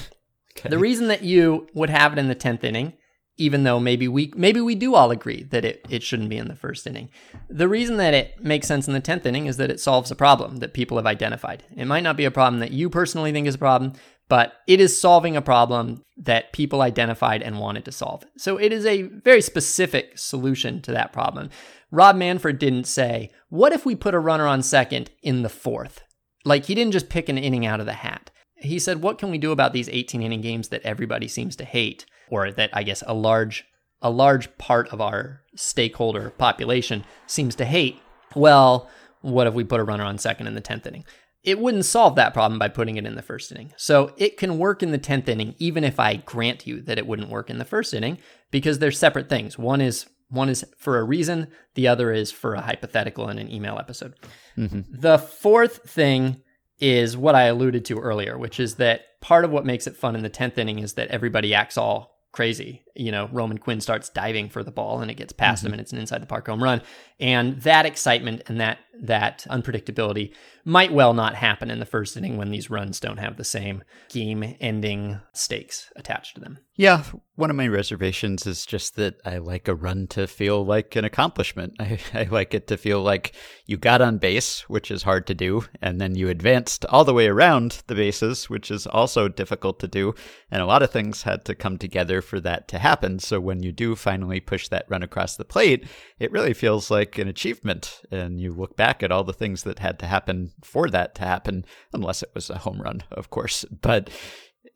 Okay. 0.56 0.70
The 0.70 0.78
reason 0.78 1.08
that 1.08 1.22
you 1.22 1.68
would 1.74 1.90
have 1.90 2.12
it 2.12 2.18
in 2.18 2.28
the 2.28 2.34
10th 2.34 2.64
inning 2.64 2.94
even 3.38 3.64
though 3.64 3.78
maybe 3.78 4.08
we 4.08 4.32
maybe 4.34 4.60
we 4.60 4.74
do 4.74 4.94
all 4.94 5.10
agree 5.10 5.42
that 5.44 5.64
it, 5.64 5.84
it 5.88 6.02
shouldn't 6.02 6.30
be 6.30 6.38
in 6.38 6.48
the 6.48 6.56
first 6.56 6.86
inning. 6.86 7.10
The 7.48 7.68
reason 7.68 7.96
that 7.98 8.14
it 8.14 8.42
makes 8.42 8.66
sense 8.66 8.88
in 8.88 8.94
the 8.94 9.00
10th 9.00 9.26
inning 9.26 9.46
is 9.46 9.56
that 9.58 9.70
it 9.70 9.80
solves 9.80 10.10
a 10.10 10.16
problem 10.16 10.58
that 10.58 10.74
people 10.74 10.96
have 10.96 11.06
identified. 11.06 11.64
It 11.76 11.86
might 11.86 12.02
not 12.02 12.16
be 12.16 12.24
a 12.24 12.30
problem 12.30 12.60
that 12.60 12.72
you 12.72 12.88
personally 12.88 13.32
think 13.32 13.46
is 13.46 13.56
a 13.56 13.58
problem, 13.58 13.92
but 14.28 14.54
it 14.66 14.80
is 14.80 14.98
solving 14.98 15.36
a 15.36 15.42
problem 15.42 16.02
that 16.16 16.52
people 16.52 16.80
identified 16.80 17.42
and 17.42 17.60
wanted 17.60 17.84
to 17.84 17.92
solve. 17.92 18.24
So 18.38 18.56
it 18.56 18.72
is 18.72 18.86
a 18.86 19.02
very 19.02 19.42
specific 19.42 20.18
solution 20.18 20.80
to 20.82 20.92
that 20.92 21.12
problem. 21.12 21.50
Rob 21.90 22.16
Manfred 22.16 22.58
didn't 22.58 22.84
say, 22.84 23.30
"What 23.48 23.72
if 23.72 23.84
we 23.86 23.94
put 23.94 24.14
a 24.14 24.18
runner 24.18 24.46
on 24.46 24.62
second 24.62 25.10
in 25.22 25.42
the 25.42 25.48
4th?" 25.48 25.98
Like 26.44 26.66
he 26.66 26.74
didn't 26.74 26.92
just 26.92 27.08
pick 27.08 27.28
an 27.28 27.38
inning 27.38 27.66
out 27.66 27.80
of 27.80 27.86
the 27.86 27.92
hat. 27.92 28.30
He 28.56 28.78
said, 28.78 29.02
"What 29.02 29.18
can 29.18 29.30
we 29.30 29.38
do 29.38 29.52
about 29.52 29.72
these 29.74 29.90
18 29.90 30.22
inning 30.22 30.40
games 30.40 30.68
that 30.68 30.82
everybody 30.82 31.28
seems 31.28 31.54
to 31.56 31.64
hate?" 31.64 32.06
Or 32.30 32.50
that 32.52 32.70
I 32.72 32.82
guess 32.82 33.02
a 33.06 33.14
large 33.14 33.64
a 34.02 34.10
large 34.10 34.56
part 34.58 34.88
of 34.88 35.00
our 35.00 35.42
stakeholder 35.54 36.30
population 36.30 37.04
seems 37.26 37.54
to 37.56 37.64
hate. 37.64 38.00
Well, 38.34 38.90
what 39.22 39.46
if 39.46 39.54
we 39.54 39.64
put 39.64 39.80
a 39.80 39.84
runner 39.84 40.04
on 40.04 40.18
second 40.18 40.46
in 40.46 40.54
the 40.54 40.60
10th 40.60 40.86
inning? 40.86 41.04
It 41.42 41.58
wouldn't 41.58 41.84
solve 41.84 42.16
that 42.16 42.34
problem 42.34 42.58
by 42.58 42.68
putting 42.68 42.96
it 42.96 43.06
in 43.06 43.14
the 43.14 43.22
first 43.22 43.50
inning. 43.52 43.72
So 43.76 44.12
it 44.16 44.36
can 44.36 44.58
work 44.58 44.82
in 44.82 44.90
the 44.90 44.98
10th 44.98 45.28
inning 45.28 45.54
even 45.58 45.84
if 45.84 45.98
I 45.98 46.16
grant 46.16 46.66
you 46.66 46.82
that 46.82 46.98
it 46.98 47.06
wouldn't 47.06 47.30
work 47.30 47.48
in 47.50 47.58
the 47.58 47.64
first 47.64 47.94
inning 47.94 48.18
because 48.50 48.78
they're 48.78 48.90
separate 48.90 49.28
things. 49.28 49.58
One 49.58 49.80
is 49.80 50.06
one 50.28 50.48
is 50.48 50.64
for 50.76 50.98
a 50.98 51.04
reason, 51.04 51.48
the 51.74 51.86
other 51.86 52.12
is 52.12 52.32
for 52.32 52.54
a 52.54 52.60
hypothetical 52.60 53.28
in 53.28 53.38
an 53.38 53.50
email 53.50 53.78
episode. 53.78 54.14
Mm-hmm. 54.58 54.80
The 54.90 55.18
fourth 55.18 55.88
thing 55.88 56.42
is 56.80 57.16
what 57.16 57.36
I 57.36 57.44
alluded 57.44 57.84
to 57.86 58.00
earlier, 58.00 58.36
which 58.36 58.58
is 58.58 58.74
that 58.74 59.02
part 59.20 59.44
of 59.44 59.50
what 59.50 59.64
makes 59.64 59.86
it 59.86 59.96
fun 59.96 60.16
in 60.16 60.22
the 60.22 60.30
10th 60.30 60.58
inning 60.58 60.80
is 60.80 60.94
that 60.94 61.08
everybody 61.08 61.54
acts 61.54 61.78
all 61.78 62.15
crazy. 62.36 62.82
You 62.94 63.10
know, 63.10 63.30
Roman 63.32 63.56
Quinn 63.56 63.80
starts 63.80 64.10
diving 64.10 64.50
for 64.50 64.62
the 64.62 64.70
ball 64.70 65.00
and 65.00 65.10
it 65.10 65.16
gets 65.16 65.32
past 65.32 65.60
mm-hmm. 65.60 65.68
him 65.68 65.72
and 65.72 65.80
it's 65.80 65.92
an 65.92 65.98
inside 65.98 66.20
the 66.20 66.26
park 66.26 66.46
home 66.46 66.62
run. 66.62 66.82
And 67.18 67.62
that 67.62 67.86
excitement 67.86 68.42
and 68.46 68.60
that 68.60 68.78
that 69.00 69.46
unpredictability 69.48 70.34
might 70.62 70.92
well 70.92 71.14
not 71.14 71.34
happen 71.34 71.70
in 71.70 71.78
the 71.78 71.86
first 71.86 72.14
inning 72.14 72.36
when 72.36 72.50
these 72.50 72.68
runs 72.68 73.00
don't 73.00 73.16
have 73.16 73.38
the 73.38 73.44
same 73.44 73.82
game 74.10 74.54
ending 74.60 75.18
stakes 75.32 75.90
attached 75.96 76.34
to 76.34 76.42
them. 76.42 76.58
Yeah, 76.78 77.04
one 77.36 77.48
of 77.48 77.56
my 77.56 77.68
reservations 77.68 78.46
is 78.46 78.66
just 78.66 78.96
that 78.96 79.18
I 79.24 79.38
like 79.38 79.66
a 79.66 79.74
run 79.74 80.06
to 80.08 80.26
feel 80.26 80.64
like 80.64 80.94
an 80.94 81.06
accomplishment. 81.06 81.74
I, 81.80 81.98
I 82.12 82.24
like 82.24 82.52
it 82.52 82.66
to 82.66 82.76
feel 82.76 83.00
like 83.02 83.34
you 83.64 83.78
got 83.78 84.02
on 84.02 84.18
base, 84.18 84.60
which 84.68 84.90
is 84.90 85.02
hard 85.02 85.26
to 85.28 85.34
do, 85.34 85.64
and 85.80 85.98
then 85.98 86.14
you 86.14 86.28
advanced 86.28 86.84
all 86.86 87.04
the 87.04 87.14
way 87.14 87.28
around 87.28 87.82
the 87.86 87.94
bases, 87.94 88.50
which 88.50 88.70
is 88.70 88.86
also 88.86 89.26
difficult 89.26 89.80
to 89.80 89.88
do. 89.88 90.14
And 90.50 90.60
a 90.60 90.66
lot 90.66 90.82
of 90.82 90.90
things 90.90 91.22
had 91.22 91.46
to 91.46 91.54
come 91.54 91.78
together 91.78 92.20
for 92.20 92.40
that 92.40 92.68
to 92.68 92.78
happen. 92.78 93.20
So 93.20 93.40
when 93.40 93.62
you 93.62 93.72
do 93.72 93.96
finally 93.96 94.40
push 94.40 94.68
that 94.68 94.86
run 94.88 95.02
across 95.02 95.36
the 95.36 95.46
plate, 95.46 95.86
it 96.18 96.32
really 96.32 96.54
feels 96.54 96.90
like 96.90 97.16
an 97.16 97.28
achievement. 97.28 98.02
And 98.10 98.38
you 98.38 98.52
look 98.52 98.76
back 98.76 99.02
at 99.02 99.10
all 99.10 99.24
the 99.24 99.32
things 99.32 99.62
that 99.62 99.78
had 99.78 99.98
to 100.00 100.06
happen 100.06 100.52
for 100.62 100.90
that 100.90 101.14
to 101.16 101.22
happen, 101.22 101.64
unless 101.94 102.22
it 102.22 102.30
was 102.34 102.50
a 102.50 102.58
home 102.58 102.82
run, 102.82 103.02
of 103.10 103.30
course. 103.30 103.64
But 103.64 104.10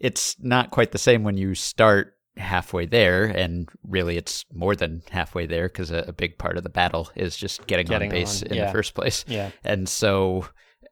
it's 0.00 0.36
not 0.40 0.70
quite 0.70 0.92
the 0.92 0.98
same 0.98 1.22
when 1.22 1.36
you 1.36 1.54
start 1.54 2.14
halfway 2.36 2.86
there, 2.86 3.24
and 3.24 3.68
really 3.86 4.16
it's 4.16 4.44
more 4.52 4.74
than 4.74 5.02
halfway 5.10 5.46
there 5.46 5.68
because 5.68 5.90
a, 5.90 6.04
a, 6.08 6.12
big 6.12 6.38
part 6.38 6.56
of 6.56 6.62
the 6.62 6.70
battle 6.70 7.10
is 7.14 7.36
just 7.36 7.66
getting, 7.66 7.86
getting 7.86 8.08
on 8.08 8.14
base 8.14 8.42
on. 8.42 8.48
in 8.48 8.56
yeah. 8.56 8.66
the 8.66 8.72
first 8.72 8.94
place. 8.94 9.24
Yeah. 9.28 9.50
And 9.62 9.88
so 9.88 10.46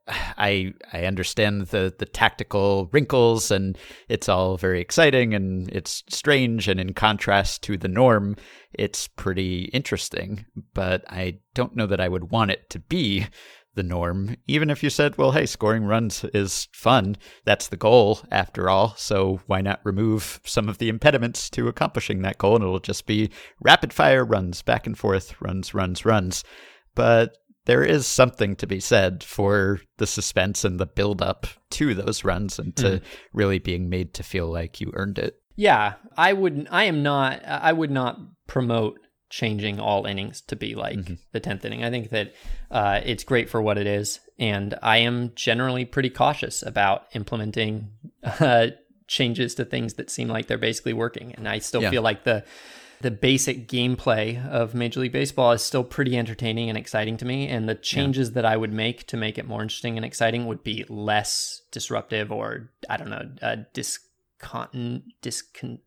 I 0.08 0.72
I 0.92 1.04
understand 1.04 1.68
the 1.68 1.94
the 1.96 2.06
tactical 2.06 2.88
wrinkles 2.92 3.50
and 3.50 3.76
it's 4.08 4.28
all 4.28 4.56
very 4.56 4.80
exciting 4.80 5.34
and 5.34 5.68
it's 5.70 6.02
strange 6.08 6.68
and 6.68 6.80
in 6.80 6.94
contrast 6.94 7.62
to 7.64 7.76
the 7.76 7.88
norm, 7.88 8.36
it's 8.72 9.08
pretty 9.08 9.64
interesting. 9.66 10.46
But 10.74 11.04
I 11.08 11.38
don't 11.54 11.76
know 11.76 11.86
that 11.86 12.00
I 12.00 12.08
would 12.08 12.30
want 12.30 12.50
it 12.50 12.70
to 12.70 12.78
be 12.78 13.26
the 13.78 13.82
norm. 13.84 14.34
Even 14.48 14.70
if 14.70 14.82
you 14.82 14.90
said, 14.90 15.16
well, 15.16 15.30
hey, 15.30 15.46
scoring 15.46 15.84
runs 15.84 16.24
is 16.34 16.66
fun, 16.72 17.16
that's 17.44 17.68
the 17.68 17.76
goal 17.76 18.18
after 18.32 18.68
all. 18.68 18.92
So 18.96 19.40
why 19.46 19.60
not 19.60 19.80
remove 19.84 20.40
some 20.44 20.68
of 20.68 20.78
the 20.78 20.88
impediments 20.88 21.48
to 21.50 21.68
accomplishing 21.68 22.22
that 22.22 22.38
goal? 22.38 22.56
And 22.56 22.64
it'll 22.64 22.80
just 22.80 23.06
be 23.06 23.30
rapid 23.60 23.92
fire 23.92 24.24
runs, 24.24 24.62
back 24.62 24.88
and 24.88 24.98
forth, 24.98 25.40
runs, 25.40 25.74
runs, 25.74 26.04
runs. 26.04 26.42
But 26.96 27.36
there 27.66 27.84
is 27.84 28.04
something 28.04 28.56
to 28.56 28.66
be 28.66 28.80
said 28.80 29.22
for 29.22 29.80
the 29.98 30.06
suspense 30.08 30.64
and 30.64 30.80
the 30.80 30.86
build 30.86 31.22
up 31.22 31.46
to 31.70 31.94
those 31.94 32.24
runs 32.24 32.58
and 32.58 32.74
to 32.76 32.82
mm. 32.82 33.02
really 33.32 33.60
being 33.60 33.88
made 33.88 34.12
to 34.14 34.24
feel 34.24 34.50
like 34.50 34.80
you 34.80 34.90
earned 34.94 35.18
it. 35.18 35.36
Yeah, 35.54 35.94
I 36.16 36.32
wouldn't 36.32 36.66
I 36.72 36.84
am 36.84 37.04
not 37.04 37.44
I 37.44 37.72
would 37.72 37.90
not 37.92 38.18
promote 38.48 38.98
changing 39.30 39.78
all 39.78 40.06
innings 40.06 40.40
to 40.40 40.56
be 40.56 40.74
like 40.74 40.98
mm-hmm. 40.98 41.14
the 41.32 41.40
10th 41.40 41.64
inning. 41.64 41.84
I 41.84 41.90
think 41.90 42.10
that 42.10 42.34
uh, 42.70 43.00
it's 43.04 43.24
great 43.24 43.50
for 43.50 43.60
what 43.60 43.78
it 43.78 43.86
is. 43.86 44.20
And 44.38 44.74
I 44.82 44.98
am 44.98 45.32
generally 45.34 45.84
pretty 45.84 46.10
cautious 46.10 46.62
about 46.62 47.06
implementing 47.14 47.90
uh, 48.22 48.68
changes 49.06 49.54
to 49.56 49.64
things 49.64 49.94
that 49.94 50.10
seem 50.10 50.28
like 50.28 50.46
they're 50.46 50.58
basically 50.58 50.92
working. 50.92 51.34
And 51.34 51.48
I 51.48 51.58
still 51.58 51.82
yeah. 51.82 51.90
feel 51.90 52.02
like 52.02 52.24
the 52.24 52.44
the 53.00 53.10
basic 53.12 53.68
gameplay 53.68 54.44
of 54.48 54.74
Major 54.74 55.00
League 55.00 55.12
Baseball 55.12 55.52
is 55.52 55.62
still 55.62 55.84
pretty 55.84 56.18
entertaining 56.18 56.68
and 56.68 56.76
exciting 56.76 57.16
to 57.18 57.24
me. 57.24 57.46
And 57.46 57.68
the 57.68 57.76
changes 57.76 58.28
yeah. 58.28 58.34
that 58.34 58.44
I 58.44 58.56
would 58.56 58.72
make 58.72 59.06
to 59.08 59.16
make 59.16 59.38
it 59.38 59.46
more 59.46 59.62
interesting 59.62 59.96
and 59.96 60.04
exciting 60.04 60.46
would 60.46 60.64
be 60.64 60.84
less 60.88 61.62
disruptive 61.70 62.32
or, 62.32 62.70
I 62.90 62.96
don't 62.96 63.10
know, 63.10 63.30
uh, 63.40 63.56
discontin, 63.72 65.02
discon, 65.22 65.78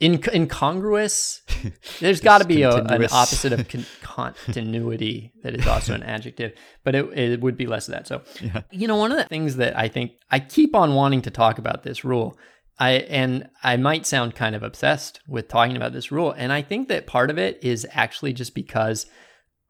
In, 0.00 0.22
incongruous. 0.32 1.42
There's 2.00 2.20
got 2.20 2.38
to 2.38 2.46
be 2.46 2.62
a, 2.62 2.74
an 2.74 3.06
opposite 3.10 3.52
of 3.52 3.68
con- 3.68 3.86
continuity 4.02 5.32
that 5.42 5.54
is 5.54 5.66
also 5.66 5.94
an 5.94 6.02
adjective, 6.02 6.52
but 6.84 6.94
it, 6.94 7.18
it 7.18 7.40
would 7.40 7.56
be 7.56 7.66
less 7.66 7.88
of 7.88 7.94
that. 7.94 8.06
So, 8.06 8.22
yeah. 8.40 8.62
you 8.70 8.88
know, 8.88 8.96
one 8.96 9.12
of 9.12 9.18
the 9.18 9.24
things 9.24 9.56
that 9.56 9.78
I 9.78 9.88
think 9.88 10.12
I 10.30 10.40
keep 10.40 10.74
on 10.74 10.94
wanting 10.94 11.22
to 11.22 11.30
talk 11.30 11.58
about 11.58 11.82
this 11.82 12.04
rule 12.04 12.38
I 12.80 12.92
and 12.92 13.50
I 13.62 13.76
might 13.76 14.06
sound 14.06 14.34
kind 14.34 14.56
of 14.56 14.62
obsessed 14.62 15.20
with 15.28 15.48
talking 15.48 15.76
about 15.76 15.92
this 15.92 16.10
rule. 16.10 16.32
And 16.32 16.50
I 16.50 16.62
think 16.62 16.88
that 16.88 17.06
part 17.06 17.30
of 17.30 17.38
it 17.38 17.62
is 17.62 17.86
actually 17.92 18.32
just 18.32 18.54
because 18.54 19.04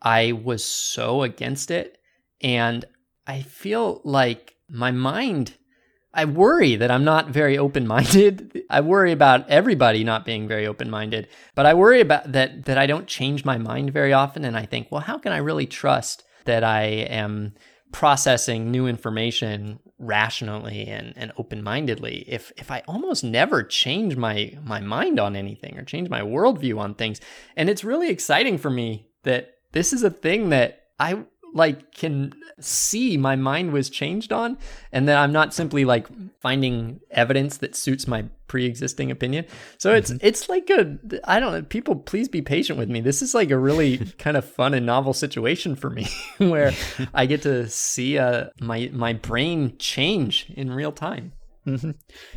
I 0.01 0.33
was 0.33 0.65
so 0.65 1.23
against 1.23 1.73
it. 1.73 1.99
And 2.41 2.85
I 3.27 3.43
feel 3.43 4.01
like 4.05 4.55
my 4.69 4.93
mind, 4.93 5.57
I 6.13 6.25
worry 6.25 6.77
that 6.77 6.91
I'm 6.91 7.05
not 7.05 7.29
very 7.29 7.57
open 7.57 7.87
minded. 7.87 8.63
I 8.71 8.81
worry 8.81 9.13
about 9.13 9.49
everybody 9.49 10.05
not 10.05 10.25
being 10.25 10.49
very 10.49 10.67
open 10.67 10.91
minded, 10.91 11.29
but 11.55 11.67
I 11.67 11.75
worry 11.75 12.01
about 12.01 12.33
that, 12.33 12.65
that 12.65 12.79
I 12.79 12.87
don't 12.87 13.07
change 13.07 13.45
my 13.45 13.59
mind 13.59 13.93
very 13.93 14.13
often. 14.13 14.45
And 14.45 14.57
I 14.57 14.67
think, 14.67 14.89
well, 14.91 15.03
how 15.03 15.19
can 15.19 15.33
I 15.33 15.39
really 15.39 15.67
trust 15.67 16.25
that 16.45 16.65
I 16.65 16.83
am 16.83 17.55
processing 17.93 18.71
new 18.71 18.87
information 18.87 19.79
rationally 19.99 20.87
and, 20.87 21.13
and 21.17 21.33
open-mindedly 21.37 22.25
if 22.27 22.53
if 22.57 22.71
i 22.71 22.83
almost 22.89 23.23
never 23.23 23.63
change 23.63 24.17
my 24.17 24.57
my 24.65 24.81
mind 24.81 25.21
on 25.21 25.37
anything 25.37 25.77
or 25.77 25.85
change 25.85 26.09
my 26.09 26.23
worldview 26.23 26.79
on 26.79 26.95
things 26.95 27.21
and 27.57 27.69
it's 27.69 27.85
really 27.85 28.09
exciting 28.09 28.57
for 28.57 28.71
me 28.71 29.07
that 29.25 29.55
this 29.73 29.93
is 29.93 30.03
a 30.03 30.11
thing 30.11 30.49
that 30.49 30.85
i 30.99 31.23
like 31.55 31.93
can 31.93 32.33
see 32.61 33.17
my 33.17 33.37
mind 33.37 33.73
was 33.73 33.91
changed 33.91 34.33
on 34.33 34.59
and 34.93 35.09
that 35.09 35.17
I'm 35.17 35.33
not 35.33 35.55
simply 35.55 35.85
like 35.85 36.07
finding 36.41 37.01
evidence 37.11 37.59
that 37.59 37.75
suits 37.75 38.07
my 38.07 38.25
pre-existing 38.47 39.11
opinion. 39.11 39.47
So 39.79 39.95
it's 39.95 40.11
mm-hmm. 40.11 40.27
it's 40.27 40.49
like 40.49 40.69
a 40.71 40.99
I 41.25 41.41
don't 41.41 41.53
know, 41.53 41.63
people 41.63 41.97
please 41.97 42.29
be 42.29 42.43
patient 42.43 42.79
with 42.79 42.89
me. 42.89 43.01
This 43.01 43.23
is 43.23 43.35
like 43.35 43.51
a 43.51 43.59
really 43.59 43.99
kind 44.19 44.37
of 44.37 44.45
fun 44.45 44.75
and 44.75 44.85
novel 44.87 45.13
situation 45.13 45.77
for 45.77 45.91
me 45.91 46.09
where 46.39 46.73
I 47.15 47.27
get 47.27 47.43
to 47.43 47.69
see 47.69 48.19
uh 48.19 48.47
my 48.61 48.91
my 48.93 49.13
brain 49.13 49.77
change 49.79 50.47
in 50.57 50.73
real 50.73 50.93
time. 50.93 51.33
Mm-hmm. 51.67 51.91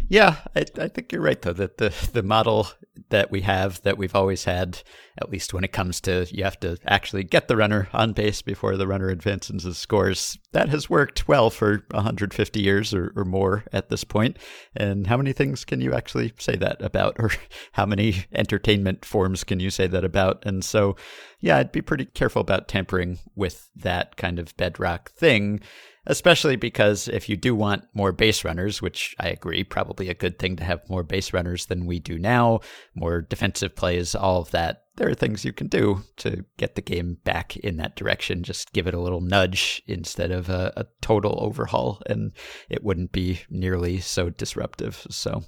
Yeah, 0.09 0.37
I, 0.55 0.65
I, 0.77 0.87
think 0.89 1.13
you're 1.13 1.21
right 1.21 1.41
though 1.41 1.53
that 1.53 1.77
the 1.77 1.93
the 2.11 2.23
model 2.23 2.67
that 3.09 3.31
we 3.31 3.41
have 3.41 3.81
that 3.83 3.97
we've 3.97 4.15
always 4.15 4.43
had, 4.43 4.81
at 5.17 5.29
least 5.29 5.53
when 5.53 5.63
it 5.63 5.71
comes 5.71 6.01
to 6.01 6.27
you 6.29 6.43
have 6.43 6.59
to 6.59 6.77
actually 6.85 7.23
get 7.23 7.47
the 7.47 7.55
runner 7.55 7.87
on 7.93 8.11
base 8.11 8.41
before 8.41 8.75
the 8.75 8.85
runner 8.85 9.07
advances 9.07 9.63
and 9.63 9.75
scores, 9.77 10.37
that 10.51 10.67
has 10.67 10.89
worked 10.89 11.25
well 11.25 11.49
for 11.49 11.85
150 11.91 12.61
years 12.61 12.93
or, 12.93 13.13
or 13.15 13.23
more 13.23 13.63
at 13.71 13.89
this 13.89 14.03
point. 14.03 14.37
And 14.75 15.07
how 15.07 15.15
many 15.15 15.31
things 15.31 15.63
can 15.63 15.79
you 15.79 15.93
actually 15.93 16.33
say 16.37 16.57
that 16.57 16.81
about, 16.81 17.15
or 17.17 17.31
how 17.71 17.85
many 17.85 18.25
entertainment 18.33 19.05
forms 19.05 19.45
can 19.45 19.61
you 19.61 19.69
say 19.69 19.87
that 19.87 20.03
about? 20.03 20.45
And 20.45 20.65
so, 20.65 20.97
yeah, 21.39 21.57
I'd 21.57 21.71
be 21.71 21.81
pretty 21.81 22.05
careful 22.05 22.41
about 22.41 22.67
tampering 22.67 23.19
with 23.35 23.69
that 23.75 24.17
kind 24.17 24.37
of 24.37 24.55
bedrock 24.57 25.11
thing 25.11 25.61
especially 26.05 26.55
because 26.55 27.07
if 27.07 27.29
you 27.29 27.37
do 27.37 27.55
want 27.55 27.85
more 27.93 28.11
base 28.11 28.43
runners, 28.43 28.81
which 28.81 29.15
I 29.19 29.29
agree, 29.29 29.63
probably 29.63 30.09
a 30.09 30.13
good 30.13 30.37
thing 30.37 30.55
to 30.57 30.63
have 30.63 30.89
more 30.89 31.03
base 31.03 31.33
runners 31.33 31.67
than 31.67 31.85
we 31.85 31.99
do 31.99 32.19
now, 32.19 32.59
more 32.93 33.21
defensive 33.21 33.75
plays, 33.75 34.15
all 34.15 34.41
of 34.41 34.51
that, 34.51 34.83
there 34.95 35.09
are 35.09 35.15
things 35.15 35.45
you 35.45 35.53
can 35.53 35.67
do 35.67 36.01
to 36.17 36.45
get 36.57 36.75
the 36.75 36.81
game 36.81 37.17
back 37.23 37.57
in 37.57 37.77
that 37.77 37.95
direction. 37.95 38.43
Just 38.43 38.73
give 38.73 38.85
it 38.85 38.93
a 38.93 38.99
little 38.99 39.21
nudge 39.21 39.81
instead 39.87 40.31
of 40.31 40.49
a, 40.49 40.73
a 40.75 40.85
total 41.01 41.37
overhaul, 41.41 42.01
and 42.05 42.31
it 42.69 42.83
wouldn't 42.83 43.11
be 43.11 43.41
nearly 43.49 43.99
so 43.99 44.29
disruptive. 44.29 45.07
So, 45.09 45.43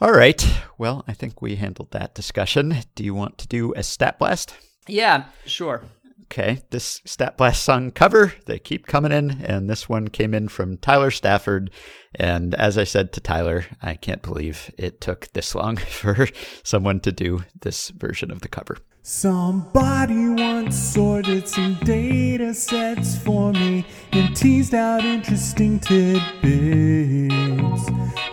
all 0.00 0.12
right. 0.12 0.44
Well, 0.76 1.04
I 1.06 1.12
think 1.12 1.40
we 1.40 1.56
handled 1.56 1.92
that 1.92 2.14
discussion. 2.14 2.74
Do 2.96 3.04
you 3.04 3.14
want 3.14 3.38
to 3.38 3.48
do 3.48 3.74
a 3.74 3.82
stat 3.82 4.18
blast? 4.18 4.56
Yeah, 4.88 5.26
sure 5.44 5.82
okay, 6.30 6.60
this 6.70 7.00
Stat 7.06 7.38
Blast 7.38 7.64
song 7.64 7.90
cover, 7.90 8.34
they 8.44 8.58
keep 8.58 8.86
coming 8.86 9.12
in, 9.12 9.30
and 9.42 9.68
this 9.68 9.88
one 9.88 10.08
came 10.08 10.34
in 10.34 10.48
from 10.48 10.76
Tyler 10.76 11.10
Stafford. 11.10 11.70
And 12.14 12.54
as 12.54 12.76
I 12.76 12.84
said 12.84 13.12
to 13.14 13.20
Tyler, 13.20 13.64
I 13.82 13.94
can't 13.94 14.20
believe 14.20 14.70
it 14.76 15.00
took 15.00 15.28
this 15.32 15.54
long 15.54 15.76
for 15.76 16.28
someone 16.62 17.00
to 17.00 17.12
do 17.12 17.44
this 17.62 17.88
version 17.88 18.30
of 18.30 18.42
the 18.42 18.48
cover. 18.48 18.76
Somebody 19.02 20.28
once 20.28 20.76
sorted 20.76 21.48
some 21.48 21.74
data 21.84 22.52
sets 22.52 23.16
for 23.16 23.52
me 23.52 23.86
and 24.12 24.36
teased 24.36 24.74
out 24.74 25.04
interesting 25.04 25.78
tidbits. 25.80 27.30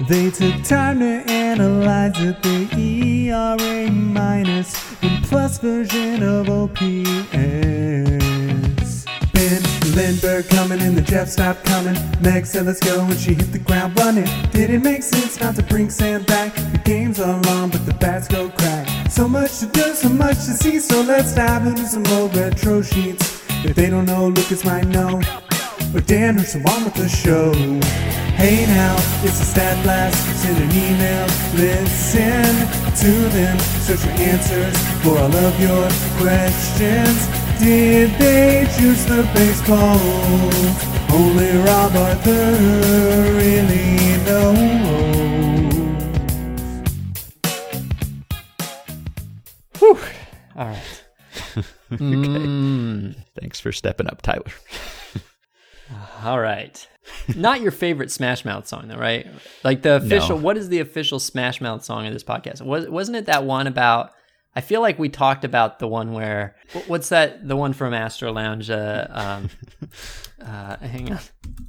They 0.09 0.29
took 0.31 0.63
time 0.63 0.99
to 0.99 1.23
analyze 1.31 2.19
it, 2.19 2.41
the 2.43 2.67
ERA 2.77 3.89
minus 3.89 4.75
and 5.01 5.23
plus 5.25 5.59
version 5.59 6.21
of 6.23 6.49
OPS. 6.49 6.85
Ben 9.33 9.61
Lindbergh 9.95 10.49
coming 10.49 10.81
and 10.81 10.97
the 10.97 11.01
Jeff 11.01 11.29
stopped 11.29 11.63
coming. 11.65 11.95
Meg 12.21 12.45
said 12.45 12.65
let's 12.65 12.81
go 12.81 13.01
and 13.01 13.17
she 13.17 13.33
hit 13.33 13.51
the 13.53 13.59
ground 13.59 13.97
running. 13.97 14.27
Did 14.51 14.71
it 14.71 14.83
make 14.83 15.03
sense 15.03 15.39
not 15.39 15.55
to 15.55 15.63
bring 15.63 15.89
Sam 15.89 16.23
back? 16.23 16.53
The 16.55 16.81
games 16.83 17.19
are 17.19 17.39
long 17.43 17.69
but 17.69 17.85
the 17.85 17.93
bats 17.93 18.27
go 18.27 18.49
crack. 18.49 18.94
So 19.09 19.27
much 19.27 19.59
to 19.59 19.65
do, 19.67 19.93
so 19.93 20.09
much 20.09 20.35
to 20.35 20.53
see, 20.53 20.79
so 20.79 21.01
let's 21.01 21.33
dive 21.33 21.65
into 21.65 21.85
some 21.85 22.05
old 22.17 22.35
retro 22.35 22.81
sheets. 22.81 23.43
If 23.63 23.75
they 23.75 23.89
don't 23.89 24.05
know, 24.05 24.27
Lucas 24.27 24.65
might 24.65 24.87
know. 24.87 25.21
But 25.93 26.07
Dan 26.07 26.37
heard 26.37 26.47
some 26.47 26.65
on 26.65 26.83
with 26.83 26.95
the 26.95 27.07
show. 27.07 27.53
Hey 28.35 28.65
now, 28.65 28.95
it's 29.23 29.39
a 29.39 29.45
stat 29.45 29.81
blast. 29.83 30.17
Send 30.41 30.57
an 30.57 30.69
email, 30.71 31.25
listen 31.55 32.53
to 33.01 33.11
them. 33.29 33.57
Search 33.85 33.99
for 33.99 34.09
answers 34.09 34.75
for 35.01 35.17
all 35.17 35.33
of 35.33 35.59
your 35.59 35.87
questions. 36.19 37.27
Did 37.59 38.11
they 38.19 38.67
choose 38.77 39.05
the 39.05 39.23
baseballs? 39.33 40.83
Only 41.13 41.55
Rob 41.59 41.95
Arthur 41.95 42.51
really 43.39 44.17
knows. 44.25 45.14
Whew. 49.79 49.97
All 50.55 50.67
right. 50.67 51.03
okay. 51.57 52.03
Mm. 52.03 53.15
Thanks 53.39 53.59
for 53.59 53.71
stepping 53.71 54.07
up, 54.07 54.21
Tyler. 54.21 54.43
All 56.23 56.39
right. 56.39 56.87
Not 57.35 57.61
your 57.61 57.71
favorite 57.71 58.11
Smash 58.11 58.45
Mouth 58.45 58.67
song, 58.67 58.87
though, 58.87 58.97
right? 58.97 59.27
Like 59.63 59.81
the 59.81 59.97
official. 59.97 60.37
No. 60.37 60.43
What 60.43 60.57
is 60.57 60.69
the 60.69 60.79
official 60.79 61.19
Smash 61.19 61.61
Mouth 61.61 61.83
song 61.83 62.07
of 62.07 62.13
this 62.13 62.23
podcast? 62.23 62.61
Was 62.61 62.87
wasn't 62.89 63.17
it 63.17 63.25
that 63.27 63.43
one 63.43 63.67
about? 63.67 64.11
I 64.55 64.61
feel 64.61 64.81
like 64.81 64.97
we 64.97 65.09
talked 65.09 65.43
about 65.43 65.79
the 65.79 65.87
one 65.87 66.13
where 66.13 66.55
what's 66.87 67.09
that? 67.09 67.47
The 67.47 67.55
one 67.55 67.73
from 67.73 67.93
Astro 67.93 68.31
Lounge. 68.31 68.69
Uh, 68.69 69.07
um, 69.09 69.49
uh, 70.41 70.77
hang 70.77 71.11
on. 71.11 71.19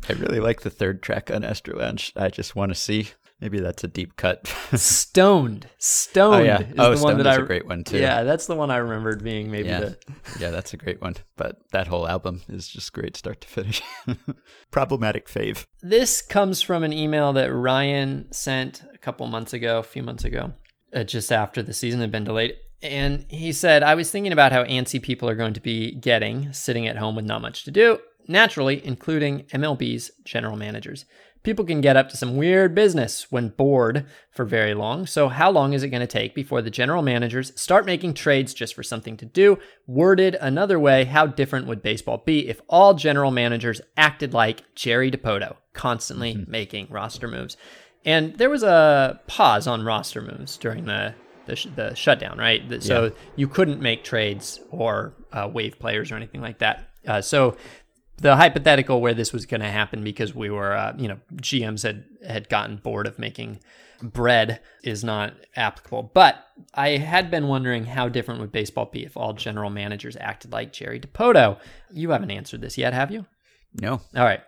I 0.08 0.12
really 0.14 0.40
like 0.40 0.62
the 0.62 0.70
third 0.70 1.02
track 1.02 1.30
on 1.30 1.44
Astro 1.44 1.78
Lounge. 1.78 2.12
I 2.16 2.28
just 2.28 2.56
want 2.56 2.70
to 2.70 2.74
see. 2.74 3.08
Maybe 3.40 3.60
that's 3.60 3.84
a 3.84 3.88
deep 3.88 4.16
cut. 4.16 4.46
Stoned. 4.74 5.68
Stoned. 5.78 6.34
Oh 6.34 6.42
yeah. 6.42 6.62
oh, 6.78 6.90
the 6.90 6.96
Stoned 6.96 7.02
one 7.02 7.16
that 7.18 7.32
is 7.32 7.38
I, 7.38 7.42
a 7.42 7.46
great 7.46 7.66
one 7.66 7.84
too. 7.84 7.98
Yeah, 7.98 8.22
that's 8.22 8.46
the 8.46 8.54
one 8.54 8.70
I 8.70 8.78
remembered 8.78 9.22
being 9.22 9.50
maybe 9.50 9.68
yeah. 9.68 9.80
the. 9.80 9.98
yeah, 10.40 10.50
that's 10.50 10.72
a 10.72 10.78
great 10.78 11.02
one. 11.02 11.16
But 11.36 11.58
that 11.72 11.86
whole 11.86 12.08
album 12.08 12.42
is 12.48 12.66
just 12.66 12.94
great, 12.94 13.14
start 13.14 13.42
to 13.42 13.48
finish. 13.48 13.82
Problematic 14.70 15.28
fave. 15.28 15.66
This 15.82 16.22
comes 16.22 16.62
from 16.62 16.82
an 16.82 16.94
email 16.94 17.34
that 17.34 17.52
Ryan 17.52 18.32
sent 18.32 18.82
a 18.94 18.98
couple 18.98 19.26
months 19.26 19.52
ago, 19.52 19.78
a 19.80 19.82
few 19.82 20.02
months 20.02 20.24
ago, 20.24 20.54
uh, 20.94 21.04
just 21.04 21.30
after 21.30 21.62
the 21.62 21.74
season 21.74 22.00
had 22.00 22.10
been 22.10 22.24
delayed. 22.24 22.54
And 22.82 23.26
he 23.28 23.52
said, 23.52 23.82
I 23.82 23.94
was 23.94 24.10
thinking 24.10 24.32
about 24.32 24.52
how 24.52 24.64
antsy 24.64 25.00
people 25.00 25.28
are 25.28 25.34
going 25.34 25.54
to 25.54 25.60
be 25.60 25.94
getting 25.94 26.52
sitting 26.52 26.86
at 26.86 26.96
home 26.96 27.16
with 27.16 27.24
not 27.24 27.42
much 27.42 27.64
to 27.64 27.70
do, 27.70 27.98
naturally, 28.28 28.84
including 28.84 29.44
MLB's 29.44 30.10
general 30.24 30.56
managers. 30.56 31.04
People 31.46 31.64
can 31.64 31.80
get 31.80 31.96
up 31.96 32.08
to 32.08 32.16
some 32.16 32.36
weird 32.36 32.74
business 32.74 33.30
when 33.30 33.50
bored 33.50 34.04
for 34.32 34.44
very 34.44 34.74
long. 34.74 35.06
So, 35.06 35.28
how 35.28 35.48
long 35.48 35.74
is 35.74 35.84
it 35.84 35.90
going 35.90 36.00
to 36.00 36.06
take 36.08 36.34
before 36.34 36.60
the 36.60 36.70
general 36.70 37.02
managers 37.02 37.52
start 37.54 37.86
making 37.86 38.14
trades 38.14 38.52
just 38.52 38.74
for 38.74 38.82
something 38.82 39.16
to 39.18 39.24
do? 39.24 39.56
Worded 39.86 40.34
another 40.40 40.76
way, 40.80 41.04
how 41.04 41.28
different 41.28 41.68
would 41.68 41.82
baseball 41.82 42.20
be 42.26 42.48
if 42.48 42.60
all 42.66 42.94
general 42.94 43.30
managers 43.30 43.80
acted 43.96 44.34
like 44.34 44.64
Jerry 44.74 45.08
Dipoto, 45.08 45.54
constantly 45.72 46.34
mm-hmm. 46.34 46.50
making 46.50 46.88
roster 46.90 47.28
moves? 47.28 47.56
And 48.04 48.34
there 48.38 48.50
was 48.50 48.64
a 48.64 49.20
pause 49.28 49.68
on 49.68 49.84
roster 49.84 50.22
moves 50.22 50.56
during 50.56 50.86
the 50.86 51.14
the, 51.44 51.54
sh- 51.54 51.68
the 51.76 51.94
shutdown, 51.94 52.38
right? 52.38 52.68
The- 52.68 52.80
So 52.80 53.12
you 53.36 53.46
couldn't 53.46 53.80
make 53.80 54.02
trades 54.02 54.58
or 54.72 55.14
uh, 55.32 55.48
waive 55.54 55.78
players 55.78 56.10
or 56.10 56.16
anything 56.16 56.40
like 56.40 56.58
that. 56.58 56.88
Uh, 57.06 57.20
so 57.20 57.56
the 58.18 58.36
hypothetical 58.36 59.00
where 59.00 59.14
this 59.14 59.32
was 59.32 59.46
going 59.46 59.60
to 59.60 59.70
happen 59.70 60.02
because 60.02 60.34
we 60.34 60.50
were, 60.50 60.74
uh, 60.74 60.94
you 60.96 61.08
know, 61.08 61.18
GMs 61.36 61.82
had 61.82 62.04
had 62.26 62.48
gotten 62.48 62.76
bored 62.76 63.06
of 63.06 63.18
making 63.18 63.60
bread 64.02 64.60
is 64.82 65.04
not 65.04 65.34
applicable. 65.54 66.10
But 66.14 66.36
I 66.74 66.90
had 66.90 67.30
been 67.30 67.48
wondering 67.48 67.84
how 67.84 68.08
different 68.08 68.40
would 68.40 68.52
baseball 68.52 68.86
be 68.86 69.04
if 69.04 69.16
all 69.16 69.32
general 69.32 69.70
managers 69.70 70.16
acted 70.20 70.52
like 70.52 70.72
Jerry 70.72 71.00
Dipoto. 71.00 71.58
You 71.90 72.10
haven't 72.10 72.30
answered 72.30 72.60
this 72.60 72.78
yet, 72.78 72.92
have 72.92 73.10
you? 73.10 73.26
No. 73.80 74.00
All 74.14 74.24
right. 74.24 74.40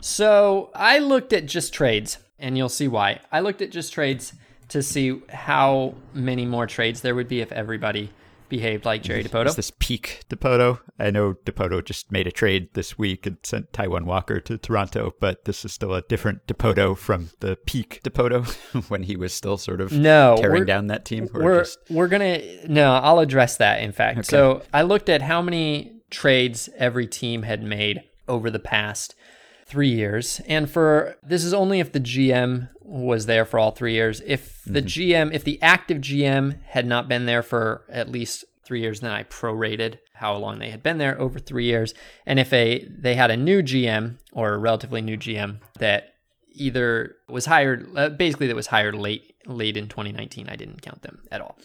So 0.00 0.70
I 0.74 0.98
looked 0.98 1.32
at 1.32 1.46
just 1.46 1.74
trades, 1.74 2.18
and 2.38 2.56
you'll 2.56 2.68
see 2.70 2.88
why. 2.88 3.20
I 3.30 3.40
looked 3.40 3.60
at 3.60 3.70
just 3.70 3.92
trades 3.92 4.32
to 4.68 4.82
see 4.82 5.20
how 5.28 5.94
many 6.14 6.46
more 6.46 6.66
trades 6.66 7.00
there 7.02 7.14
would 7.14 7.28
be 7.28 7.40
if 7.40 7.52
everybody 7.52 8.10
behaved 8.50 8.84
like 8.84 9.02
Jerry 9.02 9.20
Is 9.20 9.28
Dipoto. 9.28 9.54
this 9.56 9.72
peak 9.78 10.24
Dipoto? 10.28 10.80
I 10.98 11.10
know 11.10 11.34
Dipoto 11.46 11.82
just 11.84 12.12
made 12.12 12.26
a 12.26 12.30
trade 12.32 12.68
this 12.74 12.98
week 12.98 13.24
and 13.26 13.38
sent 13.42 13.72
Taijuan 13.72 14.04
Walker 14.04 14.40
to 14.40 14.58
Toronto, 14.58 15.14
but 15.20 15.46
this 15.46 15.64
is 15.64 15.72
still 15.72 15.94
a 15.94 16.02
different 16.02 16.46
Dipoto 16.46 16.96
from 16.98 17.30
the 17.40 17.56
peak 17.64 18.00
Dipoto 18.04 18.46
when 18.90 19.04
he 19.04 19.16
was 19.16 19.32
still 19.32 19.56
sort 19.56 19.80
of 19.80 19.92
No, 19.92 20.36
tearing 20.38 20.66
down 20.66 20.88
that 20.88 21.04
team. 21.06 21.28
We're 21.32 21.60
just 21.60 21.78
we're 21.88 22.08
gonna 22.08 22.40
no 22.66 22.92
i'll 22.94 23.20
address 23.20 23.56
that 23.58 23.80
in 23.82 23.92
fact 23.92 24.26
so 24.26 24.62
i 24.74 24.82
looked 24.82 25.08
at 25.08 25.22
how 25.22 25.40
many 25.40 26.00
trades 26.10 26.68
every 26.76 27.06
team 27.06 27.42
had 27.42 27.62
made 27.62 28.02
over 28.28 28.50
the 28.50 28.58
past 28.58 29.14
three 29.70 29.88
years. 29.88 30.40
And 30.48 30.68
for 30.68 31.16
this 31.22 31.44
is 31.44 31.54
only 31.54 31.78
if 31.78 31.92
the 31.92 32.00
gm 32.00 32.68
was 32.82 33.26
there 33.26 33.44
for 33.44 33.60
all 33.60 33.70
three 33.70 33.92
years. 33.92 34.20
If 34.26 34.62
the 34.66 34.82
gm 34.82 35.32
if 35.32 35.44
the 35.44 35.62
active 35.62 35.98
gm 35.98 36.60
had 36.64 36.86
not 36.86 37.08
been 37.08 37.24
there 37.26 37.42
for 37.42 37.84
at 37.88 38.10
least 38.10 38.44
three 38.64 38.80
years 38.80 39.00
then 39.00 39.10
i 39.12 39.24
prorated 39.24 39.98
how 40.14 40.36
long 40.36 40.58
they 40.58 40.70
had 40.70 40.82
been 40.82 40.98
there 40.98 41.18
over 41.20 41.38
three 41.38 41.66
years. 41.66 41.94
And 42.26 42.40
if 42.40 42.52
a 42.52 42.84
they 42.86 43.14
had 43.14 43.30
a 43.30 43.36
new 43.36 43.62
gm 43.62 44.18
or 44.32 44.54
a 44.54 44.58
relatively 44.58 45.00
new 45.00 45.16
gm 45.16 45.60
that 45.78 46.14
either 46.52 47.14
was 47.28 47.46
hired 47.46 47.88
uh, 47.96 48.08
basically 48.08 48.48
that 48.48 48.56
was 48.56 48.66
hired 48.66 48.96
late 48.96 49.36
late 49.46 49.76
in 49.76 49.88
2019 49.88 50.48
i 50.48 50.56
didn't 50.56 50.82
count 50.82 51.00
them 51.02 51.22
at 51.30 51.40
all. 51.40 51.56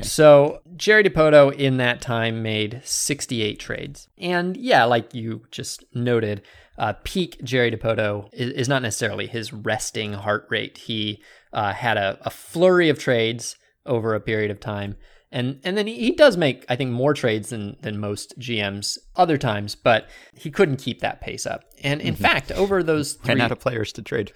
So 0.00 0.60
Jerry 0.76 1.02
Dipoto 1.02 1.52
in 1.52 1.78
that 1.78 2.00
time 2.00 2.40
made 2.40 2.80
68 2.84 3.58
trades. 3.58 4.08
And 4.16 4.56
yeah 4.56 4.84
like 4.84 5.12
you 5.12 5.42
just 5.50 5.84
noted 5.92 6.42
uh, 6.78 6.94
peak 7.04 7.40
Jerry 7.44 7.70
Dipoto 7.70 8.28
is, 8.32 8.52
is 8.52 8.68
not 8.68 8.82
necessarily 8.82 9.26
his 9.26 9.52
resting 9.52 10.14
heart 10.14 10.46
rate 10.48 10.78
he 10.78 11.22
uh, 11.52 11.72
had 11.72 11.96
a, 11.96 12.18
a 12.22 12.30
flurry 12.30 12.88
of 12.88 12.98
trades 12.98 13.56
over 13.84 14.14
a 14.14 14.20
period 14.20 14.50
of 14.50 14.60
time 14.60 14.96
and 15.30 15.60
and 15.64 15.76
then 15.76 15.86
he, 15.86 15.94
he 15.94 16.10
does 16.12 16.36
make 16.36 16.64
I 16.68 16.76
think 16.76 16.90
more 16.90 17.14
trades 17.14 17.50
than 17.50 17.76
than 17.82 17.98
most 17.98 18.38
GMs 18.38 18.96
other 19.16 19.36
times, 19.36 19.74
but 19.74 20.08
he 20.34 20.50
couldn't 20.50 20.76
keep 20.76 21.00
that 21.00 21.20
pace 21.20 21.46
up. 21.46 21.64
And 21.82 22.00
in 22.00 22.14
fact, 22.14 22.50
over 22.52 22.82
those 22.82 23.12
three, 23.24 23.34
ran 23.34 23.42
out 23.42 23.52
of 23.52 23.60
players 23.60 23.92
to 23.94 24.02
trade. 24.02 24.32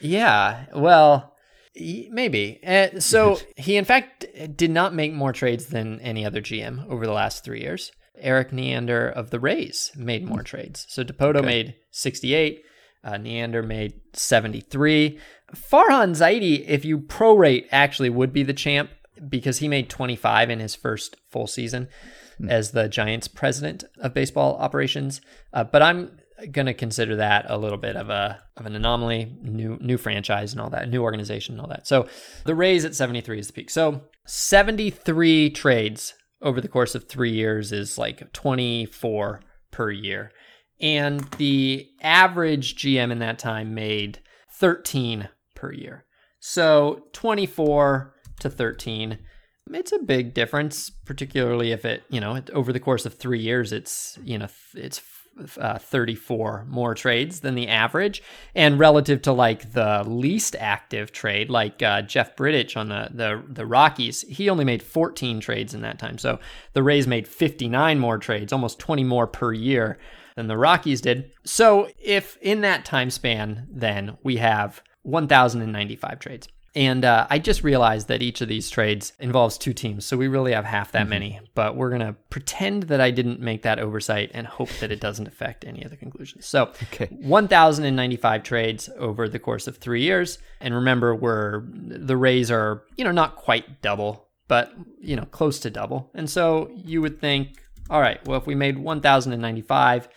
Yeah, 0.00 0.66
well, 0.74 1.34
maybe. 1.76 2.60
Uh, 2.66 3.00
so 3.00 3.38
he, 3.56 3.76
in 3.76 3.84
fact, 3.84 4.24
did 4.56 4.70
not 4.70 4.94
make 4.94 5.12
more 5.12 5.32
trades 5.32 5.66
than 5.66 6.00
any 6.00 6.24
other 6.24 6.40
GM 6.40 6.88
over 6.88 7.06
the 7.06 7.12
last 7.12 7.44
three 7.44 7.60
years. 7.60 7.92
Eric 8.20 8.52
Neander 8.52 9.08
of 9.08 9.30
the 9.30 9.40
Rays 9.40 9.92
made 9.96 10.24
more 10.24 10.42
trades. 10.42 10.86
So 10.88 11.04
Dipoto 11.04 11.44
made 11.44 11.74
68. 11.90 12.64
Uh, 13.02 13.16
Neander 13.16 13.62
made 13.62 14.00
73. 14.12 15.18
Farhan 15.54 16.10
Zaidi, 16.10 16.64
if 16.66 16.84
you 16.84 16.98
prorate, 16.98 17.66
actually 17.72 18.10
would 18.10 18.32
be 18.32 18.42
the 18.42 18.52
champ 18.52 18.90
because 19.28 19.58
he 19.58 19.68
made 19.68 19.88
25 19.90 20.50
in 20.50 20.60
his 20.60 20.74
first 20.74 21.16
full 21.28 21.46
season 21.46 21.88
as 22.48 22.70
the 22.70 22.88
Giants 22.88 23.28
president 23.28 23.84
of 23.98 24.14
baseball 24.14 24.56
operations. 24.56 25.20
Uh, 25.52 25.64
but 25.64 25.82
I'm 25.82 26.18
going 26.52 26.66
to 26.66 26.74
consider 26.74 27.16
that 27.16 27.46
a 27.48 27.58
little 27.58 27.78
bit 27.78 27.96
of 27.96 28.08
a 28.08 28.42
of 28.56 28.66
an 28.66 28.74
anomaly, 28.74 29.36
new 29.42 29.78
new 29.80 29.98
franchise 29.98 30.52
and 30.52 30.60
all 30.60 30.70
that, 30.70 30.88
new 30.88 31.02
organization 31.02 31.54
and 31.54 31.60
all 31.60 31.68
that. 31.68 31.86
So 31.86 32.08
the 32.44 32.54
Rays 32.54 32.84
at 32.84 32.94
73 32.94 33.38
is 33.38 33.46
the 33.48 33.52
peak. 33.52 33.70
So 33.70 34.02
73 34.26 35.50
trades 35.50 36.14
over 36.42 36.60
the 36.60 36.68
course 36.68 36.94
of 36.94 37.08
3 37.08 37.30
years 37.30 37.72
is 37.72 37.98
like 37.98 38.32
24 38.32 39.40
per 39.70 39.90
year. 39.90 40.32
And 40.80 41.20
the 41.36 41.88
average 42.00 42.76
GM 42.76 43.12
in 43.12 43.18
that 43.18 43.38
time 43.38 43.74
made 43.74 44.20
13 44.52 45.28
per 45.54 45.72
year. 45.72 46.04
So 46.40 47.04
24 47.12 48.14
to 48.40 48.50
13 48.50 49.18
it's 49.72 49.92
a 49.92 49.98
big 49.98 50.34
difference 50.34 50.90
particularly 50.90 51.72
if 51.72 51.84
it 51.84 52.02
you 52.08 52.20
know 52.20 52.40
over 52.52 52.72
the 52.72 52.80
course 52.80 53.06
of 53.06 53.14
three 53.14 53.38
years 53.38 53.72
it's 53.72 54.18
you 54.24 54.38
know 54.38 54.48
it's 54.74 54.98
uh, 55.60 55.78
34 55.78 56.66
more 56.68 56.94
trades 56.94 57.40
than 57.40 57.54
the 57.54 57.68
average. 57.68 58.22
And 58.54 58.78
relative 58.78 59.22
to 59.22 59.32
like 59.32 59.72
the 59.72 60.04
least 60.06 60.56
active 60.58 61.12
trade 61.12 61.50
like 61.50 61.82
uh, 61.82 62.02
jeff 62.02 62.36
bridich 62.36 62.76
on 62.76 62.88
the, 62.88 63.08
the 63.12 63.42
the 63.48 63.66
rockies 63.66 64.22
he 64.22 64.48
only 64.48 64.64
made 64.64 64.82
14 64.82 65.40
trades 65.40 65.74
in 65.74 65.82
that 65.82 65.98
time. 65.98 66.18
So 66.18 66.38
the 66.72 66.82
rays 66.82 67.06
made 67.06 67.26
59 67.28 67.98
more 67.98 68.18
trades 68.18 68.52
almost 68.52 68.78
20 68.78 69.04
more 69.04 69.26
per 69.26 69.52
year 69.52 69.98
than 70.36 70.46
the 70.46 70.56
rockies 70.56 71.00
did. 71.00 71.32
So 71.44 71.88
if 71.98 72.36
in 72.38 72.60
that 72.62 72.84
time 72.84 73.10
span 73.10 73.66
then 73.70 74.16
we 74.22 74.36
have 74.36 74.82
1095 75.02 76.18
trades 76.18 76.48
and 76.74 77.04
uh, 77.04 77.26
I 77.28 77.38
just 77.40 77.64
realized 77.64 78.08
that 78.08 78.22
each 78.22 78.40
of 78.40 78.48
these 78.48 78.70
trades 78.70 79.12
involves 79.18 79.58
two 79.58 79.72
teams, 79.72 80.04
so 80.04 80.16
we 80.16 80.28
really 80.28 80.52
have 80.52 80.64
half 80.64 80.92
that 80.92 81.08
many. 81.08 81.40
But 81.54 81.74
we're 81.76 81.90
gonna 81.90 82.14
pretend 82.30 82.84
that 82.84 83.00
I 83.00 83.10
didn't 83.10 83.40
make 83.40 83.62
that 83.62 83.78
oversight 83.80 84.30
and 84.34 84.46
hope 84.46 84.70
that 84.80 84.92
it 84.92 85.00
doesn't 85.00 85.26
affect 85.26 85.64
any 85.64 85.82
of 85.82 85.90
the 85.90 85.96
conclusions. 85.96 86.46
So, 86.46 86.72
Okay. 86.92 87.06
1,095 87.10 88.42
trades 88.42 88.88
over 88.98 89.28
the 89.28 89.38
course 89.38 89.66
of 89.66 89.78
three 89.78 90.02
years. 90.02 90.38
And 90.60 90.74
remember, 90.74 91.14
we're 91.14 91.62
the 91.72 92.16
Rays 92.16 92.50
are 92.50 92.82
you 92.96 93.04
know 93.04 93.12
not 93.12 93.36
quite 93.36 93.82
double, 93.82 94.28
but 94.46 94.72
you 95.00 95.16
know 95.16 95.24
close 95.26 95.58
to 95.60 95.70
double. 95.70 96.10
And 96.14 96.30
so 96.30 96.70
you 96.74 97.00
would 97.02 97.20
think, 97.20 97.62
all 97.88 98.00
right, 98.00 98.24
well 98.26 98.38
if 98.38 98.46
we 98.46 98.54
made 98.54 98.78
1,095 98.78 100.08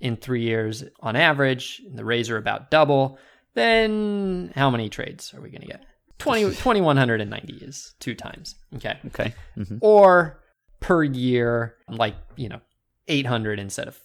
in 0.00 0.16
three 0.16 0.42
years 0.42 0.84
on 1.00 1.16
average, 1.16 1.80
and 1.86 1.96
the 1.98 2.04
Rays 2.04 2.28
are 2.28 2.36
about 2.36 2.70
double, 2.70 3.18
then 3.54 4.52
how 4.54 4.68
many 4.70 4.88
trades 4.88 5.32
are 5.34 5.40
we 5.40 5.48
going 5.50 5.60
to 5.62 5.66
get? 5.68 5.84
20, 6.22 6.42
2190 6.56 7.54
is 7.64 7.94
two 8.00 8.14
times. 8.14 8.54
Okay. 8.76 8.98
Okay. 9.06 9.34
hmm 9.54 9.78
Or 9.80 10.40
per 10.80 11.04
year, 11.04 11.76
like, 11.88 12.16
you 12.36 12.48
know, 12.48 12.60
800 13.08 13.58
instead 13.58 13.88
of 13.88 13.98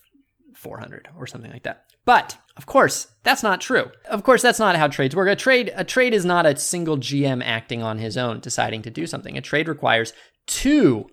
400 0.55 1.09
or 1.18 1.28
something 1.28 1.51
like 1.51 1.63
that. 1.63 1.84
But 2.05 2.38
of 2.55 2.65
course, 2.65 3.07
that's 3.24 3.43
not 3.43 3.61
true. 3.61 3.91
Of 4.09 4.24
course, 4.24 4.41
that's 4.41 4.59
not 4.59 4.76
how 4.76 4.88
trades 4.88 5.15
work. 5.15 5.28
A 5.28 5.36
trade, 5.36 5.72
a 5.76 5.84
trade 5.84 6.13
is 6.13 6.26
not 6.26 6.45
a 6.45 6.55
single 6.57 6.97
GM 6.97 7.43
acting 7.43 7.84
on 7.84 7.99
his 7.99 8.18
own 8.18 8.39
deciding 8.39 8.82
to 8.84 8.89
do 8.89 9.05
something. 9.05 9.38
A 9.38 9.41
trade 9.41 9.68
requires 9.68 10.13
two 10.47 11.07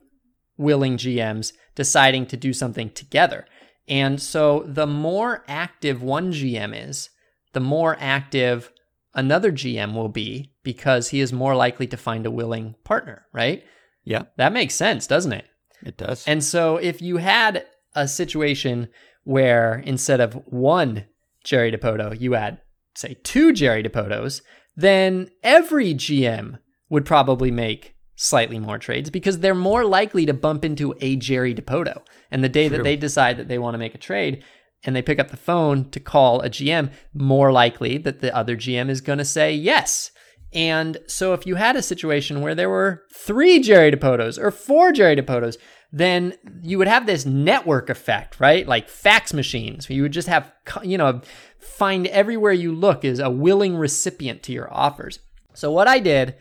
willing 0.57 0.97
GMs 0.97 1.53
deciding 1.75 2.27
to 2.27 2.37
do 2.37 2.53
something 2.53 2.91
together. 2.91 3.45
And 3.89 4.23
so 4.23 4.65
the 4.67 4.87
more 4.87 5.45
active 5.49 6.03
one 6.03 6.33
GM 6.33 6.89
is, 6.89 7.11
the 7.53 7.61
more 7.61 7.97
active 8.01 8.71
another 9.15 9.53
GM 9.53 9.95
will 9.95 10.09
be 10.09 10.53
because 10.63 11.09
he 11.09 11.21
is 11.21 11.33
more 11.33 11.55
likely 11.55 11.87
to 11.89 11.97
find 11.97 12.27
a 12.27 12.31
willing 12.31 12.75
partner, 12.85 13.27
right? 13.33 13.65
Yeah, 14.05 14.25
That 14.37 14.53
makes 14.53 14.75
sense, 14.75 15.07
doesn't 15.07 15.33
it? 15.33 15.47
it 15.83 15.97
does. 15.97 16.27
And 16.27 16.43
so 16.43 16.77
if 16.77 17.01
you 17.01 17.19
had 17.19 17.67
a 17.95 18.09
situation 18.09 18.89
where 19.25 19.77
instead 19.85 20.21
of 20.21 20.35
one 20.47 21.07
Jerry 21.45 21.73
Dipoto, 21.73 22.19
you 22.19 22.33
had, 22.33 22.61
say, 22.95 23.17
two 23.23 23.53
Jerry 23.53 23.83
Dipotos, 23.83 24.43
then 24.77 25.31
every 25.43 25.95
GM 25.95 26.59
would 26.89 27.05
probably 27.05 27.51
make 27.51 27.95
slightly 28.17 28.59
more 28.59 28.79
trades 28.79 29.11
because 29.11 29.41
they're 29.41 29.55
more 29.55 29.85
likely 29.85 30.27
to 30.27 30.35
bump 30.35 30.65
into 30.65 30.95
a 31.01 31.17
Jerry 31.17 31.55
Dipoto. 31.55 32.03
And 32.31 32.43
the 32.45 32.49
day 32.49 32.69
that 32.69 32.83
they 32.83 32.97
decide 32.97 33.37
that 33.39 33.49
they 33.49 33.59
want 33.59 33.75
to 33.75 33.79
make 33.79 33.95
a 33.95 33.99
trade 33.99 34.45
and 34.85 34.95
they 34.95 35.03
pick 35.03 35.19
up 35.19 35.31
the 35.31 35.37
phone 35.37 35.91
to 35.91 36.01
call 36.01 36.41
a 36.41 36.51
GM, 36.51 36.91
more 37.13 37.53
likely 37.53 37.99
that 37.99 38.21
the 38.21 38.35
other 38.35 38.57
GM 38.57 38.89
is 38.89 39.01
going 39.01 39.19
to 39.19 39.25
say 39.25 39.53
yes. 39.55 40.11
And 40.53 40.99
so 41.09 41.33
if 41.33 41.47
you 41.47 41.57
had 41.57 41.75
a 41.75 41.83
situation 41.83 42.41
where 42.41 42.55
there 42.55 42.71
were 42.71 43.03
three 43.13 43.61
Jerry 43.61 43.91
Dipotos 43.91 44.39
or 44.39 44.51
four 44.51 44.93
Jerry 44.93 45.17
Dipotos, 45.17 45.57
then 45.93 46.35
you 46.63 46.79
would 46.79 46.89
have 46.89 47.07
this 47.07 47.25
network 47.27 47.89
effect, 47.89 48.41
right? 48.41 48.67
Like 48.67 48.89
fax 48.89 49.33
machines. 49.33 49.89
You 49.89 50.03
would 50.03 50.13
just 50.13 50.29
have, 50.29 50.53
you 50.83 50.99
know, 50.99 51.23
find 51.59 52.07
everywhere 52.09 52.53
you 52.53 52.73
look 52.73 53.05
is 53.05 53.19
a 53.19 53.31
willing 53.31 53.77
recipient 53.77 54.43
to 54.45 54.53
your 54.53 54.73
offers. 54.73 55.19
So 55.55 55.71
what 55.71 55.89
I 55.89 55.99
did 56.01 56.35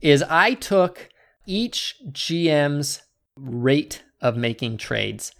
is 0.00 0.22
I 0.22 0.54
took 0.54 1.08
each 1.46 1.96
GM's 2.10 3.02
rate 3.36 4.02
of 4.20 4.36
making 4.36 4.78
trades. 4.78 5.32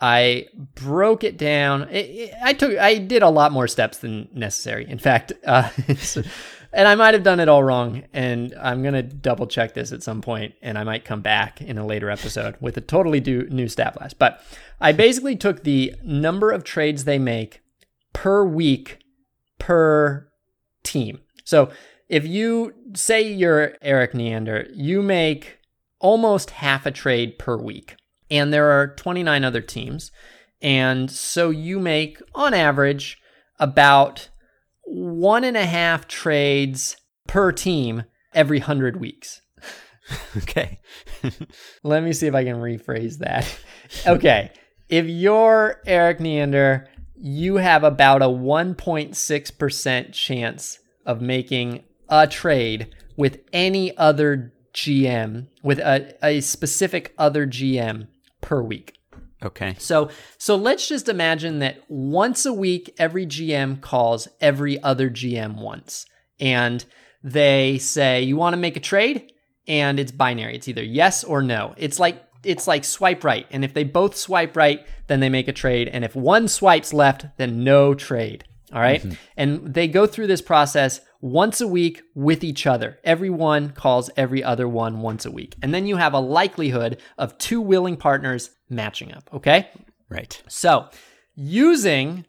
I 0.00 0.46
broke 0.74 1.24
it 1.24 1.36
down. 1.36 1.88
I 1.90 2.52
took, 2.52 2.78
I 2.78 2.98
did 2.98 3.22
a 3.22 3.28
lot 3.28 3.52
more 3.52 3.66
steps 3.66 3.98
than 3.98 4.28
necessary. 4.32 4.88
In 4.88 4.98
fact, 4.98 5.32
uh, 5.44 5.68
and 6.72 6.86
I 6.86 6.94
might 6.94 7.14
have 7.14 7.22
done 7.22 7.40
it 7.40 7.48
all 7.48 7.64
wrong, 7.64 8.04
and 8.12 8.54
I'm 8.60 8.82
gonna 8.82 9.02
double 9.02 9.46
check 9.46 9.74
this 9.74 9.90
at 9.90 10.02
some 10.02 10.20
point, 10.20 10.54
and 10.62 10.78
I 10.78 10.84
might 10.84 11.04
come 11.04 11.20
back 11.20 11.60
in 11.60 11.78
a 11.78 11.86
later 11.86 12.10
episode 12.10 12.56
with 12.60 12.76
a 12.76 12.80
totally 12.80 13.20
do, 13.20 13.48
new 13.48 13.68
stat 13.68 13.94
blast. 13.94 14.18
But 14.18 14.40
I 14.80 14.92
basically 14.92 15.34
took 15.36 15.64
the 15.64 15.94
number 16.04 16.52
of 16.52 16.64
trades 16.64 17.04
they 17.04 17.18
make 17.18 17.60
per 18.12 18.44
week 18.44 18.98
per 19.58 20.28
team. 20.82 21.20
So 21.44 21.70
if 22.08 22.26
you 22.26 22.74
say 22.94 23.22
you're 23.22 23.74
Eric 23.82 24.14
Neander, 24.14 24.66
you 24.72 25.02
make 25.02 25.58
almost 25.98 26.50
half 26.50 26.86
a 26.86 26.90
trade 26.90 27.38
per 27.38 27.56
week, 27.56 27.96
and 28.30 28.52
there 28.52 28.70
are 28.70 28.94
29 28.94 29.44
other 29.44 29.60
teams, 29.60 30.10
and 30.60 31.10
so 31.10 31.50
you 31.50 31.78
make 31.78 32.20
on 32.34 32.54
average 32.54 33.18
about 33.58 34.28
one 34.84 35.44
and 35.44 35.56
a 35.56 35.66
half 35.66 36.08
trades 36.08 36.96
per 37.26 37.52
team 37.52 38.04
every 38.34 38.58
100 38.58 38.98
weeks. 38.98 39.42
Okay. 40.38 40.80
Let 41.82 42.02
me 42.02 42.14
see 42.14 42.28
if 42.28 42.34
I 42.34 42.42
can 42.42 42.56
rephrase 42.56 43.18
that. 43.18 43.58
Okay. 44.06 44.50
If 44.88 45.06
you're 45.06 45.82
Eric 45.86 46.18
Neander, 46.18 46.88
you 47.14 47.56
have 47.56 47.84
about 47.84 48.22
a 48.22 48.26
1.6% 48.26 50.12
chance 50.12 50.78
of 51.04 51.20
making 51.20 51.84
a 52.08 52.26
trade 52.26 52.94
with 53.16 53.40
any 53.52 53.94
other 53.98 54.52
GM, 54.72 55.48
with 55.62 55.78
a, 55.78 56.14
a 56.22 56.40
specific 56.40 57.14
other 57.18 57.46
GM 57.46 58.08
per 58.40 58.62
week. 58.62 58.98
Okay. 59.42 59.76
So 59.78 60.10
so 60.36 60.56
let's 60.56 60.88
just 60.88 61.08
imagine 61.08 61.60
that 61.60 61.82
once 61.88 62.44
a 62.44 62.52
week 62.52 62.94
every 62.98 63.26
GM 63.26 63.80
calls 63.80 64.26
every 64.40 64.82
other 64.82 65.08
GM 65.08 65.60
once 65.60 66.06
and 66.40 66.84
they 67.22 67.78
say 67.78 68.22
you 68.22 68.36
want 68.36 68.54
to 68.54 68.58
make 68.58 68.76
a 68.76 68.80
trade 68.80 69.32
and 69.68 70.00
it's 70.00 70.12
binary. 70.12 70.56
It's 70.56 70.68
either 70.68 70.82
yes 70.82 71.22
or 71.22 71.42
no. 71.42 71.74
It's 71.76 72.00
like 72.00 72.24
it's 72.44 72.66
like 72.66 72.84
swipe 72.84 73.22
right 73.22 73.46
and 73.50 73.64
if 73.64 73.74
they 73.74 73.84
both 73.84 74.16
swipe 74.16 74.56
right 74.56 74.84
then 75.06 75.20
they 75.20 75.28
make 75.28 75.48
a 75.48 75.52
trade 75.52 75.88
and 75.88 76.04
if 76.04 76.16
one 76.16 76.48
swipes 76.48 76.92
left 76.92 77.26
then 77.36 77.62
no 77.62 77.94
trade. 77.94 78.44
All 78.72 78.80
right? 78.80 79.00
Mm-hmm. 79.00 79.14
And 79.36 79.74
they 79.74 79.88
go 79.88 80.06
through 80.06 80.26
this 80.26 80.42
process 80.42 81.00
once 81.20 81.60
a 81.60 81.68
week 81.68 82.02
with 82.14 82.44
each 82.44 82.66
other. 82.66 82.98
Everyone 83.04 83.70
calls 83.70 84.10
every 84.16 84.42
other 84.42 84.68
one 84.68 85.00
once 85.00 85.24
a 85.24 85.30
week. 85.30 85.56
And 85.62 85.74
then 85.74 85.86
you 85.86 85.96
have 85.96 86.14
a 86.14 86.20
likelihood 86.20 87.00
of 87.16 87.36
two 87.38 87.60
willing 87.60 87.96
partners 87.96 88.50
matching 88.68 89.12
up, 89.12 89.28
okay? 89.32 89.68
Right. 90.08 90.40
So, 90.48 90.88
using 91.34 92.24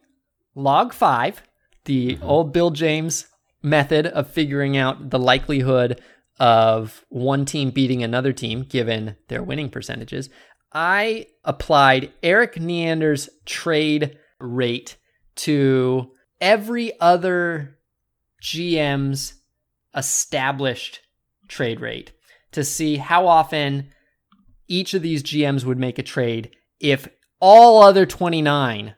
log 0.55 0.93
5, 0.93 1.43
the 1.85 2.15
mm-hmm. 2.15 2.23
old 2.23 2.53
Bill 2.53 2.71
James 2.71 3.27
method 3.61 4.07
of 4.07 4.29
figuring 4.29 4.77
out 4.77 5.09
the 5.09 5.19
likelihood 5.19 6.01
of 6.39 7.03
one 7.09 7.45
team 7.45 7.69
beating 7.69 8.01
another 8.01 8.31
team 8.31 8.63
given 8.63 9.17
their 9.27 9.43
winning 9.43 9.69
percentages, 9.69 10.29
I 10.71 11.27
applied 11.43 12.13
Eric 12.23 12.55
Neander's 12.55 13.29
trade 13.45 14.17
rate 14.39 14.97
to 15.35 16.11
every 16.39 16.99
other 16.99 17.78
GM's 18.41 19.33
established 19.95 21.01
trade 21.47 21.81
rate 21.81 22.11
to 22.51 22.63
see 22.63 22.97
how 22.97 23.27
often 23.27 23.89
each 24.67 24.93
of 24.93 25.01
these 25.01 25.23
GMs 25.23 25.65
would 25.65 25.77
make 25.77 25.99
a 25.99 26.03
trade 26.03 26.55
if 26.79 27.07
all 27.39 27.83
other 27.83 28.05
29 28.05 28.95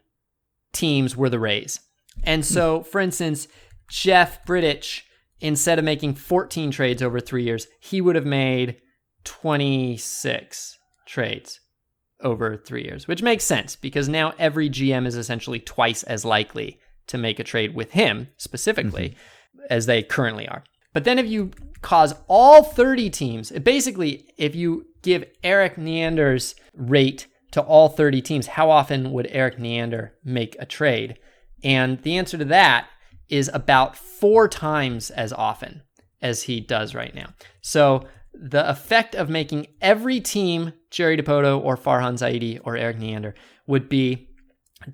teams 0.73 1.15
were 1.15 1.29
the 1.29 1.39
Rays. 1.39 1.79
And 2.23 2.45
so, 2.45 2.79
hmm. 2.79 2.83
for 2.83 3.01
instance, 3.01 3.47
Jeff 3.89 4.45
Bridich, 4.45 5.01
instead 5.39 5.79
of 5.79 5.85
making 5.85 6.15
14 6.15 6.71
trades 6.71 7.01
over 7.01 7.19
three 7.19 7.43
years, 7.43 7.67
he 7.79 8.01
would 8.01 8.15
have 8.15 8.25
made 8.25 8.77
26 9.23 10.77
trades 11.05 11.59
over 12.21 12.57
three 12.57 12.83
years, 12.83 13.07
which 13.07 13.23
makes 13.23 13.43
sense 13.43 13.75
because 13.75 14.07
now 14.07 14.33
every 14.37 14.69
GM 14.69 15.07
is 15.07 15.15
essentially 15.15 15.59
twice 15.59 16.03
as 16.03 16.23
likely 16.23 16.79
to 17.11 17.17
make 17.17 17.39
a 17.39 17.43
trade 17.43 17.75
with 17.75 17.91
him 17.91 18.27
specifically 18.37 19.09
mm-hmm. 19.09 19.65
as 19.69 19.85
they 19.85 20.01
currently 20.01 20.47
are. 20.47 20.63
But 20.93 21.03
then 21.03 21.19
if 21.19 21.27
you 21.27 21.51
cause 21.81 22.13
all 22.27 22.63
30 22.63 23.09
teams, 23.09 23.51
basically, 23.51 24.33
if 24.37 24.55
you 24.55 24.87
give 25.01 25.25
Eric 25.43 25.77
Neander's 25.77 26.55
rate 26.73 27.27
to 27.51 27.61
all 27.61 27.89
30 27.89 28.21
teams, 28.21 28.47
how 28.47 28.69
often 28.69 29.11
would 29.11 29.27
Eric 29.29 29.59
Neander 29.59 30.13
make 30.23 30.55
a 30.59 30.65
trade? 30.65 31.17
And 31.63 32.01
the 32.01 32.17
answer 32.17 32.37
to 32.37 32.45
that 32.45 32.87
is 33.29 33.49
about 33.53 33.95
four 33.95 34.47
times 34.47 35.09
as 35.09 35.31
often 35.31 35.81
as 36.21 36.43
he 36.43 36.59
does 36.59 36.93
right 36.93 37.15
now. 37.15 37.33
So 37.61 38.07
the 38.33 38.69
effect 38.69 39.15
of 39.15 39.29
making 39.29 39.67
every 39.81 40.19
team 40.19 40.73
Jerry 40.89 41.17
Dipoto 41.17 41.61
or 41.61 41.77
Farhan 41.77 42.13
Zaidi 42.13 42.59
or 42.63 42.77
Eric 42.77 42.97
Neander 42.97 43.35
would 43.67 43.89
be 43.89 44.29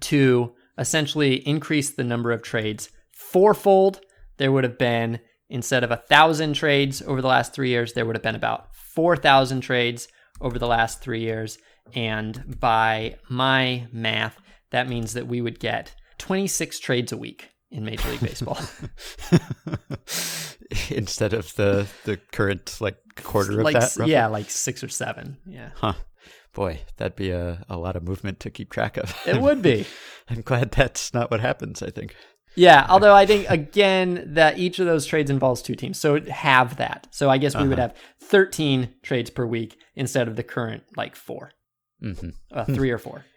to 0.02 0.54
essentially 0.78 1.36
increase 1.48 1.90
the 1.90 2.04
number 2.04 2.32
of 2.32 2.42
trades 2.42 2.90
fourfold. 3.12 4.02
There 4.38 4.52
would 4.52 4.64
have 4.64 4.78
been, 4.78 5.20
instead 5.50 5.84
of 5.84 5.92
a 5.92 5.98
thousand 5.98 6.54
trades 6.54 7.02
over 7.02 7.22
the 7.22 7.28
last 7.28 7.54
three 7.54 7.70
years, 7.70 7.94
there 7.94 8.06
would 8.06 8.16
have 8.16 8.24
been 8.24 8.36
about 8.36 8.76
4,000 8.76 9.62
trades 9.62 10.08
over 10.42 10.60
the 10.60 10.68
last 10.68 11.02
three 11.02 11.22
years. 11.22 11.58
And 11.94 12.60
by 12.60 13.18
my 13.30 13.88
math, 13.92 14.40
that 14.72 14.88
means 14.88 15.14
that 15.14 15.28
we 15.28 15.42
would 15.42 15.60
get 15.60 15.96
26 16.18 16.80
trades 16.80 17.12
a 17.12 17.18
week 17.18 17.50
in 17.72 17.86
Major 17.86 18.10
League 18.10 18.22
Baseball. 18.22 18.60
Instead 20.90 21.34
of 21.34 21.56
the 21.56 21.88
the 22.04 22.18
current 22.32 22.78
like 22.82 22.98
quarter 23.16 23.60
of 23.60 23.66
like, 23.66 23.74
that. 23.74 23.96
roughly? 23.98 24.12
yeah, 24.12 24.28
like 24.28 24.50
six 24.50 24.84
or 24.84 24.90
seven. 24.90 25.38
Yeah. 25.46 25.70
Huh. 25.76 25.94
Boy, 26.58 26.80
that'd 26.98 27.16
be 27.16 27.30
a, 27.30 27.64
a 27.70 27.78
lot 27.78 27.96
of 27.96 28.02
movement 28.02 28.40
to 28.40 28.50
keep 28.50 28.72
track 28.72 28.98
of. 28.98 29.16
It 29.28 29.40
would 29.40 29.62
be. 29.62 29.86
I'm 30.28 30.42
glad 30.42 30.72
that's 30.72 31.14
not 31.14 31.30
what 31.30 31.40
happens, 31.40 31.84
I 31.84 31.92
think. 31.92 32.16
Yeah, 32.56 32.88
although 32.90 33.14
I 33.14 33.28
think 33.28 33.48
again 33.48 34.34
that 34.34 34.58
each 34.58 34.80
of 34.80 34.88
those 34.88 35.06
trades 35.06 35.30
involves 35.30 35.62
two 35.62 35.76
teams, 35.76 36.00
so 36.00 36.20
have 36.22 36.78
that. 36.78 37.06
So 37.12 37.30
I 37.30 37.38
guess 37.38 37.56
we 37.56 37.68
would 37.68 37.78
have 37.78 37.96
13 38.24 38.90
trades 39.04 39.30
per 39.30 39.46
week 39.46 39.78
instead 39.96 40.28
of 40.28 40.36
the 40.36 40.42
current 40.42 40.82
like 40.96 41.16
4 41.16 41.52
hmm 42.02 42.30
uh, 42.52 42.66
three 42.66 42.90
or 42.90 42.98
four. 42.98 43.24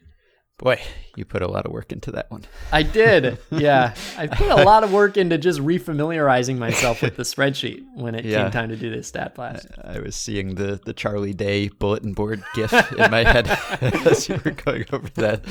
Boy, 0.60 0.78
you 1.16 1.24
put 1.24 1.40
a 1.40 1.48
lot 1.48 1.64
of 1.64 1.72
work 1.72 1.90
into 1.90 2.12
that 2.12 2.30
one. 2.30 2.44
I 2.70 2.82
did. 2.82 3.38
Yeah, 3.50 3.94
I 4.18 4.26
put 4.26 4.48
a 4.48 4.56
lot 4.62 4.84
of 4.84 4.92
work 4.92 5.16
into 5.16 5.38
just 5.38 5.58
refamiliarizing 5.60 6.58
myself 6.58 7.00
with 7.00 7.16
the 7.16 7.22
spreadsheet 7.22 7.82
when 7.94 8.14
it 8.14 8.26
Yeah. 8.26 8.42
came 8.42 8.50
time 8.52 8.68
to 8.68 8.76
do 8.76 8.90
this 8.90 9.08
stat 9.08 9.34
blast. 9.34 9.66
I 9.82 10.00
was 10.00 10.14
seeing 10.16 10.56
the, 10.56 10.78
the 10.84 10.92
Charlie 10.92 11.32
Day 11.32 11.68
bulletin 11.68 12.12
board 12.12 12.44
gif 12.54 12.72
in 12.92 13.10
my 13.10 13.24
head 13.24 13.48
as 14.06 14.28
you 14.28 14.38
were 14.44 14.50
going 14.50 14.84
over 14.92 15.08
that. 15.14 15.44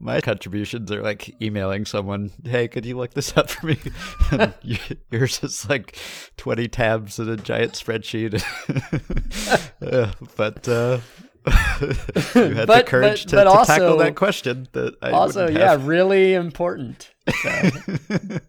My 0.00 0.20
contributions 0.22 0.90
are 0.90 1.02
like 1.02 1.40
emailing 1.42 1.84
someone, 1.84 2.30
hey, 2.44 2.66
could 2.68 2.86
you 2.86 2.96
look 2.96 3.12
this 3.12 3.36
up 3.36 3.50
for 3.50 3.66
me? 3.66 3.78
And 4.32 4.54
yours 5.10 5.42
is 5.42 5.68
like 5.68 5.98
20 6.38 6.68
tabs 6.68 7.18
in 7.18 7.28
a 7.28 7.36
giant 7.36 7.72
spreadsheet. 7.72 8.42
Uh, 9.82 10.12
but 10.36 10.66
uh, 10.68 10.98
you 11.46 12.54
had 12.54 12.68
the 12.68 12.84
courage 12.86 13.24
but- 13.24 13.30
to, 13.30 13.36
but 13.36 13.60
to 13.60 13.66
tackle 13.66 13.98
that 13.98 14.14
question 14.14 14.68
that 14.72 14.96
I 15.02 15.10
also, 15.10 15.48
yeah, 15.48 15.76
really 15.80 16.34
important. 16.34 17.10
So, 17.42 17.70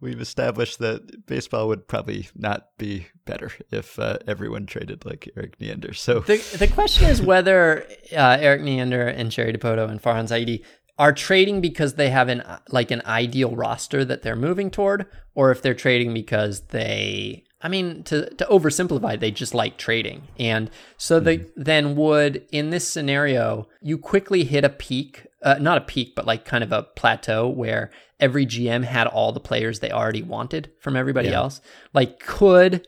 We've 0.00 0.20
established 0.20 0.78
that 0.78 1.26
baseball 1.26 1.68
would 1.68 1.88
probably 1.88 2.28
not 2.36 2.68
be 2.78 3.08
better 3.24 3.50
if 3.70 3.98
uh, 3.98 4.18
everyone 4.26 4.66
traded 4.66 5.04
like 5.04 5.28
Eric 5.36 5.60
Neander. 5.60 5.92
So 5.92 6.20
the 6.20 6.36
the 6.56 6.68
question 6.68 7.08
is 7.08 7.20
whether 7.20 7.84
uh, 8.12 8.38
Eric 8.40 8.62
Neander 8.62 9.08
and 9.08 9.30
Jerry 9.30 9.52
Dipoto 9.52 9.90
and 9.90 10.00
Farhan 10.00 10.28
Zaidi 10.28 10.62
are 10.98 11.12
trading 11.12 11.60
because 11.60 11.94
they 11.94 12.10
have 12.10 12.28
an 12.28 12.42
like 12.70 12.90
an 12.90 13.02
ideal 13.06 13.54
roster 13.54 14.04
that 14.04 14.22
they're 14.22 14.36
moving 14.36 14.70
toward, 14.70 15.06
or 15.34 15.50
if 15.50 15.62
they're 15.62 15.74
trading 15.74 16.12
because 16.12 16.60
they, 16.68 17.44
I 17.60 17.68
mean, 17.68 18.04
to 18.04 18.32
to 18.34 18.44
oversimplify, 18.46 19.18
they 19.18 19.30
just 19.30 19.54
like 19.54 19.76
trading, 19.78 20.28
and 20.38 20.70
so 20.96 21.18
they 21.18 21.46
then 21.56 21.96
would 21.96 22.46
in 22.52 22.70
this 22.70 22.86
scenario 22.86 23.68
you 23.82 23.98
quickly 23.98 24.44
hit 24.44 24.64
a 24.64 24.68
peak, 24.68 25.26
uh, 25.42 25.56
not 25.60 25.78
a 25.78 25.82
peak, 25.82 26.14
but 26.14 26.26
like 26.26 26.44
kind 26.44 26.62
of 26.62 26.72
a 26.72 26.84
plateau 26.84 27.48
where 27.48 27.90
every 28.20 28.46
GM 28.46 28.84
had 28.84 29.06
all 29.06 29.32
the 29.32 29.40
players 29.40 29.80
they 29.80 29.90
already 29.90 30.22
wanted 30.22 30.70
from 30.80 30.94
everybody 30.96 31.28
Yeah. 31.28 31.38
else. 31.38 31.60
Like, 31.92 32.20
could 32.20 32.86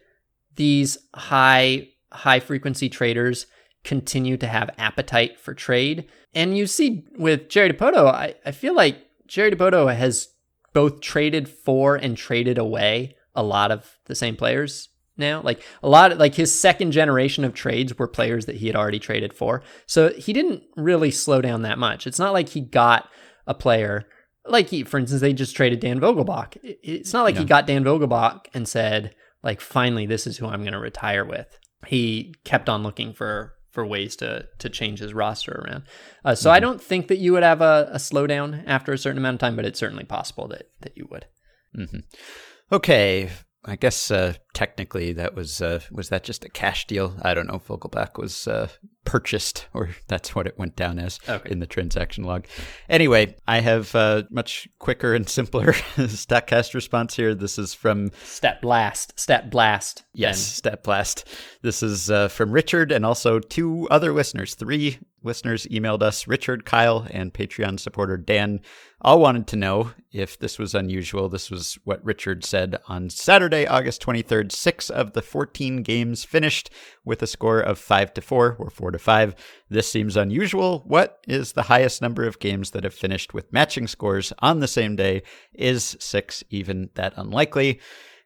these 0.56 0.98
high 1.14 1.88
high 2.12 2.40
frequency 2.40 2.88
traders 2.88 3.46
continue 3.84 4.36
to 4.36 4.46
have 4.46 4.70
appetite 4.78 5.38
for 5.40 5.54
trade. 5.54 6.06
And 6.34 6.56
you 6.56 6.66
see 6.66 7.04
with 7.16 7.48
Jerry 7.48 7.72
Dipoto, 7.72 8.06
I, 8.06 8.34
I 8.44 8.50
feel 8.50 8.74
like 8.74 8.98
Jerry 9.26 9.50
Dipoto 9.50 9.94
has 9.94 10.28
both 10.72 11.00
traded 11.00 11.48
for 11.48 11.96
and 11.96 12.16
traded 12.16 12.58
away 12.58 13.16
a 13.34 13.42
lot 13.42 13.70
of 13.70 13.98
the 14.06 14.14
same 14.14 14.36
players 14.36 14.88
now. 15.16 15.40
Like 15.42 15.62
a 15.82 15.88
lot 15.88 16.12
of 16.12 16.18
like 16.18 16.34
his 16.34 16.58
second 16.58 16.92
generation 16.92 17.44
of 17.44 17.54
trades 17.54 17.98
were 17.98 18.08
players 18.08 18.46
that 18.46 18.56
he 18.56 18.66
had 18.66 18.76
already 18.76 18.98
traded 18.98 19.32
for. 19.32 19.62
So 19.86 20.10
he 20.10 20.32
didn't 20.32 20.62
really 20.76 21.10
slow 21.10 21.40
down 21.40 21.62
that 21.62 21.78
much. 21.78 22.06
It's 22.06 22.18
not 22.18 22.32
like 22.32 22.48
he 22.50 22.60
got 22.60 23.08
a 23.46 23.54
player 23.54 24.06
like 24.46 24.68
he, 24.68 24.84
for 24.84 24.98
instance, 24.98 25.20
they 25.20 25.32
just 25.32 25.54
traded 25.54 25.80
Dan 25.80 26.00
Vogelbach. 26.00 26.56
It's 26.62 27.12
not 27.12 27.24
like 27.24 27.34
Yeah. 27.34 27.42
he 27.42 27.46
got 27.46 27.66
Dan 27.66 27.84
Vogelbach 27.84 28.46
and 28.54 28.66
said, 28.66 29.14
like, 29.42 29.60
finally, 29.60 30.06
this 30.06 30.26
is 30.26 30.38
who 30.38 30.46
I'm 30.46 30.62
going 30.62 30.72
to 30.72 30.78
retire 30.78 31.24
with. 31.24 31.58
He 31.86 32.34
kept 32.44 32.68
on 32.68 32.82
looking 32.82 33.12
for 33.12 33.54
for 33.70 33.86
ways 33.86 34.16
to 34.16 34.46
to 34.58 34.68
change 34.68 34.98
his 34.98 35.14
roster 35.14 35.52
around. 35.64 35.84
Uh, 36.24 36.34
so 36.34 36.50
I 36.50 36.58
don't 36.58 36.82
think 36.82 37.08
that 37.08 37.18
you 37.18 37.32
would 37.32 37.42
have 37.42 37.60
a, 37.60 37.88
a 37.92 37.98
slowdown 37.98 38.64
after 38.66 38.92
a 38.92 38.98
certain 38.98 39.18
amount 39.18 39.34
of 39.34 39.40
time, 39.40 39.56
but 39.56 39.64
it's 39.64 39.78
certainly 39.78 40.04
possible 40.04 40.48
that 40.48 40.70
that 40.80 40.96
you 40.96 41.06
would. 41.10 41.26
Okay, 42.72 43.30
I 43.64 43.76
guess 43.76 44.10
uh, 44.10 44.34
technically 44.54 45.12
that 45.14 45.34
was 45.34 45.60
uh, 45.60 45.80
was 45.90 46.08
that 46.08 46.24
just 46.24 46.44
a 46.44 46.48
cash 46.48 46.86
deal? 46.86 47.16
I 47.20 47.34
don't 47.34 47.46
know. 47.48 47.58
Vogelbach 47.58 48.16
was 48.18 48.46
uh, 48.48 48.68
purchased, 49.04 49.66
or 49.74 49.90
that's 50.08 50.34
what 50.34 50.46
it 50.46 50.58
went 50.58 50.76
down 50.76 50.98
as 50.98 51.18
Okay. 51.28 51.50
in 51.50 51.58
the 51.58 51.66
transaction 51.66 52.24
log. 52.24 52.46
Anyway, 52.88 53.36
I 53.48 53.60
have 53.60 53.94
uh, 53.94 54.22
much 54.30 54.68
quicker 54.78 55.14
and 55.14 55.28
simpler 55.28 55.72
Statcast 55.96 56.72
response 56.74 57.16
here. 57.16 57.34
This 57.34 57.58
is 57.58 57.74
from 57.74 58.12
Stat 58.22 58.62
blast, 58.62 59.18
stat 59.18 59.50
blast. 59.50 60.04
Yes, 60.14 60.38
Stat 60.40 60.82
Blast. 60.82 61.26
This 61.62 61.82
is 61.82 62.10
uh, 62.10 62.28
from 62.28 62.52
Richard 62.52 62.92
and 62.92 63.04
also 63.04 63.40
two 63.40 63.88
other 63.90 64.12
listeners. 64.12 64.54
Three 64.54 64.98
listeners 65.22 65.66
emailed 65.70 66.02
us 66.02 66.26
Richard, 66.26 66.64
Kyle, 66.64 67.06
and 67.10 67.34
Patreon 67.34 67.78
supporter 67.80 68.16
Dan. 68.16 68.60
All 69.02 69.18
wanted 69.18 69.46
to 69.46 69.56
know 69.56 69.92
if 70.12 70.38
this 70.38 70.58
was 70.58 70.74
unusual. 70.74 71.30
This 71.30 71.50
was 71.50 71.78
what 71.84 72.04
Richard 72.04 72.44
said 72.44 72.78
on 72.86 73.08
Saturday, 73.08 73.66
August 73.66 74.02
23rd. 74.02 74.52
Six 74.52 74.90
of 74.90 75.14
the 75.14 75.22
14 75.22 75.82
games 75.82 76.22
finished 76.22 76.68
with 77.02 77.22
a 77.22 77.26
score 77.26 77.60
of 77.60 77.78
5 77.78 78.12
to 78.12 78.20
4 78.20 78.56
or 78.58 78.68
4 78.68 78.90
to 78.90 78.98
5. 78.98 79.34
This 79.70 79.90
seems 79.90 80.18
unusual. 80.18 80.82
What 80.86 81.18
is 81.26 81.52
the 81.52 81.62
highest 81.62 82.02
number 82.02 82.26
of 82.26 82.40
games 82.40 82.72
that 82.72 82.84
have 82.84 82.92
finished 82.92 83.32
with 83.32 83.50
matching 83.54 83.86
scores 83.86 84.34
on 84.40 84.60
the 84.60 84.68
same 84.68 84.96
day? 84.96 85.22
Is 85.54 85.96
six 85.98 86.44
even 86.50 86.90
that 86.94 87.14
unlikely? 87.16 87.80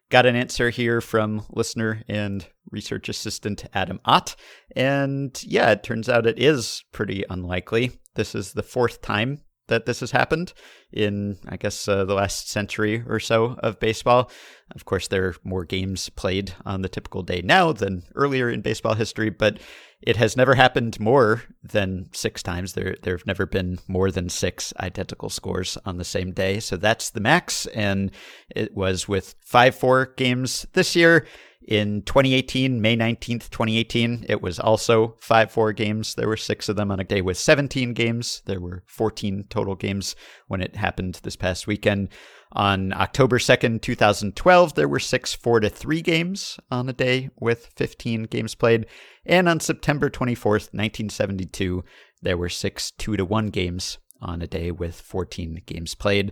Got 0.09 0.25
an 0.25 0.35
answer 0.35 0.71
here 0.71 0.99
from 0.99 1.45
listener 1.49 2.03
and 2.09 2.45
research 2.69 3.07
assistant 3.07 3.65
Adam 3.73 4.01
Ott. 4.03 4.35
And 4.75 5.41
yeah, 5.41 5.71
it 5.71 5.83
turns 5.83 6.09
out 6.09 6.27
it 6.27 6.37
is 6.37 6.83
pretty 6.91 7.23
unlikely. 7.29 7.91
This 8.15 8.35
is 8.35 8.51
the 8.51 8.63
fourth 8.63 9.01
time 9.01 9.39
that 9.67 9.85
this 9.85 9.99
has 9.99 10.11
happened 10.11 10.53
in, 10.91 11.37
I 11.47 11.57
guess, 11.57 11.87
uh, 11.87 12.05
the 12.05 12.13
last 12.13 12.49
century 12.49 13.03
or 13.07 13.19
so 13.19 13.57
of 13.59 13.79
baseball. 13.79 14.31
Of 14.73 14.85
course, 14.85 15.07
there 15.07 15.25
are 15.25 15.35
more 15.43 15.65
games 15.65 16.09
played 16.09 16.53
on 16.65 16.81
the 16.81 16.89
typical 16.89 17.23
day 17.23 17.41
now 17.43 17.71
than 17.71 18.03
earlier 18.15 18.49
in 18.49 18.61
baseball 18.61 18.95
history, 18.95 19.29
but 19.29 19.59
it 20.01 20.17
has 20.17 20.37
never 20.37 20.55
happened 20.55 20.99
more 20.99 21.43
than 21.63 22.09
six 22.13 22.43
times. 22.43 22.73
There, 22.73 22.95
there 23.01 23.15
have 23.15 23.25
never 23.25 23.45
been 23.45 23.79
more 23.87 24.11
than 24.11 24.29
six 24.29 24.73
identical 24.79 25.29
scores 25.29 25.77
on 25.85 25.97
the 25.97 26.03
same 26.03 26.31
day. 26.31 26.59
So 26.59 26.77
that's 26.77 27.09
the 27.09 27.19
max. 27.19 27.65
And 27.67 28.11
it 28.55 28.75
was 28.75 29.07
with 29.07 29.35
5 29.41 29.75
4 29.75 30.13
games 30.17 30.67
this 30.73 30.95
year. 30.95 31.25
In 31.67 32.03
2018, 32.03 32.79
May 32.79 32.95
19th, 32.95 33.49
2018, 33.49 34.27
it 34.29 34.39
was 34.39 34.59
also 34.59 35.15
5 35.19 35.51
4 35.51 35.73
games. 35.73 36.13
There 36.13 36.27
were 36.27 36.37
six 36.37 36.69
of 36.69 36.75
them 36.75 36.91
on 36.91 36.99
a 36.99 37.03
day 37.03 37.21
with 37.21 37.37
17 37.37 37.93
games. 37.93 38.43
There 38.45 38.59
were 38.59 38.83
14 38.85 39.45
total 39.49 39.73
games 39.73 40.15
when 40.47 40.61
it 40.61 40.75
happened 40.75 41.19
this 41.23 41.35
past 41.35 41.65
weekend. 41.65 42.09
On 42.51 42.93
October 42.93 43.39
2nd, 43.39 43.81
2012, 43.81 44.75
there 44.75 44.87
were 44.87 44.99
six 44.99 45.33
4 45.33 45.61
to 45.61 45.69
3 45.69 46.01
games 46.01 46.59
on 46.69 46.87
a 46.87 46.93
day 46.93 47.29
with 47.39 47.71
15 47.75 48.23
games 48.23 48.53
played. 48.53 48.85
And 49.25 49.49
on 49.49 49.59
September 49.59 50.11
24th, 50.11 50.69
1972, 50.71 51.83
there 52.21 52.37
were 52.37 52.49
six 52.49 52.91
2 52.91 53.17
to 53.17 53.25
1 53.25 53.47
games 53.47 53.97
on 54.21 54.41
a 54.43 54.47
day 54.47 54.69
with 54.69 55.01
14 55.01 55.63
games 55.65 55.95
played. 55.95 56.31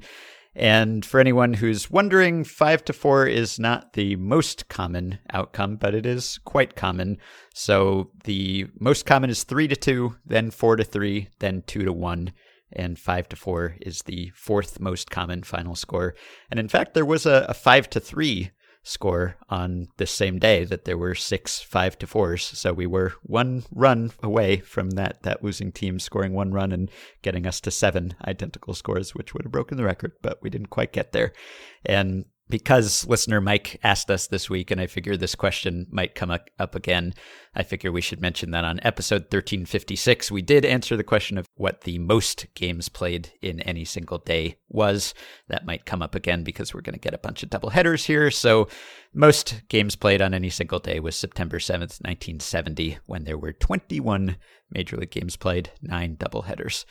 And 0.55 1.03
for 1.03 1.19
anyone 1.19 1.55
who's 1.55 1.89
wondering, 1.89 2.43
5 2.43 2.85
to 2.85 2.93
4 2.93 3.25
is 3.25 3.59
not 3.59 3.93
the 3.93 4.15
most 4.17 4.69
common 4.69 5.17
outcome, 5.31 5.77
but 5.77 5.95
it 5.95 6.05
is 6.05 6.39
quite 6.45 6.75
common. 6.75 7.17
So 7.55 8.11
the 8.23 8.67
most 8.79 9.05
common 9.05 9.31
is 9.31 9.43
3 9.43 9.67
to 9.67 9.75
2, 9.75 10.15
then 10.25 10.51
4 10.51 10.75
to 10.75 10.83
3, 10.83 11.29
then 11.39 11.63
2 11.65 11.85
to 11.85 11.93
1, 11.93 12.33
and 12.71 12.99
5 12.99 13.29
to 13.29 13.35
4 13.35 13.77
is 13.81 14.03
the 14.03 14.31
fourth 14.35 14.79
most 14.79 15.09
common 15.09 15.41
final 15.41 15.75
score. 15.75 16.13
And 16.51 16.59
in 16.59 16.67
fact, 16.67 16.93
there 16.93 17.05
was 17.05 17.25
a, 17.25 17.47
a 17.49 17.53
5 17.53 17.89
to 17.91 17.99
3 17.99 18.51
score 18.83 19.37
on 19.49 19.87
the 19.97 20.05
same 20.05 20.37
day 20.37 20.65
that 20.65 20.83
there 20.85 20.97
were 20.97 21.15
six 21.15 21.61
five 21.61 21.97
to 21.99 22.05
fours. 22.05 22.43
So 22.43 22.73
we 22.73 22.85
were 22.85 23.13
one 23.23 23.63
run 23.71 24.11
away 24.21 24.57
from 24.57 24.91
that 24.91 25.23
that 25.23 25.43
losing 25.43 25.71
team 25.71 25.99
scoring 25.99 26.33
one 26.33 26.51
run 26.51 26.71
and 26.71 26.91
getting 27.21 27.47
us 27.47 27.61
to 27.61 27.71
seven 27.71 28.15
identical 28.25 28.73
scores, 28.73 29.15
which 29.15 29.33
would 29.33 29.43
have 29.45 29.51
broken 29.51 29.77
the 29.77 29.85
record, 29.85 30.11
but 30.21 30.41
we 30.41 30.49
didn't 30.49 30.69
quite 30.69 30.91
get 30.91 31.13
there. 31.13 31.31
And 31.85 32.25
because 32.49 33.07
listener 33.07 33.39
Mike 33.41 33.79
asked 33.83 34.11
us 34.11 34.27
this 34.27 34.49
week, 34.49 34.69
and 34.69 34.79
I 34.79 34.87
figure 34.87 35.15
this 35.15 35.35
question 35.35 35.87
might 35.89 36.15
come 36.15 36.29
up 36.31 36.75
again, 36.75 37.13
I 37.55 37.63
figure 37.63 37.91
we 37.91 38.01
should 38.01 38.21
mention 38.21 38.51
that 38.51 38.65
on 38.65 38.79
episode 38.83 39.23
1356, 39.23 40.31
we 40.31 40.41
did 40.41 40.65
answer 40.65 40.97
the 40.97 41.03
question 41.03 41.37
of 41.37 41.47
what 41.55 41.81
the 41.81 41.99
most 41.99 42.47
games 42.53 42.89
played 42.89 43.31
in 43.41 43.61
any 43.61 43.85
single 43.85 44.17
day 44.17 44.57
was. 44.67 45.13
That 45.47 45.65
might 45.65 45.85
come 45.85 46.01
up 46.01 46.15
again 46.15 46.43
because 46.43 46.73
we're 46.73 46.81
going 46.81 46.93
to 46.93 46.99
get 46.99 47.13
a 47.13 47.19
bunch 47.19 47.43
of 47.43 47.49
double 47.49 47.69
headers 47.69 48.05
here. 48.05 48.29
So, 48.29 48.67
most 49.13 49.61
games 49.69 49.95
played 49.95 50.21
on 50.21 50.33
any 50.33 50.49
single 50.49 50.79
day 50.79 50.99
was 50.99 51.15
September 51.15 51.59
7th, 51.59 52.01
1970, 52.01 52.97
when 53.05 53.23
there 53.23 53.37
were 53.37 53.53
21 53.53 54.37
Major 54.71 54.97
League 54.97 55.11
games 55.11 55.35
played, 55.35 55.69
nine 55.81 56.15
double 56.19 56.43
headers. 56.43 56.85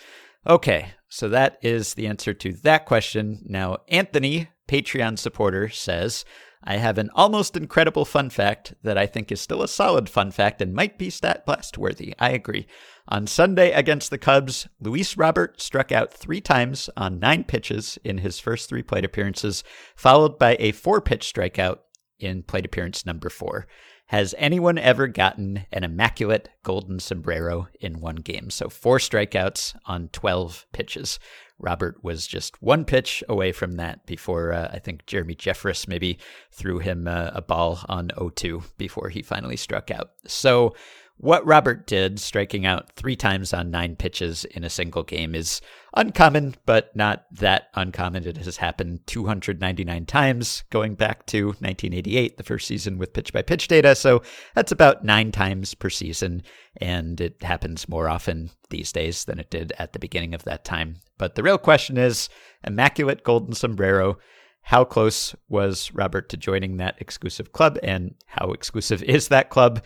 Okay, 0.47 0.95
so 1.09 1.29
that 1.29 1.59
is 1.63 1.95
the 1.95 2.07
answer 2.07 2.35
to 2.35 2.53
that 2.53 2.85
question. 2.85 3.43
Now, 3.45 3.79
Anthony, 3.89 4.49
Patreon 4.67 5.19
supporter, 5.19 5.69
says, 5.69 6.25
I 6.65 6.77
have 6.77 6.99
an 6.99 7.11
almost 7.15 7.57
incredible 7.57 8.05
fun 8.05 8.31
fact 8.31 8.75
that 8.83 8.97
I 8.97 9.07
think 9.07 9.31
is 9.31 9.41
still 9.41 9.63
a 9.63 9.69
solid 9.69 10.09
fun 10.09 10.31
fact 10.31 10.61
and 10.61 10.73
might 10.73 10.99
be 10.99 11.11
stat 11.11 11.45
blast 11.45 11.77
worthy. 11.77 12.15
I 12.19 12.31
agree. 12.31 12.67
On 13.09 13.27
Sunday 13.27 13.73
against 13.73 14.11
the 14.11 14.19
Cubs, 14.19 14.69
Luis 14.81 15.17
Robert 15.17 15.61
struck 15.61 15.91
out 15.91 16.13
three 16.13 16.41
times 16.41 16.89
on 16.97 17.19
nine 17.19 17.45
pitches 17.45 17.99
in 18.05 18.19
his 18.19 18.39
first 18.39 18.69
three 18.69 18.83
plate 18.83 19.05
appearances, 19.05 19.65
followed 19.97 20.39
by 20.39 20.57
a 20.59 20.73
four 20.73 21.01
pitch 21.01 21.33
strikeout 21.33 21.79
in 22.21 22.45
plate 22.45 22.65
appearance 22.65 23.05
number 23.05 23.29
four. 23.29 23.67
Has 24.13 24.35
anyone 24.37 24.77
ever 24.77 25.07
gotten 25.07 25.65
an 25.73 25.85
immaculate 25.85 26.51
golden 26.65 27.01
sombrero 27.01 27.69
in 27.81 27.99
one 27.99 28.17
game? 28.17 28.51
So 28.51 28.69
four 28.69 28.99
strikeouts 28.99 29.75
on 29.87 30.09
12 30.09 30.67
pitches. 30.71 31.19
Robert 31.59 32.05
was 32.05 32.27
just 32.27 32.61
one 32.63 32.85
pitch 32.85 33.25
away 33.27 33.53
from 33.53 33.77
that 33.77 34.05
before 34.05 34.53
uh, 34.53 34.69
I 34.71 34.81
think 34.81 35.07
Jeremy 35.07 35.35
Jeffress 35.35 35.89
maybe 35.89 36.19
threw 36.51 36.79
him 36.79 37.09
uh, 37.09 37.31
a 37.33 37.41
ball 37.41 37.81
on 37.89 38.09
0-2 38.09 38.63
before 38.77 39.09
he 39.09 39.23
finally 39.23 39.57
struck 39.57 39.91
out. 39.91 40.11
So 40.27 40.75
what 41.19 41.47
Robert 41.47 41.87
did, 41.87 42.19
striking 42.19 42.67
out 42.67 42.91
three 42.97 43.15
times 43.15 43.53
on 43.53 43.71
nine 43.71 43.95
pitches 43.95 44.45
in 44.45 44.65
a 44.65 44.71
single 44.71 45.05
game, 45.05 45.35
is 45.35 45.61
uncommon, 45.95 46.57
but 46.67 46.95
not 46.97 47.27
that 47.31 47.69
uncommon. 47.75 48.27
It 48.27 48.39
has 48.39 48.57
happened 48.57 49.07
299 49.07 50.07
times 50.07 50.65
going 50.71 50.95
back 50.95 51.27
to 51.27 51.47
1988, 51.47 52.37
the 52.37 52.43
first 52.43 52.67
season 52.67 52.99
with 52.99 53.13
pitch 53.13 53.33
by 53.33 53.43
pitch 53.43 53.69
data. 53.69 53.95
So 53.95 54.23
that's 54.55 54.73
about 54.73 55.05
nine 55.05 55.31
times 55.31 55.75
per 55.75 55.91
season, 55.91 56.43
and 56.79 57.21
it 57.21 57.41
happens 57.43 57.89
more 57.89 58.09
often 58.09 58.51
these 58.71 58.91
days 58.91 59.25
than 59.25 59.39
it 59.39 59.51
did 59.51 59.73
at 59.79 59.93
the 59.93 60.01
beginning 60.01 60.35
of 60.35 60.43
that 60.45 60.65
time. 60.65 60.97
But 61.19 61.37
the 61.37 61.45
real 61.45 61.59
question 61.59 61.99
is 61.99 62.29
Immaculate 62.67 63.23
Golden 63.23 63.55
Sombrero. 63.55 64.19
How 64.63 64.85
close 64.85 65.37
was 65.49 65.93
Robert 65.93 66.29
to 66.31 66.37
joining 66.37 66.79
that 66.79 66.97
exclusive 66.99 67.53
club, 67.53 67.79
and 67.83 68.15
how 68.27 68.53
exclusive 68.53 69.03
is 69.05 69.29
that 69.29 69.51
club? 69.51 69.83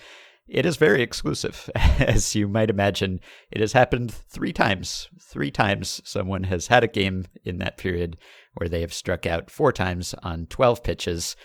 It 0.48 0.64
is 0.64 0.76
very 0.76 1.02
exclusive, 1.02 1.68
as 1.74 2.34
you 2.34 2.48
might 2.48 2.70
imagine. 2.70 3.20
It 3.50 3.60
has 3.60 3.72
happened 3.72 4.12
three 4.12 4.52
times. 4.52 5.08
Three 5.20 5.50
times 5.50 6.00
someone 6.04 6.44
has 6.44 6.68
had 6.68 6.84
a 6.84 6.88
game 6.88 7.26
in 7.44 7.58
that 7.58 7.78
period 7.78 8.16
where 8.54 8.68
they 8.68 8.80
have 8.80 8.94
struck 8.94 9.26
out 9.26 9.50
four 9.50 9.72
times 9.72 10.14
on 10.22 10.46
12 10.46 10.82
pitches. 10.82 11.36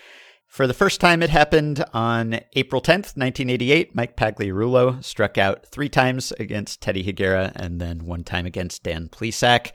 For 0.46 0.66
the 0.66 0.74
first 0.74 1.00
time, 1.00 1.22
it 1.22 1.30
happened 1.30 1.82
on 1.94 2.40
April 2.54 2.82
10th, 2.82 3.16
1988. 3.16 3.94
Mike 3.94 4.16
Pagliarulo 4.16 5.02
struck 5.02 5.38
out 5.38 5.66
three 5.66 5.88
times 5.88 6.30
against 6.32 6.82
Teddy 6.82 7.02
Higuera 7.02 7.52
and 7.56 7.80
then 7.80 8.04
one 8.04 8.22
time 8.22 8.44
against 8.44 8.82
Dan 8.82 9.08
Plesac. 9.08 9.72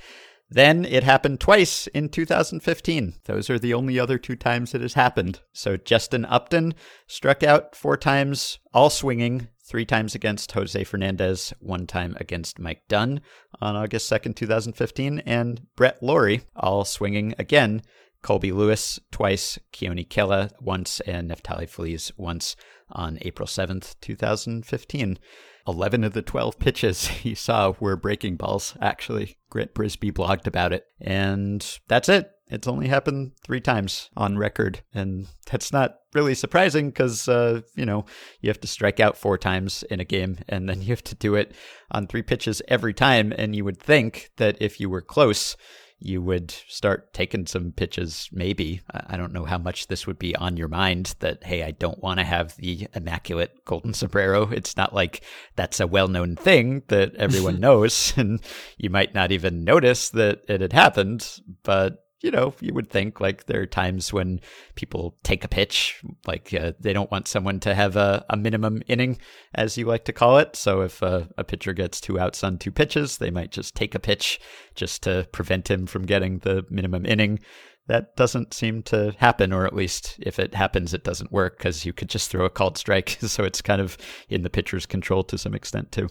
Then 0.50 0.86
it 0.86 1.04
happened 1.04 1.42
twice 1.42 1.88
in 1.88 2.08
2015. 2.10 3.16
Those 3.26 3.50
are 3.50 3.60
the 3.60 3.74
only 3.74 4.00
other 4.00 4.18
two 4.18 4.38
times 4.38 4.74
it 4.74 4.82
has 4.82 4.94
happened. 4.94 5.42
So 5.52 5.76
Justin 5.76 6.24
Upton 6.24 6.74
struck 7.06 7.44
out 7.44 7.76
four 7.76 7.98
times, 7.98 8.60
all 8.74 8.90
swinging, 8.90 9.50
three 9.66 9.86
times 9.86 10.16
against 10.16 10.54
Jose 10.54 10.82
Fernandez, 10.86 11.54
one 11.60 11.86
time 11.86 12.16
against 12.20 12.60
Mike 12.60 12.84
Dunn 12.88 13.20
on 13.60 13.76
August 13.76 14.10
2nd, 14.10 14.36
2015, 14.36 15.20
and 15.26 15.62
Brett 15.76 16.02
Lawrie, 16.02 16.42
all 16.56 16.86
swinging 16.86 17.36
again. 17.38 17.82
Colby 18.22 18.52
Lewis 18.52 19.00
twice, 19.12 19.60
Keone 19.74 20.08
Kela 20.08 20.52
once, 20.62 21.02
and 21.02 21.30
Neftali 21.30 21.70
Feliz 21.70 22.12
once 22.18 22.56
on 22.90 23.18
April 23.22 23.48
7th, 23.48 23.96
2015. 24.02 25.20
11 25.68 26.04
of 26.04 26.14
the 26.14 26.22
12 26.22 26.60
pitches 26.60 27.08
he 27.08 27.36
saw 27.36 27.74
were 27.80 27.96
breaking 27.96 28.38
balls, 28.38 28.76
actually. 28.82 29.38
Grant 29.50 29.74
Brisbee 29.74 30.12
blogged 30.12 30.48
about 30.48 30.74
it. 30.74 30.86
And 31.00 31.66
that's 31.88 32.10
it. 32.10 32.32
It's 32.50 32.68
only 32.68 32.88
happened 32.88 33.34
three 33.44 33.60
times 33.60 34.10
on 34.16 34.38
record. 34.38 34.82
And 34.94 35.28
that's 35.52 35.74
not 35.74 35.96
really 36.14 36.34
surprising 36.34 36.90
because, 36.90 37.28
uh, 37.28 37.62
you 37.76 37.86
know, 37.86 38.06
you 38.40 38.50
have 38.50 38.62
to 38.62 38.68
strike 38.68 39.00
out 39.00 39.18
four 39.18 39.38
times 39.38 39.84
in 39.92 40.00
a 40.00 40.06
game 40.06 40.40
and 40.48 40.70
then 40.70 40.82
you 40.82 40.90
have 40.90 41.04
to 41.06 41.16
do 41.16 41.36
it 41.36 41.54
on 41.92 42.08
three 42.08 42.24
pitches 42.24 42.62
every 42.68 42.94
time. 42.94 43.34
And 43.38 43.56
you 43.56 43.66
would 43.66 43.80
think 43.80 44.32
that 44.38 44.58
if 44.62 44.80
you 44.80 44.90
were 44.90 45.02
close, 45.02 45.58
you 46.00 46.22
would 46.22 46.52
start 46.52 47.14
taking 47.14 47.48
some 47.48 47.72
pitches, 47.72 48.30
maybe. 48.32 48.82
I 48.92 49.18
don't 49.18 49.34
know 49.34 49.46
how 49.46 49.58
much 49.58 49.88
this 49.88 50.06
would 50.06 50.20
be 50.20 50.36
on 50.36 50.56
your 50.56 50.68
mind 50.68 51.16
that, 51.20 51.44
hey, 51.44 51.64
I 51.64 51.72
don't 51.72 52.02
want 52.04 52.20
to 52.20 52.26
have 52.26 52.56
the 52.58 52.88
immaculate 52.94 53.66
golden 53.66 53.94
sombrero. 53.94 54.50
It's 54.52 54.78
not 54.78 54.94
like 54.94 55.24
that's 55.56 55.80
a 55.80 55.88
well 55.88 56.08
known 56.08 56.36
thing 56.36 56.84
that 56.88 57.16
everyone 57.16 57.60
knows, 57.60 58.14
and 58.16 58.40
you 58.78 58.90
might 58.90 59.16
not 59.16 59.32
even 59.32 59.64
notice 59.64 60.10
that 60.12 60.42
it 60.48 60.62
had 60.62 60.74
happened, 60.74 61.42
but 61.64 62.04
you 62.22 62.32
know, 62.32 62.54
you 62.60 62.74
would 62.74 62.90
think 62.90 63.20
like 63.20 63.46
there 63.46 63.62
are 63.62 63.68
times 63.68 64.12
when 64.12 64.42
people 64.76 65.18
take 65.24 65.44
a 65.44 65.48
pitch, 65.48 66.02
like 66.26 66.54
uh, 66.54 66.72
they 66.80 66.92
don't 66.92 67.12
want 67.12 67.28
someone 67.28 67.60
to 67.60 67.76
have 67.76 67.96
a, 67.96 68.26
a, 68.30 68.36
minimum 68.36 68.82
inning, 68.88 69.20
as 69.54 69.78
you 69.78 69.86
like 69.86 70.06
to 70.06 70.14
call 70.14 70.40
it. 70.40 70.56
So 70.56 70.82
if 70.82 71.04
uh, 71.04 71.26
a 71.38 71.44
pitcher 71.44 71.74
gets 71.74 72.02
two 72.02 72.20
outs 72.20 72.44
on 72.44 72.58
two 72.58 72.72
pitches, 72.72 73.18
they 73.18 73.30
might 73.30 73.52
just 73.52 73.76
take 73.76 73.94
a 73.94 74.00
pitch 74.00 74.40
just 74.74 75.04
to 75.04 75.28
prevent 75.32 75.70
him 75.70 75.86
from 75.86 76.06
getting 76.06 76.40
the 76.40 76.66
minimum 76.70 77.06
inning. 77.06 77.40
That 77.86 78.16
doesn't 78.16 78.54
seem 78.54 78.84
to 78.84 79.16
happen, 79.20 79.54
or 79.54 79.66
at 79.66 79.76
least 79.76 80.16
if 80.20 80.40
it 80.40 80.56
happens, 80.56 80.94
it 80.94 81.04
doesn't 81.04 81.32
work 81.32 81.58
because 81.58 81.86
you 81.86 81.94
could 81.94 82.10
just 82.10 82.32
throw 82.32 82.46
a 82.46 82.50
called 82.50 82.78
strike. 82.78 83.10
so 83.22 83.44
it's 83.44 83.62
kind 83.62 83.80
of 83.80 83.98
in 84.28 84.42
the 84.42 84.50
pitcher's 84.50 84.86
control 84.86 85.24
to 85.26 85.38
some 85.38 85.54
extent, 85.54 85.92
too. 85.92 86.10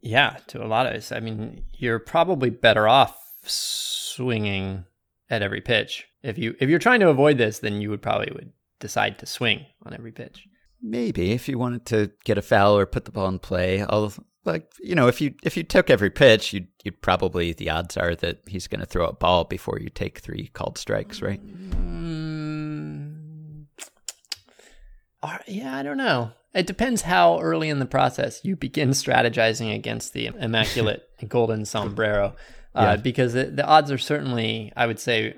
Yeah, 0.00 0.36
to 0.48 0.64
a 0.64 0.68
lot 0.68 0.86
of 0.86 0.94
us. 0.94 1.10
I 1.10 1.18
mean, 1.18 1.64
you're 1.72 1.98
probably 1.98 2.48
better 2.48 2.86
off 2.86 3.18
swinging 3.42 4.84
at 5.30 5.42
every 5.42 5.60
pitch. 5.60 6.06
If 6.22 6.38
you 6.38 6.54
if 6.60 6.68
you're 6.68 6.78
trying 6.78 7.00
to 7.00 7.08
avoid 7.08 7.38
this, 7.38 7.58
then 7.60 7.80
you 7.80 7.90
would 7.90 8.02
probably 8.02 8.32
would 8.32 8.52
decide 8.80 9.18
to 9.18 9.26
swing 9.26 9.66
on 9.84 9.94
every 9.94 10.12
pitch. 10.12 10.46
Maybe 10.82 11.32
if 11.32 11.48
you 11.48 11.58
wanted 11.58 11.86
to 11.86 12.12
get 12.24 12.38
a 12.38 12.42
foul 12.42 12.76
or 12.76 12.86
put 12.86 13.04
the 13.04 13.12
ball 13.12 13.28
in 13.28 13.38
play, 13.38 13.82
I'll 13.82 14.12
like 14.44 14.70
you 14.80 14.94
know 14.94 15.08
if 15.08 15.20
you 15.20 15.34
if 15.42 15.56
you 15.56 15.62
took 15.64 15.90
every 15.90 16.10
pitch, 16.10 16.52
you'd 16.52 16.68
you'd 16.84 17.02
probably 17.02 17.52
the 17.52 17.70
odds 17.70 17.96
are 17.96 18.14
that 18.16 18.40
he's 18.46 18.68
going 18.68 18.80
to 18.80 18.86
throw 18.86 19.06
a 19.06 19.12
ball 19.12 19.44
before 19.44 19.78
you 19.80 19.88
take 19.88 20.18
three 20.18 20.48
called 20.48 20.78
strikes, 20.78 21.20
right? 21.22 21.44
Mm, 21.44 21.96
yeah, 25.46 25.76
I 25.76 25.82
don't 25.82 25.96
know. 25.96 26.32
It 26.54 26.66
depends 26.66 27.02
how 27.02 27.40
early 27.40 27.68
in 27.68 27.80
the 27.80 27.86
process 27.86 28.44
you 28.44 28.56
begin 28.56 28.90
strategizing 28.90 29.74
against 29.74 30.12
the 30.14 30.26
immaculate 30.26 31.08
golden 31.28 31.64
sombrero 31.64 32.34
uh, 32.76 32.82
yeah. 32.82 32.96
because 32.96 33.32
the, 33.32 33.44
the 33.44 33.66
odds 33.66 33.90
are 33.90 33.98
certainly, 33.98 34.72
I 34.76 34.86
would 34.86 35.00
say, 35.00 35.34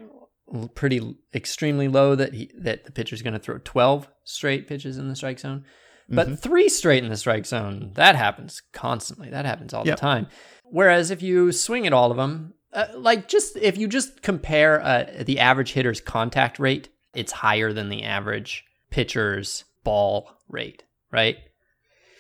pretty 0.75 1.17
extremely 1.35 1.89
low 1.89 2.15
that 2.15 2.33
he 2.33 2.51
that 2.59 2.85
the 2.85 2.93
pitcher's 2.93 3.23
going 3.23 3.35
to 3.35 3.39
throw 3.39 3.59
12 3.59 4.09
straight 4.25 4.67
pitches 4.67 4.99
in 4.99 5.09
the 5.09 5.17
strike 5.17 5.39
zone. 5.39 5.65
But 6.09 6.27
mm-hmm. 6.27 6.37
three 6.37 6.69
straight 6.71 7.05
in 7.05 7.11
the 7.11 7.17
strike 7.17 7.45
zone, 7.45 7.93
that 7.95 8.17
happens 8.17 8.63
constantly. 8.73 9.29
That 9.29 9.45
happens 9.45 9.75
all 9.75 9.87
yep. 9.87 9.97
the 9.97 10.01
time. 10.01 10.27
Whereas 10.65 11.11
if 11.11 11.23
you 11.23 11.53
swing 11.53 11.87
at 11.87 11.93
all 11.93 12.11
of 12.11 12.17
them, 12.17 12.55
uh, 12.73 12.87
like 12.95 13.29
just 13.29 13.57
if 13.57 13.77
you 13.77 13.89
just 13.89 14.23
compare 14.23 14.81
uh, 14.83 15.23
the 15.25 15.39
average 15.39 15.73
hitter's 15.73 16.01
contact 16.01 16.59
rate, 16.59 16.89
it's 17.15 17.33
higher 17.33 17.73
than 17.73 17.91
the 17.91 18.05
average 18.05 18.65
pitcher's 18.91 19.65
ball 19.85 20.31
rate, 20.49 20.83
right? 21.13 21.37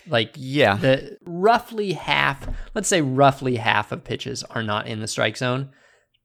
Like 0.09 0.35
yeah, 0.37 0.77
the 0.77 1.19
roughly 1.25 1.93
half, 1.93 2.49
let's 2.75 2.89
say 2.89 3.01
roughly 3.01 3.57
half 3.57 3.93
of 3.93 4.05
pitches 4.05 4.43
are 4.45 4.63
not 4.63 4.87
in 4.87 5.01
the 5.01 5.09
strike 5.09 5.37
zone, 5.37 5.71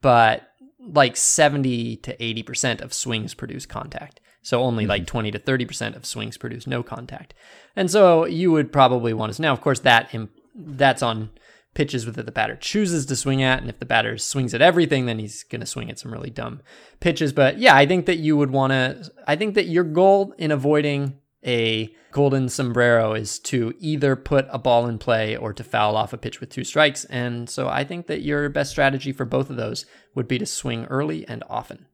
but 0.01 0.47
like 0.79 1.15
70 1.15 1.97
to 1.97 2.17
80% 2.17 2.81
of 2.81 2.93
swings 2.93 3.33
produce 3.33 3.65
contact. 3.65 4.19
So 4.41 4.61
only 4.61 4.83
mm-hmm. 4.83 4.89
like 4.89 5.07
20 5.07 5.31
to 5.31 5.39
30% 5.39 5.95
of 5.95 6.05
swings 6.05 6.37
produce 6.37 6.67
no 6.67 6.83
contact. 6.83 7.33
And 7.75 7.89
so 7.89 8.25
you 8.25 8.51
would 8.51 8.73
probably 8.73 9.13
want 9.13 9.33
to 9.33 9.41
now 9.41 9.53
of 9.53 9.61
course 9.61 9.79
that 9.81 10.13
that's 10.55 11.01
on 11.01 11.29
pitches 11.73 12.05
that 12.05 12.25
the 12.25 12.31
batter 12.31 12.55
chooses 12.55 13.05
to 13.07 13.15
swing 13.15 13.41
at 13.41 13.59
and 13.59 13.69
if 13.69 13.79
the 13.79 13.85
batter 13.85 14.17
swings 14.17 14.53
at 14.53 14.61
everything 14.61 15.05
then 15.05 15.19
he's 15.19 15.43
going 15.43 15.61
to 15.61 15.65
swing 15.65 15.89
at 15.89 15.97
some 15.97 16.11
really 16.11 16.29
dumb 16.29 16.61
pitches 16.99 17.33
but 17.33 17.57
yeah 17.57 17.75
i 17.75 17.85
think 17.85 18.05
that 18.05 18.17
you 18.17 18.37
would 18.37 18.51
want 18.51 18.71
to 18.71 19.11
i 19.27 19.35
think 19.35 19.55
that 19.55 19.65
your 19.65 19.83
goal 19.83 20.33
in 20.37 20.51
avoiding 20.51 21.17
a 21.45 21.93
golden 22.11 22.47
sombrero 22.47 23.13
is 23.13 23.39
to 23.39 23.73
either 23.79 24.15
put 24.15 24.47
a 24.49 24.59
ball 24.59 24.87
in 24.87 24.97
play 24.97 25.35
or 25.35 25.51
to 25.53 25.63
foul 25.63 25.95
off 25.97 26.13
a 26.13 26.17
pitch 26.17 26.39
with 26.39 26.49
two 26.49 26.63
strikes. 26.63 27.05
And 27.05 27.49
so 27.49 27.67
I 27.67 27.83
think 27.83 28.07
that 28.07 28.21
your 28.21 28.49
best 28.49 28.71
strategy 28.71 29.11
for 29.11 29.25
both 29.25 29.49
of 29.49 29.57
those 29.57 29.85
would 30.15 30.27
be 30.27 30.37
to 30.37 30.45
swing 30.45 30.85
early 30.85 31.27
and 31.27 31.43
often. 31.49 31.87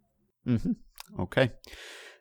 Mm-hmm. 0.46 1.22
Okay. 1.22 1.52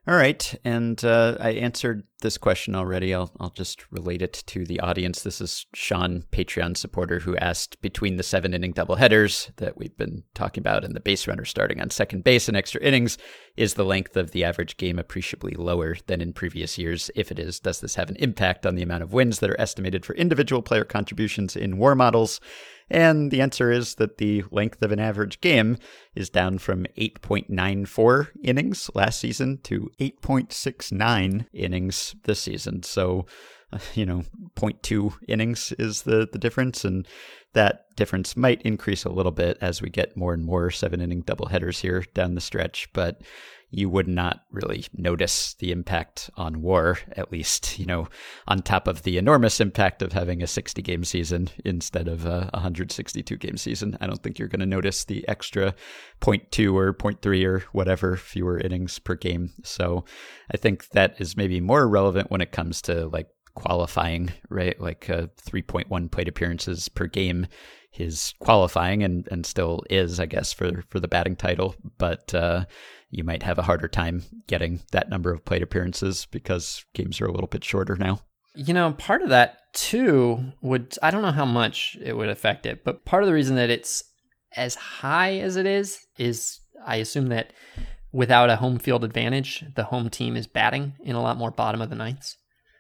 All 0.09 0.17
right, 0.17 0.59
and 0.65 1.05
uh, 1.05 1.37
I 1.39 1.51
answered 1.51 2.03
this 2.23 2.39
question 2.39 2.75
already. 2.75 3.13
I'll 3.13 3.31
I'll 3.39 3.51
just 3.51 3.85
relate 3.93 4.23
it 4.23 4.43
to 4.47 4.65
the 4.65 4.81
audience. 4.81 5.21
This 5.21 5.39
is 5.39 5.67
Sean, 5.75 6.25
Patreon 6.33 6.79
supporter, 6.79 7.19
who 7.19 7.37
asked 7.37 7.79
between 7.83 8.17
the 8.17 8.23
seven 8.23 8.55
inning 8.55 8.73
doubleheaders 8.73 9.55
that 9.57 9.77
we've 9.77 9.95
been 9.99 10.23
talking 10.33 10.63
about 10.63 10.83
and 10.83 10.97
the 10.97 11.01
base 11.01 11.29
runner 11.29 11.45
starting 11.45 11.79
on 11.79 11.91
second 11.91 12.25
base 12.25 12.49
and 12.49 12.57
extra 12.57 12.81
innings, 12.81 13.19
is 13.59 13.75
the 13.75 13.85
length 13.85 14.17
of 14.17 14.31
the 14.31 14.45
average 14.45 14.79
game 14.79 14.99
appreciably 14.99 15.53
lower 15.53 15.95
than 16.07 16.23
in 16.23 16.33
previous 16.33 16.79
years? 16.79 17.11
If 17.15 17.31
it 17.31 17.39
is, 17.39 17.61
does 17.61 17.83
this 17.83 17.97
have 17.97 18.09
an 18.09 18.17
impact 18.17 18.65
on 18.65 18.77
the 18.77 18.83
amount 18.83 19.03
of 19.03 19.13
wins 19.13 19.41
that 19.41 19.51
are 19.51 19.61
estimated 19.61 20.07
for 20.07 20.15
individual 20.15 20.63
player 20.63 20.85
contributions 20.85 21.55
in 21.55 21.77
war 21.77 21.95
models? 21.95 22.41
And 22.91 23.31
the 23.31 23.41
answer 23.41 23.71
is 23.71 23.97
that 23.97 24.19
the 24.19 24.45
length 24.51 24.83
of 24.83 24.93
an 24.93 25.01
average 25.01 25.41
game 25.41 25.77
is 26.15 26.31
down 26.31 26.59
from 26.59 26.87
8.94 26.97 28.29
innings 28.43 28.91
last 28.95 29.21
season 29.21 29.59
to 29.65 29.91
8.69 30.01 31.47
innings 31.53 32.17
this 32.25 32.41
season. 32.41 32.83
So, 32.83 33.27
uh, 33.73 33.79
you 33.95 34.07
know, 34.07 34.25
0.2 34.57 35.15
innings 35.29 35.73
is 35.79 36.03
the, 36.03 36.29
the 36.31 36.39
difference. 36.39 36.85
And 36.85 37.07
that 37.53 37.85
difference 37.97 38.37
might 38.37 38.63
increase 38.63 39.05
a 39.05 39.11
little 39.11 39.33
bit 39.33 39.59
as 39.61 39.83
we 39.83 39.91
get 39.91 40.17
more 40.17 40.33
and 40.33 40.45
more 40.45 40.71
seven 40.71 41.01
inning 41.01 41.23
doubleheaders 41.23 41.81
here 41.81 42.05
down 42.15 42.35
the 42.35 42.41
stretch. 42.41 42.89
But 42.93 43.21
you 43.71 43.91
would 43.91 44.09
not 44.09 44.45
really 44.51 44.87
notice 44.95 45.55
the 45.55 45.71
impact 45.73 46.31
on 46.37 46.63
war, 46.63 46.99
at 47.13 47.31
least, 47.31 47.79
you 47.79 47.85
know, 47.85 48.09
on 48.47 48.63
top 48.63 48.89
of 48.89 49.03
the 49.03 49.19
enormous 49.19 49.61
impact 49.61 50.01
of 50.01 50.13
having 50.13 50.43
a 50.43 50.47
60 50.47 50.81
game 50.81 51.05
season 51.05 51.49
instead 51.65 52.09
of 52.09 52.25
a 52.25 52.49
162 52.55 53.37
game 53.37 53.57
season. 53.59 53.99
I 54.01 54.07
don't 54.07 54.23
think 54.23 54.39
you're 54.39 54.49
going 54.49 54.61
to 54.61 54.67
notice 54.67 55.05
the 55.05 55.27
extra 55.29 55.75
0.2 56.21 56.75
or 56.75 56.95
0.3 56.95 57.47
or 57.47 57.61
whatever 57.73 58.17
fewer 58.17 58.59
innings 58.59 58.99
per 58.99 59.15
game. 59.15 59.51
So 59.63 60.05
I 60.51 60.57
think 60.57 60.89
that 60.91 61.21
is 61.21 61.37
maybe 61.37 61.61
more 61.61 61.87
relevant 61.89 62.31
when 62.31 62.41
it 62.41 62.53
comes 62.53 62.81
to 62.83 63.09
like 63.09 63.29
qualifying, 63.55 64.33
right? 64.49 64.79
Like 64.81 65.09
uh, 65.11 65.29
3.1 65.43 66.11
plate 66.11 66.29
appearances 66.29 66.89
per 66.89 67.07
game 67.07 67.47
is 67.95 68.35
qualifying 68.41 69.03
and, 69.03 69.27
and 69.31 69.45
still 69.45 69.83
is, 69.91 70.21
I 70.21 70.27
guess, 70.27 70.53
for, 70.53 70.83
for 70.89 71.01
the 71.01 71.09
batting 71.09 71.37
title. 71.37 71.75
But, 71.99 72.35
uh, 72.35 72.65
you 73.11 73.25
might 73.25 73.43
have 73.43 73.59
a 73.59 73.63
harder 73.63 73.89
time 73.89 74.23
getting 74.47 74.81
that 74.93 75.09
number 75.09 75.33
of 75.33 75.45
plate 75.45 75.63
appearances 75.63 76.27
because 76.31 76.85
games 76.95 77.21
are 77.21 77.27
a 77.27 77.33
little 77.33 77.49
bit 77.49 77.65
shorter 77.65 77.97
now. 77.97 78.21
You 78.55 78.75
know, 78.75 78.93
part 78.93 79.23
of 79.23 79.31
that 79.31 79.59
too 79.73 80.53
would, 80.61 80.97
I 81.03 81.11
don't 81.11 81.23
know 81.23 81.31
how 81.31 81.45
much 81.45 81.97
it 82.03 82.17
would 82.17 82.29
affect 82.29 82.67
it, 82.67 82.85
but 82.85 83.05
part 83.05 83.23
of 83.23 83.27
the 83.27 83.33
reason 83.33 83.57
that 83.57 83.71
it's 83.71 84.05
as 84.57 84.75
high 84.75 85.39
as 85.39 85.57
it 85.57 85.67
is, 85.67 85.99
is 86.19 86.61
I 86.85 86.97
assume 86.97 87.29
that 87.29 87.53
without 88.13 88.51
a 88.51 88.57
home 88.57 88.79
field 88.79 89.05
advantage, 89.05 89.65
the 89.75 89.85
home 89.85 90.11
team 90.11 90.37
is 90.37 90.47
batting 90.47 90.95
in 91.05 91.15
a 91.17 91.23
lot 91.23 91.37
more 91.37 91.51
bottom 91.51 91.81
of 91.81 91.91
the 91.91 91.97
ninths. 91.97 92.37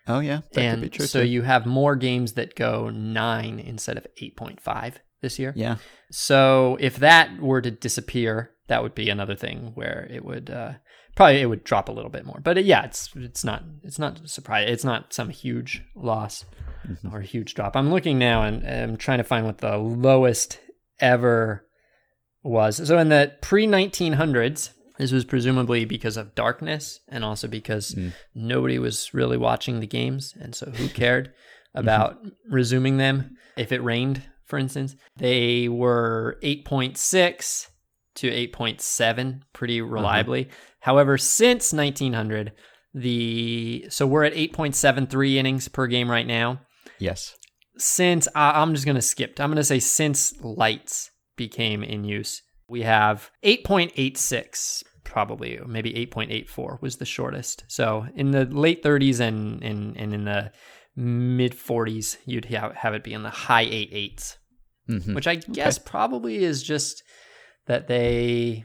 Oh, 0.08 0.20
yeah. 0.20 0.40
and 0.56 0.92
so 0.94 1.20
too. 1.20 1.26
you 1.26 1.42
have 1.42 1.66
more 1.66 1.94
games 1.96 2.32
that 2.32 2.54
go 2.54 2.90
nine 2.90 3.58
instead 3.58 3.96
of 3.96 4.06
8.5 4.20 4.94
this 5.20 5.38
year. 5.38 5.52
Yeah. 5.54 5.76
So 6.10 6.76
if 6.80 6.96
that 6.96 7.40
were 7.40 7.60
to 7.60 7.70
disappear, 7.70 8.50
that 8.68 8.82
would 8.82 8.94
be 8.94 9.10
another 9.10 9.36
thing 9.36 9.72
where 9.74 10.06
it 10.10 10.24
would 10.24 10.50
uh, 10.50 10.74
probably 11.16 11.40
it 11.40 11.46
would 11.46 11.64
drop 11.64 11.88
a 11.88 11.92
little 11.92 12.10
bit 12.10 12.24
more. 12.24 12.40
But 12.42 12.58
it, 12.58 12.64
yeah, 12.64 12.84
it's 12.84 13.10
it's 13.16 13.44
not 13.44 13.62
it's 13.82 13.98
not 13.98 14.28
surprise. 14.28 14.70
It's 14.70 14.84
not 14.84 15.12
some 15.12 15.30
huge 15.30 15.82
loss 15.94 16.44
mm-hmm. 16.86 17.14
or 17.14 17.20
huge 17.20 17.54
drop. 17.54 17.76
I'm 17.76 17.90
looking 17.90 18.18
now 18.18 18.42
and 18.42 18.66
I'm 18.66 18.96
trying 18.96 19.18
to 19.18 19.24
find 19.24 19.44
what 19.44 19.58
the 19.58 19.76
lowest 19.76 20.60
ever 21.00 21.66
was. 22.42 22.86
So 22.86 22.98
in 22.98 23.08
the 23.08 23.32
pre 23.40 23.66
1900s, 23.66 24.70
this 24.98 25.12
was 25.12 25.24
presumably 25.24 25.84
because 25.84 26.16
of 26.16 26.34
darkness 26.34 27.00
and 27.08 27.24
also 27.24 27.48
because 27.48 27.94
mm. 27.94 28.12
nobody 28.34 28.78
was 28.78 29.14
really 29.14 29.36
watching 29.36 29.80
the 29.80 29.86
games, 29.86 30.34
and 30.38 30.54
so 30.54 30.70
who 30.70 30.88
cared 30.88 31.32
about 31.74 32.18
mm-hmm. 32.18 32.52
resuming 32.52 32.98
them 32.98 33.36
if 33.56 33.72
it 33.72 33.82
rained, 33.82 34.22
for 34.44 34.58
instance? 34.58 34.96
They 35.16 35.68
were 35.68 36.38
8.6 36.42 37.68
to 38.16 38.30
8.7 38.30 39.42
pretty 39.52 39.80
uh-huh. 39.80 39.90
reliably. 39.90 40.46
Uh-huh. 40.46 40.54
However, 40.80 41.18
since 41.18 41.72
1900, 41.72 42.52
the 42.94 43.86
so 43.90 44.06
we're 44.06 44.24
at 44.24 44.34
8.73 44.34 45.34
innings 45.34 45.68
per 45.68 45.86
game 45.86 46.10
right 46.10 46.26
now. 46.26 46.60
Yes. 46.98 47.36
Since 47.76 48.26
uh, 48.28 48.52
I'm 48.54 48.74
just 48.74 48.86
going 48.86 48.96
to 48.96 49.02
skip. 49.02 49.38
I'm 49.38 49.50
going 49.50 49.56
to 49.56 49.64
say 49.64 49.78
since 49.78 50.34
lights 50.40 51.10
became 51.36 51.84
in 51.84 52.02
use, 52.02 52.42
we 52.68 52.82
have 52.82 53.30
8.86 53.44 54.82
probably 55.08 55.58
maybe 55.66 55.92
8.84 55.92 56.80
was 56.80 56.96
the 56.98 57.04
shortest. 57.04 57.64
So 57.68 58.06
in 58.14 58.30
the 58.30 58.44
late 58.44 58.82
30s 58.82 59.18
and 59.20 59.62
and, 59.64 59.96
and 59.96 60.12
in 60.14 60.24
the 60.24 60.52
mid 60.96 61.52
40s, 61.52 62.16
you'd 62.26 62.44
have, 62.46 62.74
have 62.74 62.94
it 62.94 63.02
be 63.04 63.12
in 63.14 63.22
the 63.22 63.30
high 63.30 63.62
8 63.62 63.88
eights, 63.92 64.36
Mhm. 64.88 65.14
which 65.14 65.26
I 65.26 65.36
guess 65.36 65.78
probably 65.78 66.36
is 66.44 66.62
just 66.62 67.02
that 67.66 67.86
they 67.88 68.64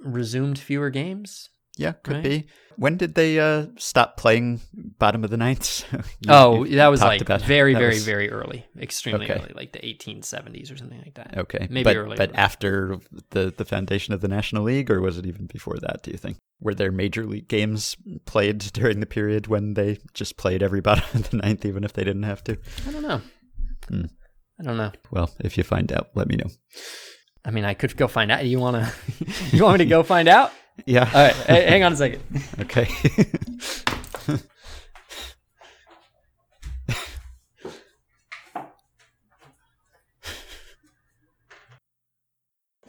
resumed 0.00 0.58
fewer 0.58 0.90
games. 0.90 1.48
Yeah, 1.76 1.92
could 1.92 2.14
Right. 2.16 2.22
be. 2.22 2.46
When 2.78 2.98
did 2.98 3.14
they 3.14 3.38
uh, 3.38 3.66
stop 3.78 4.18
playing 4.18 4.60
bottom 4.98 5.24
of 5.24 5.30
the 5.30 5.36
ninth? 5.38 5.84
Oh, 6.28 6.66
that 6.66 6.88
was 6.88 7.00
like 7.00 7.22
very, 7.42 7.72
that 7.72 7.78
very, 7.78 7.94
was- 7.94 8.04
very 8.04 8.30
early, 8.30 8.66
extremely 8.78 9.24
Okay. 9.30 9.40
early, 9.40 9.52
like 9.54 9.72
the 9.72 9.78
1870s 9.78 10.72
or 10.72 10.76
something 10.76 10.98
like 10.98 11.14
that. 11.14 11.38
Okay, 11.38 11.66
maybe 11.70 11.84
but, 11.84 11.96
earlier 11.96 12.16
But 12.16 12.34
after 12.34 12.98
the 13.30 13.52
the 13.56 13.64
foundation 13.64 14.12
of 14.12 14.20
the 14.20 14.28
National 14.28 14.64
League, 14.64 14.90
or 14.90 15.00
was 15.00 15.16
it 15.18 15.26
even 15.26 15.46
before 15.46 15.76
that? 15.80 16.02
Do 16.02 16.10
you 16.10 16.18
think 16.18 16.36
were 16.60 16.74
there 16.74 16.90
major 16.92 17.24
league 17.24 17.48
games 17.48 17.96
played 18.26 18.58
during 18.58 19.00
the 19.00 19.06
period 19.06 19.46
when 19.46 19.74
they 19.74 19.98
just 20.14 20.36
played 20.36 20.62
every 20.62 20.80
bottom 20.88 21.04
of 21.14 21.30
the 21.30 21.36
ninth, 21.38 21.64
even 21.64 21.84
if 21.84 21.92
they 21.94 22.04
didn't 22.04 22.24
have 22.24 22.42
to? 22.44 22.58
I 22.86 22.90
don't 22.90 23.02
know. 23.02 23.20
Hmm. 23.88 24.04
I 24.60 24.62
don't 24.64 24.76
know. 24.78 24.92
Well, 25.10 25.30
if 25.40 25.56
you 25.58 25.64
find 25.64 25.92
out, 25.92 26.08
let 26.14 26.28
me 26.28 26.36
know. 26.36 26.50
I 27.44 27.50
mean, 27.50 27.64
I 27.64 27.74
could 27.74 27.96
go 27.96 28.08
find 28.08 28.30
out. 28.32 28.44
You 28.44 28.58
want 28.58 28.76
to? 28.76 28.92
you 29.56 29.62
want 29.64 29.78
me 29.78 29.84
to 29.84 29.88
go 29.88 30.02
find 30.02 30.28
out? 30.28 30.50
Yeah. 30.84 31.10
All 31.12 31.22
right. 31.22 31.34
Hey, 31.34 31.66
hang 31.66 31.82
on 31.82 31.92
a 31.92 31.96
second. 31.96 32.22
Okay. 32.60 32.88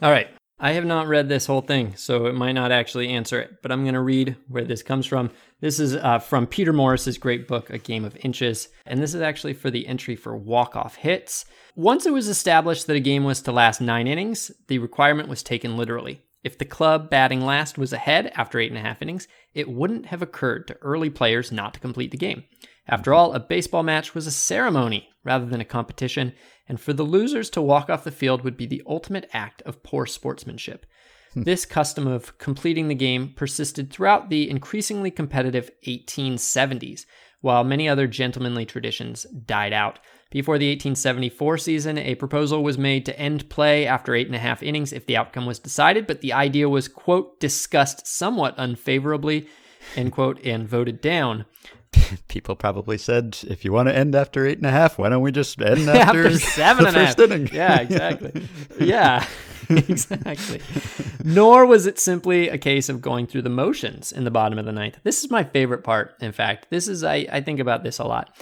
All 0.00 0.10
right. 0.10 0.28
I 0.60 0.72
have 0.72 0.84
not 0.84 1.06
read 1.06 1.28
this 1.28 1.46
whole 1.46 1.60
thing, 1.60 1.94
so 1.94 2.26
it 2.26 2.34
might 2.34 2.52
not 2.52 2.72
actually 2.72 3.10
answer 3.10 3.40
it, 3.40 3.62
but 3.62 3.70
I'm 3.70 3.82
going 3.82 3.94
to 3.94 4.00
read 4.00 4.36
where 4.48 4.64
this 4.64 4.82
comes 4.82 5.06
from. 5.06 5.30
This 5.60 5.78
is 5.78 5.94
uh, 5.94 6.18
from 6.18 6.48
Peter 6.48 6.72
Morris's 6.72 7.16
great 7.16 7.46
book, 7.46 7.70
A 7.70 7.78
Game 7.78 8.04
of 8.04 8.16
Inches, 8.24 8.68
and 8.84 9.00
this 9.00 9.14
is 9.14 9.20
actually 9.20 9.54
for 9.54 9.70
the 9.70 9.86
entry 9.86 10.16
for 10.16 10.36
walk-off 10.36 10.96
hits. 10.96 11.44
Once 11.76 12.06
it 12.06 12.12
was 12.12 12.26
established 12.26 12.88
that 12.88 12.96
a 12.96 13.00
game 13.00 13.22
was 13.22 13.40
to 13.42 13.52
last 13.52 13.80
nine 13.80 14.08
innings, 14.08 14.50
the 14.66 14.78
requirement 14.78 15.28
was 15.28 15.44
taken 15.44 15.76
literally. 15.76 16.22
If 16.44 16.58
the 16.58 16.64
club 16.64 17.10
batting 17.10 17.40
last 17.40 17.78
was 17.78 17.92
ahead 17.92 18.32
after 18.34 18.58
eight 18.58 18.70
and 18.70 18.78
a 18.78 18.82
half 18.82 19.02
innings, 19.02 19.26
it 19.54 19.68
wouldn't 19.68 20.06
have 20.06 20.22
occurred 20.22 20.68
to 20.68 20.76
early 20.82 21.10
players 21.10 21.50
not 21.50 21.74
to 21.74 21.80
complete 21.80 22.10
the 22.10 22.16
game. 22.16 22.44
After 22.86 23.12
all, 23.12 23.34
a 23.34 23.40
baseball 23.40 23.82
match 23.82 24.14
was 24.14 24.26
a 24.26 24.30
ceremony 24.30 25.08
rather 25.24 25.46
than 25.46 25.60
a 25.60 25.64
competition, 25.64 26.32
and 26.68 26.80
for 26.80 26.92
the 26.92 27.02
losers 27.02 27.50
to 27.50 27.62
walk 27.62 27.90
off 27.90 28.04
the 28.04 28.10
field 28.10 28.42
would 28.42 28.56
be 28.56 28.66
the 28.66 28.82
ultimate 28.86 29.28
act 29.32 29.62
of 29.62 29.82
poor 29.82 30.06
sportsmanship. 30.06 30.86
Hmm. 31.34 31.42
This 31.42 31.66
custom 31.66 32.06
of 32.06 32.38
completing 32.38 32.88
the 32.88 32.94
game 32.94 33.34
persisted 33.36 33.92
throughout 33.92 34.30
the 34.30 34.48
increasingly 34.48 35.10
competitive 35.10 35.70
1870s, 35.86 37.04
while 37.40 37.62
many 37.64 37.88
other 37.88 38.06
gentlemanly 38.06 38.64
traditions 38.64 39.24
died 39.24 39.72
out. 39.72 39.98
Before 40.30 40.58
the 40.58 40.68
1874 40.68 41.56
season, 41.56 41.96
a 41.96 42.14
proposal 42.14 42.62
was 42.62 42.76
made 42.76 43.06
to 43.06 43.18
end 43.18 43.48
play 43.48 43.86
after 43.86 44.14
eight 44.14 44.26
and 44.26 44.36
a 44.36 44.40
half 44.40 44.62
innings 44.62 44.92
if 44.92 45.06
the 45.06 45.16
outcome 45.16 45.46
was 45.46 45.58
decided, 45.58 46.06
but 46.06 46.20
the 46.20 46.34
idea 46.34 46.68
was, 46.68 46.86
quote, 46.86 47.40
discussed 47.40 48.06
somewhat 48.06 48.54
unfavorably, 48.58 49.48
end 49.96 50.12
quote, 50.12 50.38
and 50.44 50.68
voted 50.68 51.00
down. 51.00 51.46
People 52.28 52.56
probably 52.56 52.98
said, 52.98 53.38
if 53.44 53.64
you 53.64 53.72
want 53.72 53.88
to 53.88 53.96
end 53.96 54.14
after 54.14 54.46
eight 54.46 54.58
and 54.58 54.66
a 54.66 54.70
half, 54.70 54.98
why 54.98 55.08
don't 55.08 55.22
we 55.22 55.32
just 55.32 55.58
end 55.62 55.88
after, 55.88 56.26
after 56.26 56.38
seven 56.38 56.86
and 56.86 56.96
a 56.96 57.06
half. 57.06 57.18
inning? 57.18 57.48
Yeah, 57.50 57.80
exactly. 57.80 58.48
yeah, 58.78 59.26
exactly. 59.70 60.60
Nor 61.24 61.64
was 61.64 61.86
it 61.86 61.98
simply 61.98 62.50
a 62.50 62.58
case 62.58 62.90
of 62.90 63.00
going 63.00 63.26
through 63.26 63.42
the 63.42 63.48
motions 63.48 64.12
in 64.12 64.24
the 64.24 64.30
bottom 64.30 64.58
of 64.58 64.66
the 64.66 64.72
ninth. 64.72 64.98
This 65.04 65.24
is 65.24 65.30
my 65.30 65.44
favorite 65.44 65.84
part, 65.84 66.16
in 66.20 66.32
fact. 66.32 66.66
This 66.68 66.86
is, 66.86 67.02
I, 67.02 67.26
I 67.32 67.40
think 67.40 67.60
about 67.60 67.82
this 67.82 67.98
a 67.98 68.04
lot. 68.04 68.36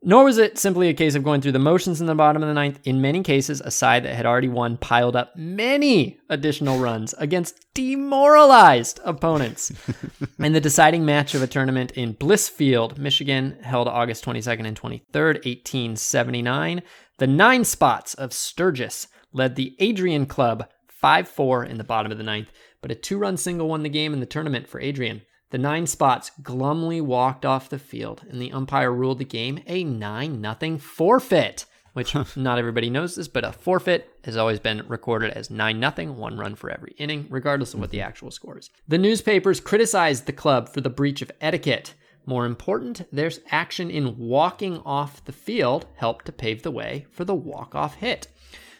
Nor 0.00 0.24
was 0.24 0.38
it 0.38 0.58
simply 0.58 0.88
a 0.88 0.94
case 0.94 1.16
of 1.16 1.24
going 1.24 1.40
through 1.40 1.52
the 1.52 1.58
motions 1.58 2.00
in 2.00 2.06
the 2.06 2.14
bottom 2.14 2.40
of 2.42 2.48
the 2.48 2.54
ninth. 2.54 2.78
In 2.84 3.00
many 3.00 3.22
cases, 3.22 3.60
a 3.60 3.70
side 3.70 4.04
that 4.04 4.14
had 4.14 4.26
already 4.26 4.48
won 4.48 4.76
piled 4.76 5.16
up 5.16 5.36
many 5.36 6.20
additional 6.28 6.78
runs 6.78 7.14
against 7.18 7.66
demoralized 7.74 9.00
opponents. 9.04 9.72
in 10.38 10.52
the 10.52 10.60
deciding 10.60 11.04
match 11.04 11.34
of 11.34 11.42
a 11.42 11.48
tournament 11.48 11.90
in 11.92 12.14
Blissfield, 12.14 12.96
Michigan, 12.96 13.58
held 13.60 13.88
August 13.88 14.24
22nd 14.24 14.68
and 14.68 14.80
23rd, 14.80 15.44
1879, 15.44 16.82
the 17.18 17.26
nine 17.26 17.64
spots 17.64 18.14
of 18.14 18.32
Sturgis 18.32 19.08
led 19.32 19.56
the 19.56 19.74
Adrian 19.80 20.26
Club 20.26 20.68
5 20.86 21.28
4 21.28 21.64
in 21.64 21.76
the 21.76 21.84
bottom 21.84 22.12
of 22.12 22.18
the 22.18 22.24
ninth, 22.24 22.52
but 22.80 22.92
a 22.92 22.94
two 22.94 23.18
run 23.18 23.36
single 23.36 23.68
won 23.68 23.82
the 23.82 23.88
game 23.88 24.12
in 24.12 24.20
the 24.20 24.26
tournament 24.26 24.68
for 24.68 24.80
Adrian. 24.80 25.22
The 25.50 25.58
nine 25.58 25.86
spots 25.86 26.30
glumly 26.42 27.00
walked 27.00 27.46
off 27.46 27.70
the 27.70 27.78
field, 27.78 28.22
and 28.28 28.40
the 28.40 28.52
umpire 28.52 28.92
ruled 28.92 29.18
the 29.18 29.24
game 29.24 29.60
a 29.66 29.82
9 29.82 30.46
0 30.60 30.78
forfeit. 30.78 31.64
Which 31.94 32.14
not 32.36 32.58
everybody 32.58 32.90
knows 32.90 33.14
this, 33.14 33.28
but 33.28 33.44
a 33.44 33.52
forfeit 33.52 34.10
has 34.24 34.36
always 34.36 34.60
been 34.60 34.86
recorded 34.88 35.32
as 35.32 35.50
9 35.50 35.92
0, 35.96 36.12
one 36.12 36.36
run 36.36 36.54
for 36.54 36.70
every 36.70 36.92
inning, 36.98 37.26
regardless 37.30 37.72
of 37.72 37.80
what 37.80 37.90
the 37.90 37.98
mm-hmm. 37.98 38.08
actual 38.08 38.30
score 38.30 38.58
is. 38.58 38.70
The 38.86 38.98
newspapers 38.98 39.58
criticized 39.58 40.26
the 40.26 40.32
club 40.32 40.68
for 40.68 40.82
the 40.82 40.90
breach 40.90 41.22
of 41.22 41.32
etiquette. 41.40 41.94
More 42.26 42.44
important, 42.44 43.10
their 43.10 43.30
action 43.50 43.90
in 43.90 44.18
walking 44.18 44.82
off 44.84 45.24
the 45.24 45.32
field 45.32 45.86
helped 45.94 46.26
to 46.26 46.32
pave 46.32 46.62
the 46.62 46.70
way 46.70 47.06
for 47.10 47.24
the 47.24 47.34
walk 47.34 47.74
off 47.74 47.94
hit. 47.94 48.28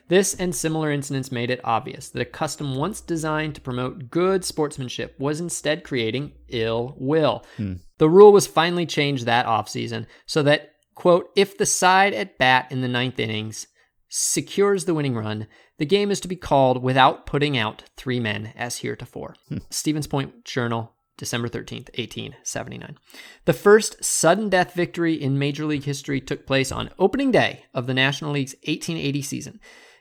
This 0.08 0.34
and 0.34 0.54
similar 0.54 0.90
incidents 0.90 1.30
made 1.30 1.50
it 1.50 1.60
obvious 1.64 2.08
that 2.08 2.22
a 2.22 2.26
custom 2.26 2.76
once 2.76 3.00
designed 3.00 3.54
to 3.54 3.60
promote 3.60 4.10
good 4.10 4.44
sportsmanship 4.44 5.14
was 5.18 5.38
instead 5.38 5.84
creating 5.84 6.32
ill 6.48 6.94
will. 6.98 7.44
Hmm. 7.58 7.74
The 7.98 8.08
rule 8.08 8.32
was 8.32 8.46
finally 8.46 8.86
changed 8.86 9.26
that 9.26 9.46
offseason 9.46 10.06
so 10.26 10.42
that, 10.44 10.72
quote, 10.94 11.30
if 11.36 11.58
the 11.58 11.66
side 11.66 12.14
at 12.14 12.38
bat 12.38 12.68
in 12.70 12.80
the 12.80 12.88
ninth 12.88 13.20
innings 13.20 13.66
secures 14.08 14.86
the 14.86 14.94
winning 14.94 15.14
run, 15.14 15.46
the 15.76 15.86
game 15.86 16.10
is 16.10 16.20
to 16.20 16.28
be 16.28 16.36
called 16.36 16.82
without 16.82 17.26
putting 17.26 17.58
out 17.58 17.84
three 17.96 18.18
men 18.18 18.52
as 18.56 18.78
heretofore. 18.78 19.36
Hmm. 19.48 19.58
Stevens 19.68 20.06
Point 20.06 20.44
Journal, 20.44 20.94
December 21.18 21.48
13th, 21.50 21.90
1879. 21.98 22.96
The 23.44 23.52
first 23.52 24.02
sudden 24.02 24.48
death 24.48 24.72
victory 24.72 25.14
in 25.14 25.38
Major 25.38 25.66
League 25.66 25.84
history 25.84 26.20
took 26.20 26.46
place 26.46 26.72
on 26.72 26.90
opening 26.98 27.30
day 27.30 27.66
of 27.74 27.86
the 27.86 27.94
National 27.94 28.32
League's 28.32 28.54
1880 28.64 29.22
season. 29.22 29.60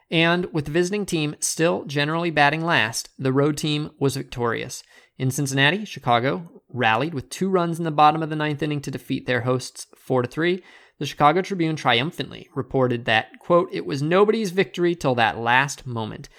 And 0.10 0.46
with 0.54 0.66
the 0.66 0.72
visiting 0.72 1.06
team 1.06 1.36
still 1.40 1.84
generally 1.86 2.32
batting 2.32 2.64
last, 2.64 3.10
the 3.20 3.34
road 3.34 3.58
team 3.58 3.92
was 4.00 4.16
victorious. 4.16 4.84
In 5.18 5.32
Cincinnati, 5.32 5.84
Chicago 5.84 6.62
rallied 6.70 7.14
with 7.14 7.30
two 7.30 7.50
runs 7.50 7.78
in 7.78 7.86
the 7.86 7.92
bottom 7.92 8.24
of 8.24 8.30
the 8.30 8.36
ninth 8.36 8.62
inning 8.62 8.82
to 8.82 8.92
defeat 8.92 9.26
their 9.26 9.42
hosts 9.42 9.88
4 9.98 10.24
to 10.24 10.28
3. 10.28 10.64
The 11.00 11.06
Chicago 11.06 11.42
Tribune 11.42 11.76
triumphantly 11.76 12.50
reported 12.56 13.06
that, 13.06 13.40
quote, 13.40 13.70
it 13.72 13.86
was 13.86 14.02
nobody's 14.02 14.52
victory 14.52 14.96
till 14.96 15.16
that 15.16 15.38
last 15.38 15.86
moment. 15.86 16.30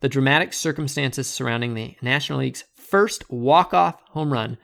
The 0.00 0.08
dramatic 0.08 0.52
circumstances 0.52 1.26
surrounding 1.26 1.74
the 1.74 1.96
National 2.02 2.40
League's 2.40 2.64
first 2.74 3.30
walk-off 3.30 4.00
home 4.10 4.32
run 4.32 4.58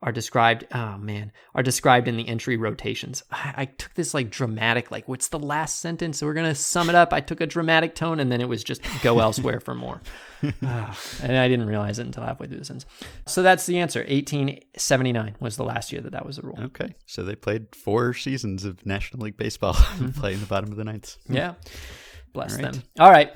are 0.00 0.12
described 0.12 0.64
oh 0.72 0.96
man 0.96 1.32
are 1.56 1.62
described 1.62 2.06
in 2.06 2.16
the 2.16 2.28
entry 2.28 2.56
rotations. 2.56 3.24
I, 3.32 3.54
I 3.56 3.64
took 3.64 3.94
this 3.94 4.14
like 4.14 4.30
dramatic 4.30 4.90
like 4.90 5.08
what's 5.08 5.28
the 5.28 5.38
last 5.38 5.80
sentence? 5.80 6.18
So 6.18 6.26
we're 6.26 6.34
gonna 6.34 6.54
sum 6.54 6.88
it 6.88 6.94
up. 6.94 7.12
I 7.12 7.20
took 7.20 7.40
a 7.40 7.46
dramatic 7.46 7.94
tone 7.94 8.20
and 8.20 8.30
then 8.30 8.40
it 8.40 8.48
was 8.48 8.62
just 8.62 8.80
go 9.02 9.18
elsewhere 9.20 9.60
for 9.60 9.74
more. 9.74 10.00
Ah, 10.62 10.96
and 11.20 11.36
i 11.36 11.48
didn't 11.48 11.66
realize 11.66 11.98
it 11.98 12.06
until 12.06 12.22
halfway 12.22 12.46
through 12.46 12.58
the 12.58 12.64
sentence. 12.64 12.86
So 13.26 13.42
that's 13.42 13.66
the 13.66 13.80
answer. 13.80 14.00
1879 14.00 15.36
was 15.40 15.56
the 15.56 15.64
last 15.64 15.90
year 15.92 16.00
that 16.02 16.12
that 16.12 16.24
was 16.24 16.38
a 16.38 16.42
rule. 16.42 16.58
Okay, 16.60 16.94
so 17.06 17.24
they 17.24 17.34
played 17.34 17.74
four 17.74 18.14
seasons 18.14 18.64
of 18.64 18.84
National 18.86 19.24
League 19.24 19.36
Baseball, 19.36 19.74
playing 20.14 20.40
the 20.40 20.46
bottom 20.46 20.70
of 20.70 20.76
the 20.76 20.84
ninth. 20.84 21.16
yeah. 21.28 21.54
Bless 22.34 22.56
All 22.56 22.62
right. 22.62 22.72
them 22.72 22.82
all 23.00 23.10
right. 23.10 23.32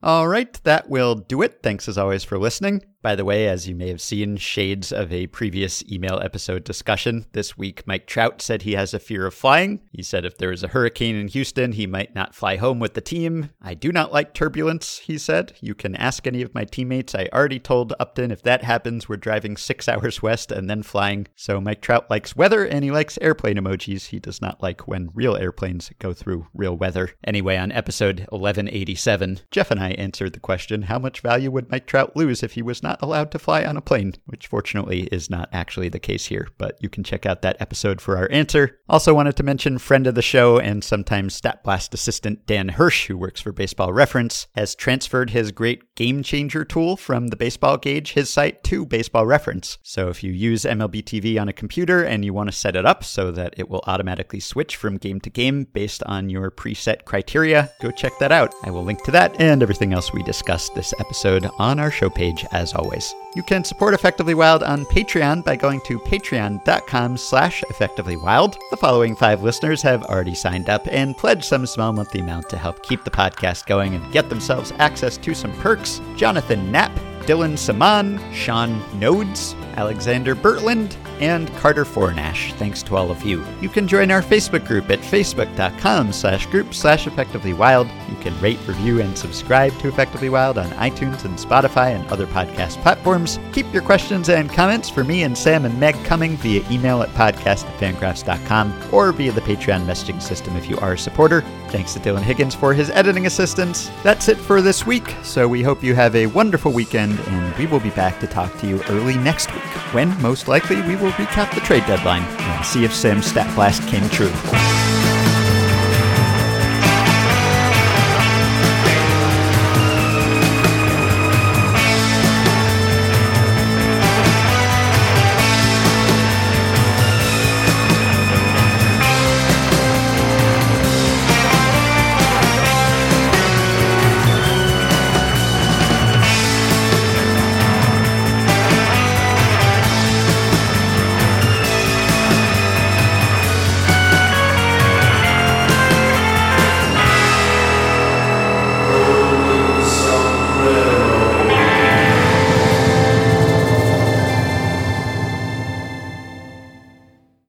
All 0.00 0.28
right, 0.28 0.52
that 0.62 0.88
will 0.88 1.16
do 1.16 1.42
it. 1.42 1.58
Thanks 1.62 1.88
as 1.88 1.98
always 1.98 2.22
for 2.22 2.38
listening. 2.38 2.82
By 3.00 3.14
the 3.14 3.24
way, 3.24 3.46
as 3.46 3.68
you 3.68 3.76
may 3.76 3.88
have 3.90 4.00
seen, 4.00 4.36
shades 4.38 4.90
of 4.90 5.12
a 5.12 5.28
previous 5.28 5.84
email 5.88 6.18
episode 6.18 6.64
discussion. 6.64 7.26
This 7.32 7.56
week, 7.56 7.86
Mike 7.86 8.08
Trout 8.08 8.42
said 8.42 8.62
he 8.62 8.72
has 8.72 8.92
a 8.92 8.98
fear 8.98 9.24
of 9.24 9.34
flying. 9.34 9.82
He 9.92 10.02
said 10.02 10.24
if 10.24 10.36
there 10.36 10.50
is 10.50 10.64
a 10.64 10.68
hurricane 10.68 11.14
in 11.14 11.28
Houston, 11.28 11.72
he 11.72 11.86
might 11.86 12.16
not 12.16 12.34
fly 12.34 12.56
home 12.56 12.80
with 12.80 12.94
the 12.94 13.00
team. 13.00 13.50
I 13.62 13.74
do 13.74 13.92
not 13.92 14.12
like 14.12 14.34
turbulence, 14.34 14.98
he 14.98 15.16
said. 15.16 15.52
You 15.60 15.76
can 15.76 15.94
ask 15.94 16.26
any 16.26 16.42
of 16.42 16.54
my 16.56 16.64
teammates. 16.64 17.14
I 17.14 17.28
already 17.32 17.60
told 17.60 17.94
Upton 18.00 18.32
if 18.32 18.42
that 18.42 18.64
happens, 18.64 19.08
we're 19.08 19.16
driving 19.16 19.56
six 19.56 19.88
hours 19.88 20.20
west 20.20 20.50
and 20.50 20.68
then 20.68 20.82
flying. 20.82 21.28
So 21.36 21.60
Mike 21.60 21.80
Trout 21.80 22.10
likes 22.10 22.34
weather 22.34 22.66
and 22.66 22.82
he 22.82 22.90
likes 22.90 23.16
airplane 23.20 23.58
emojis. 23.58 24.06
He 24.06 24.18
does 24.18 24.42
not 24.42 24.60
like 24.60 24.88
when 24.88 25.10
real 25.14 25.36
airplanes 25.36 25.92
go 26.00 26.12
through 26.12 26.48
real 26.52 26.76
weather. 26.76 27.12
Anyway, 27.22 27.56
on 27.56 27.70
episode 27.70 28.26
1187, 28.30 29.40
Jeff 29.52 29.70
and 29.70 29.78
I 29.78 29.90
answered 29.90 30.32
the 30.32 30.40
question 30.40 30.82
how 30.82 30.98
much 30.98 31.20
value 31.20 31.52
would 31.52 31.70
Mike 31.70 31.86
Trout 31.86 32.16
lose 32.16 32.42
if 32.42 32.54
he 32.54 32.62
was 32.62 32.82
not 32.82 32.87
not 32.88 33.02
allowed 33.02 33.30
to 33.30 33.38
fly 33.38 33.64
on 33.64 33.76
a 33.76 33.82
plane, 33.82 34.14
which 34.24 34.46
fortunately 34.46 35.02
is 35.12 35.28
not 35.28 35.48
actually 35.52 35.90
the 35.90 35.98
case 35.98 36.24
here, 36.26 36.48
but 36.56 36.78
you 36.80 36.88
can 36.88 37.04
check 37.04 37.26
out 37.26 37.42
that 37.42 37.60
episode 37.60 38.00
for 38.00 38.16
our 38.16 38.30
answer. 38.30 38.78
Also, 38.88 39.12
wanted 39.12 39.36
to 39.36 39.42
mention 39.42 39.76
friend 39.76 40.06
of 40.06 40.14
the 40.14 40.22
show 40.22 40.58
and 40.58 40.82
sometimes 40.82 41.34
Stat 41.34 41.62
Blast 41.62 41.92
assistant 41.92 42.46
Dan 42.46 42.70
Hirsch, 42.70 43.06
who 43.08 43.18
works 43.18 43.42
for 43.42 43.52
Baseball 43.52 43.92
Reference, 43.92 44.46
has 44.54 44.74
transferred 44.74 45.30
his 45.30 45.52
great 45.52 45.94
game 45.96 46.22
changer 46.22 46.64
tool 46.64 46.96
from 46.96 47.26
the 47.26 47.36
Baseball 47.36 47.76
Gauge, 47.76 48.12
his 48.12 48.30
site, 48.30 48.64
to 48.64 48.86
Baseball 48.86 49.26
Reference. 49.26 49.76
So 49.82 50.08
if 50.08 50.24
you 50.24 50.32
use 50.32 50.62
MLB 50.62 51.04
TV 51.04 51.38
on 51.38 51.48
a 51.48 51.52
computer 51.52 52.02
and 52.02 52.24
you 52.24 52.32
want 52.32 52.48
to 52.48 52.56
set 52.56 52.74
it 52.74 52.86
up 52.86 53.04
so 53.04 53.30
that 53.32 53.52
it 53.58 53.68
will 53.68 53.84
automatically 53.86 54.40
switch 54.40 54.76
from 54.76 54.96
game 54.96 55.20
to 55.20 55.30
game 55.30 55.64
based 55.74 56.02
on 56.04 56.30
your 56.30 56.50
preset 56.50 57.04
criteria, 57.04 57.70
go 57.82 57.90
check 57.90 58.18
that 58.18 58.32
out. 58.32 58.54
I 58.62 58.70
will 58.70 58.84
link 58.84 59.02
to 59.04 59.10
that 59.10 59.38
and 59.38 59.62
everything 59.62 59.92
else 59.92 60.14
we 60.14 60.22
discussed 60.22 60.74
this 60.74 60.94
episode 60.98 61.46
on 61.58 61.78
our 61.78 61.90
show 61.90 62.08
page 62.08 62.46
as 62.52 62.72
always. 62.78 63.14
You 63.34 63.42
can 63.42 63.64
support 63.64 63.94
Effectively 63.94 64.34
Wild 64.34 64.62
on 64.62 64.86
Patreon 64.86 65.44
by 65.44 65.56
going 65.56 65.80
to 65.82 65.98
patreon.com 65.98 67.16
slash 67.16 67.62
effectivelywild. 67.70 68.56
The 68.70 68.76
following 68.76 69.14
five 69.14 69.42
listeners 69.42 69.82
have 69.82 70.04
already 70.04 70.34
signed 70.34 70.68
up 70.68 70.86
and 70.90 71.16
pledged 71.16 71.44
some 71.44 71.66
small 71.66 71.92
monthly 71.92 72.20
amount 72.20 72.48
to 72.50 72.56
help 72.56 72.82
keep 72.82 73.04
the 73.04 73.10
podcast 73.10 73.66
going 73.66 73.94
and 73.94 74.12
get 74.12 74.28
themselves 74.28 74.72
access 74.78 75.16
to 75.18 75.34
some 75.34 75.52
perks. 75.58 76.00
Jonathan 76.16 76.72
Knapp, 76.72 76.92
Dylan 77.22 77.58
Saman, 77.58 78.18
Sean 78.32 78.82
Nodes, 78.98 79.54
Alexander 79.76 80.34
Bertland, 80.34 80.96
and 81.20 81.54
Carter 81.56 81.84
Fornash. 81.84 82.52
Thanks 82.54 82.82
to 82.84 82.96
all 82.96 83.10
of 83.10 83.22
you. 83.22 83.44
You 83.60 83.68
can 83.68 83.88
join 83.88 84.10
our 84.10 84.22
Facebook 84.22 84.66
group 84.66 84.90
at 84.90 85.00
facebook.com 85.00 86.12
slash 86.12 86.46
group 86.46 86.74
slash 86.74 87.06
effectively 87.06 87.52
wild. 87.52 87.88
You 88.08 88.16
can 88.20 88.38
rate, 88.40 88.58
review, 88.66 89.00
and 89.00 89.16
subscribe 89.16 89.78
to 89.78 89.88
Effectively 89.88 90.28
Wild 90.28 90.58
on 90.58 90.68
iTunes 90.70 91.24
and 91.24 91.38
Spotify 91.38 91.94
and 91.94 92.08
other 92.10 92.26
podcast 92.26 92.80
platforms. 92.82 93.38
Keep 93.52 93.72
your 93.72 93.82
questions 93.82 94.28
and 94.28 94.50
comments 94.50 94.88
for 94.88 95.04
me 95.04 95.22
and 95.22 95.36
Sam 95.36 95.64
and 95.64 95.78
Meg 95.78 95.94
coming 96.04 96.36
via 96.38 96.64
email 96.70 97.02
at 97.02 97.08
podcast 97.10 97.66
at 97.66 97.80
fangraphs.com 97.80 98.72
or 98.92 99.12
via 99.12 99.32
the 99.32 99.40
Patreon 99.40 99.84
messaging 99.84 100.20
system 100.20 100.56
if 100.56 100.68
you 100.68 100.78
are 100.78 100.94
a 100.94 100.98
supporter. 100.98 101.42
Thanks 101.68 101.92
to 101.94 102.00
Dylan 102.00 102.22
Higgins 102.22 102.54
for 102.54 102.72
his 102.72 102.90
editing 102.90 103.26
assistance. 103.26 103.90
That's 104.02 104.28
it 104.28 104.38
for 104.38 104.62
this 104.62 104.86
week, 104.86 105.14
so 105.22 105.46
we 105.46 105.62
hope 105.62 105.82
you 105.82 105.94
have 105.94 106.16
a 106.16 106.26
wonderful 106.26 106.72
weekend, 106.72 107.18
and 107.20 107.54
we 107.56 107.66
will 107.66 107.80
be 107.80 107.90
back 107.90 108.18
to 108.20 108.26
talk 108.26 108.56
to 108.58 108.66
you 108.66 108.82
early 108.88 109.16
next 109.18 109.52
week, 109.52 109.62
when 109.92 110.20
most 110.22 110.48
likely 110.48 110.80
we 110.82 110.96
will 110.96 111.07
recap 111.12 111.54
the 111.54 111.60
trade 111.60 111.84
deadline 111.86 112.22
and 112.22 112.64
see 112.64 112.84
if 112.84 112.94
Sam's 112.94 113.26
stat 113.26 113.54
blast 113.54 113.86
came 113.88 114.08
true. 114.08 114.32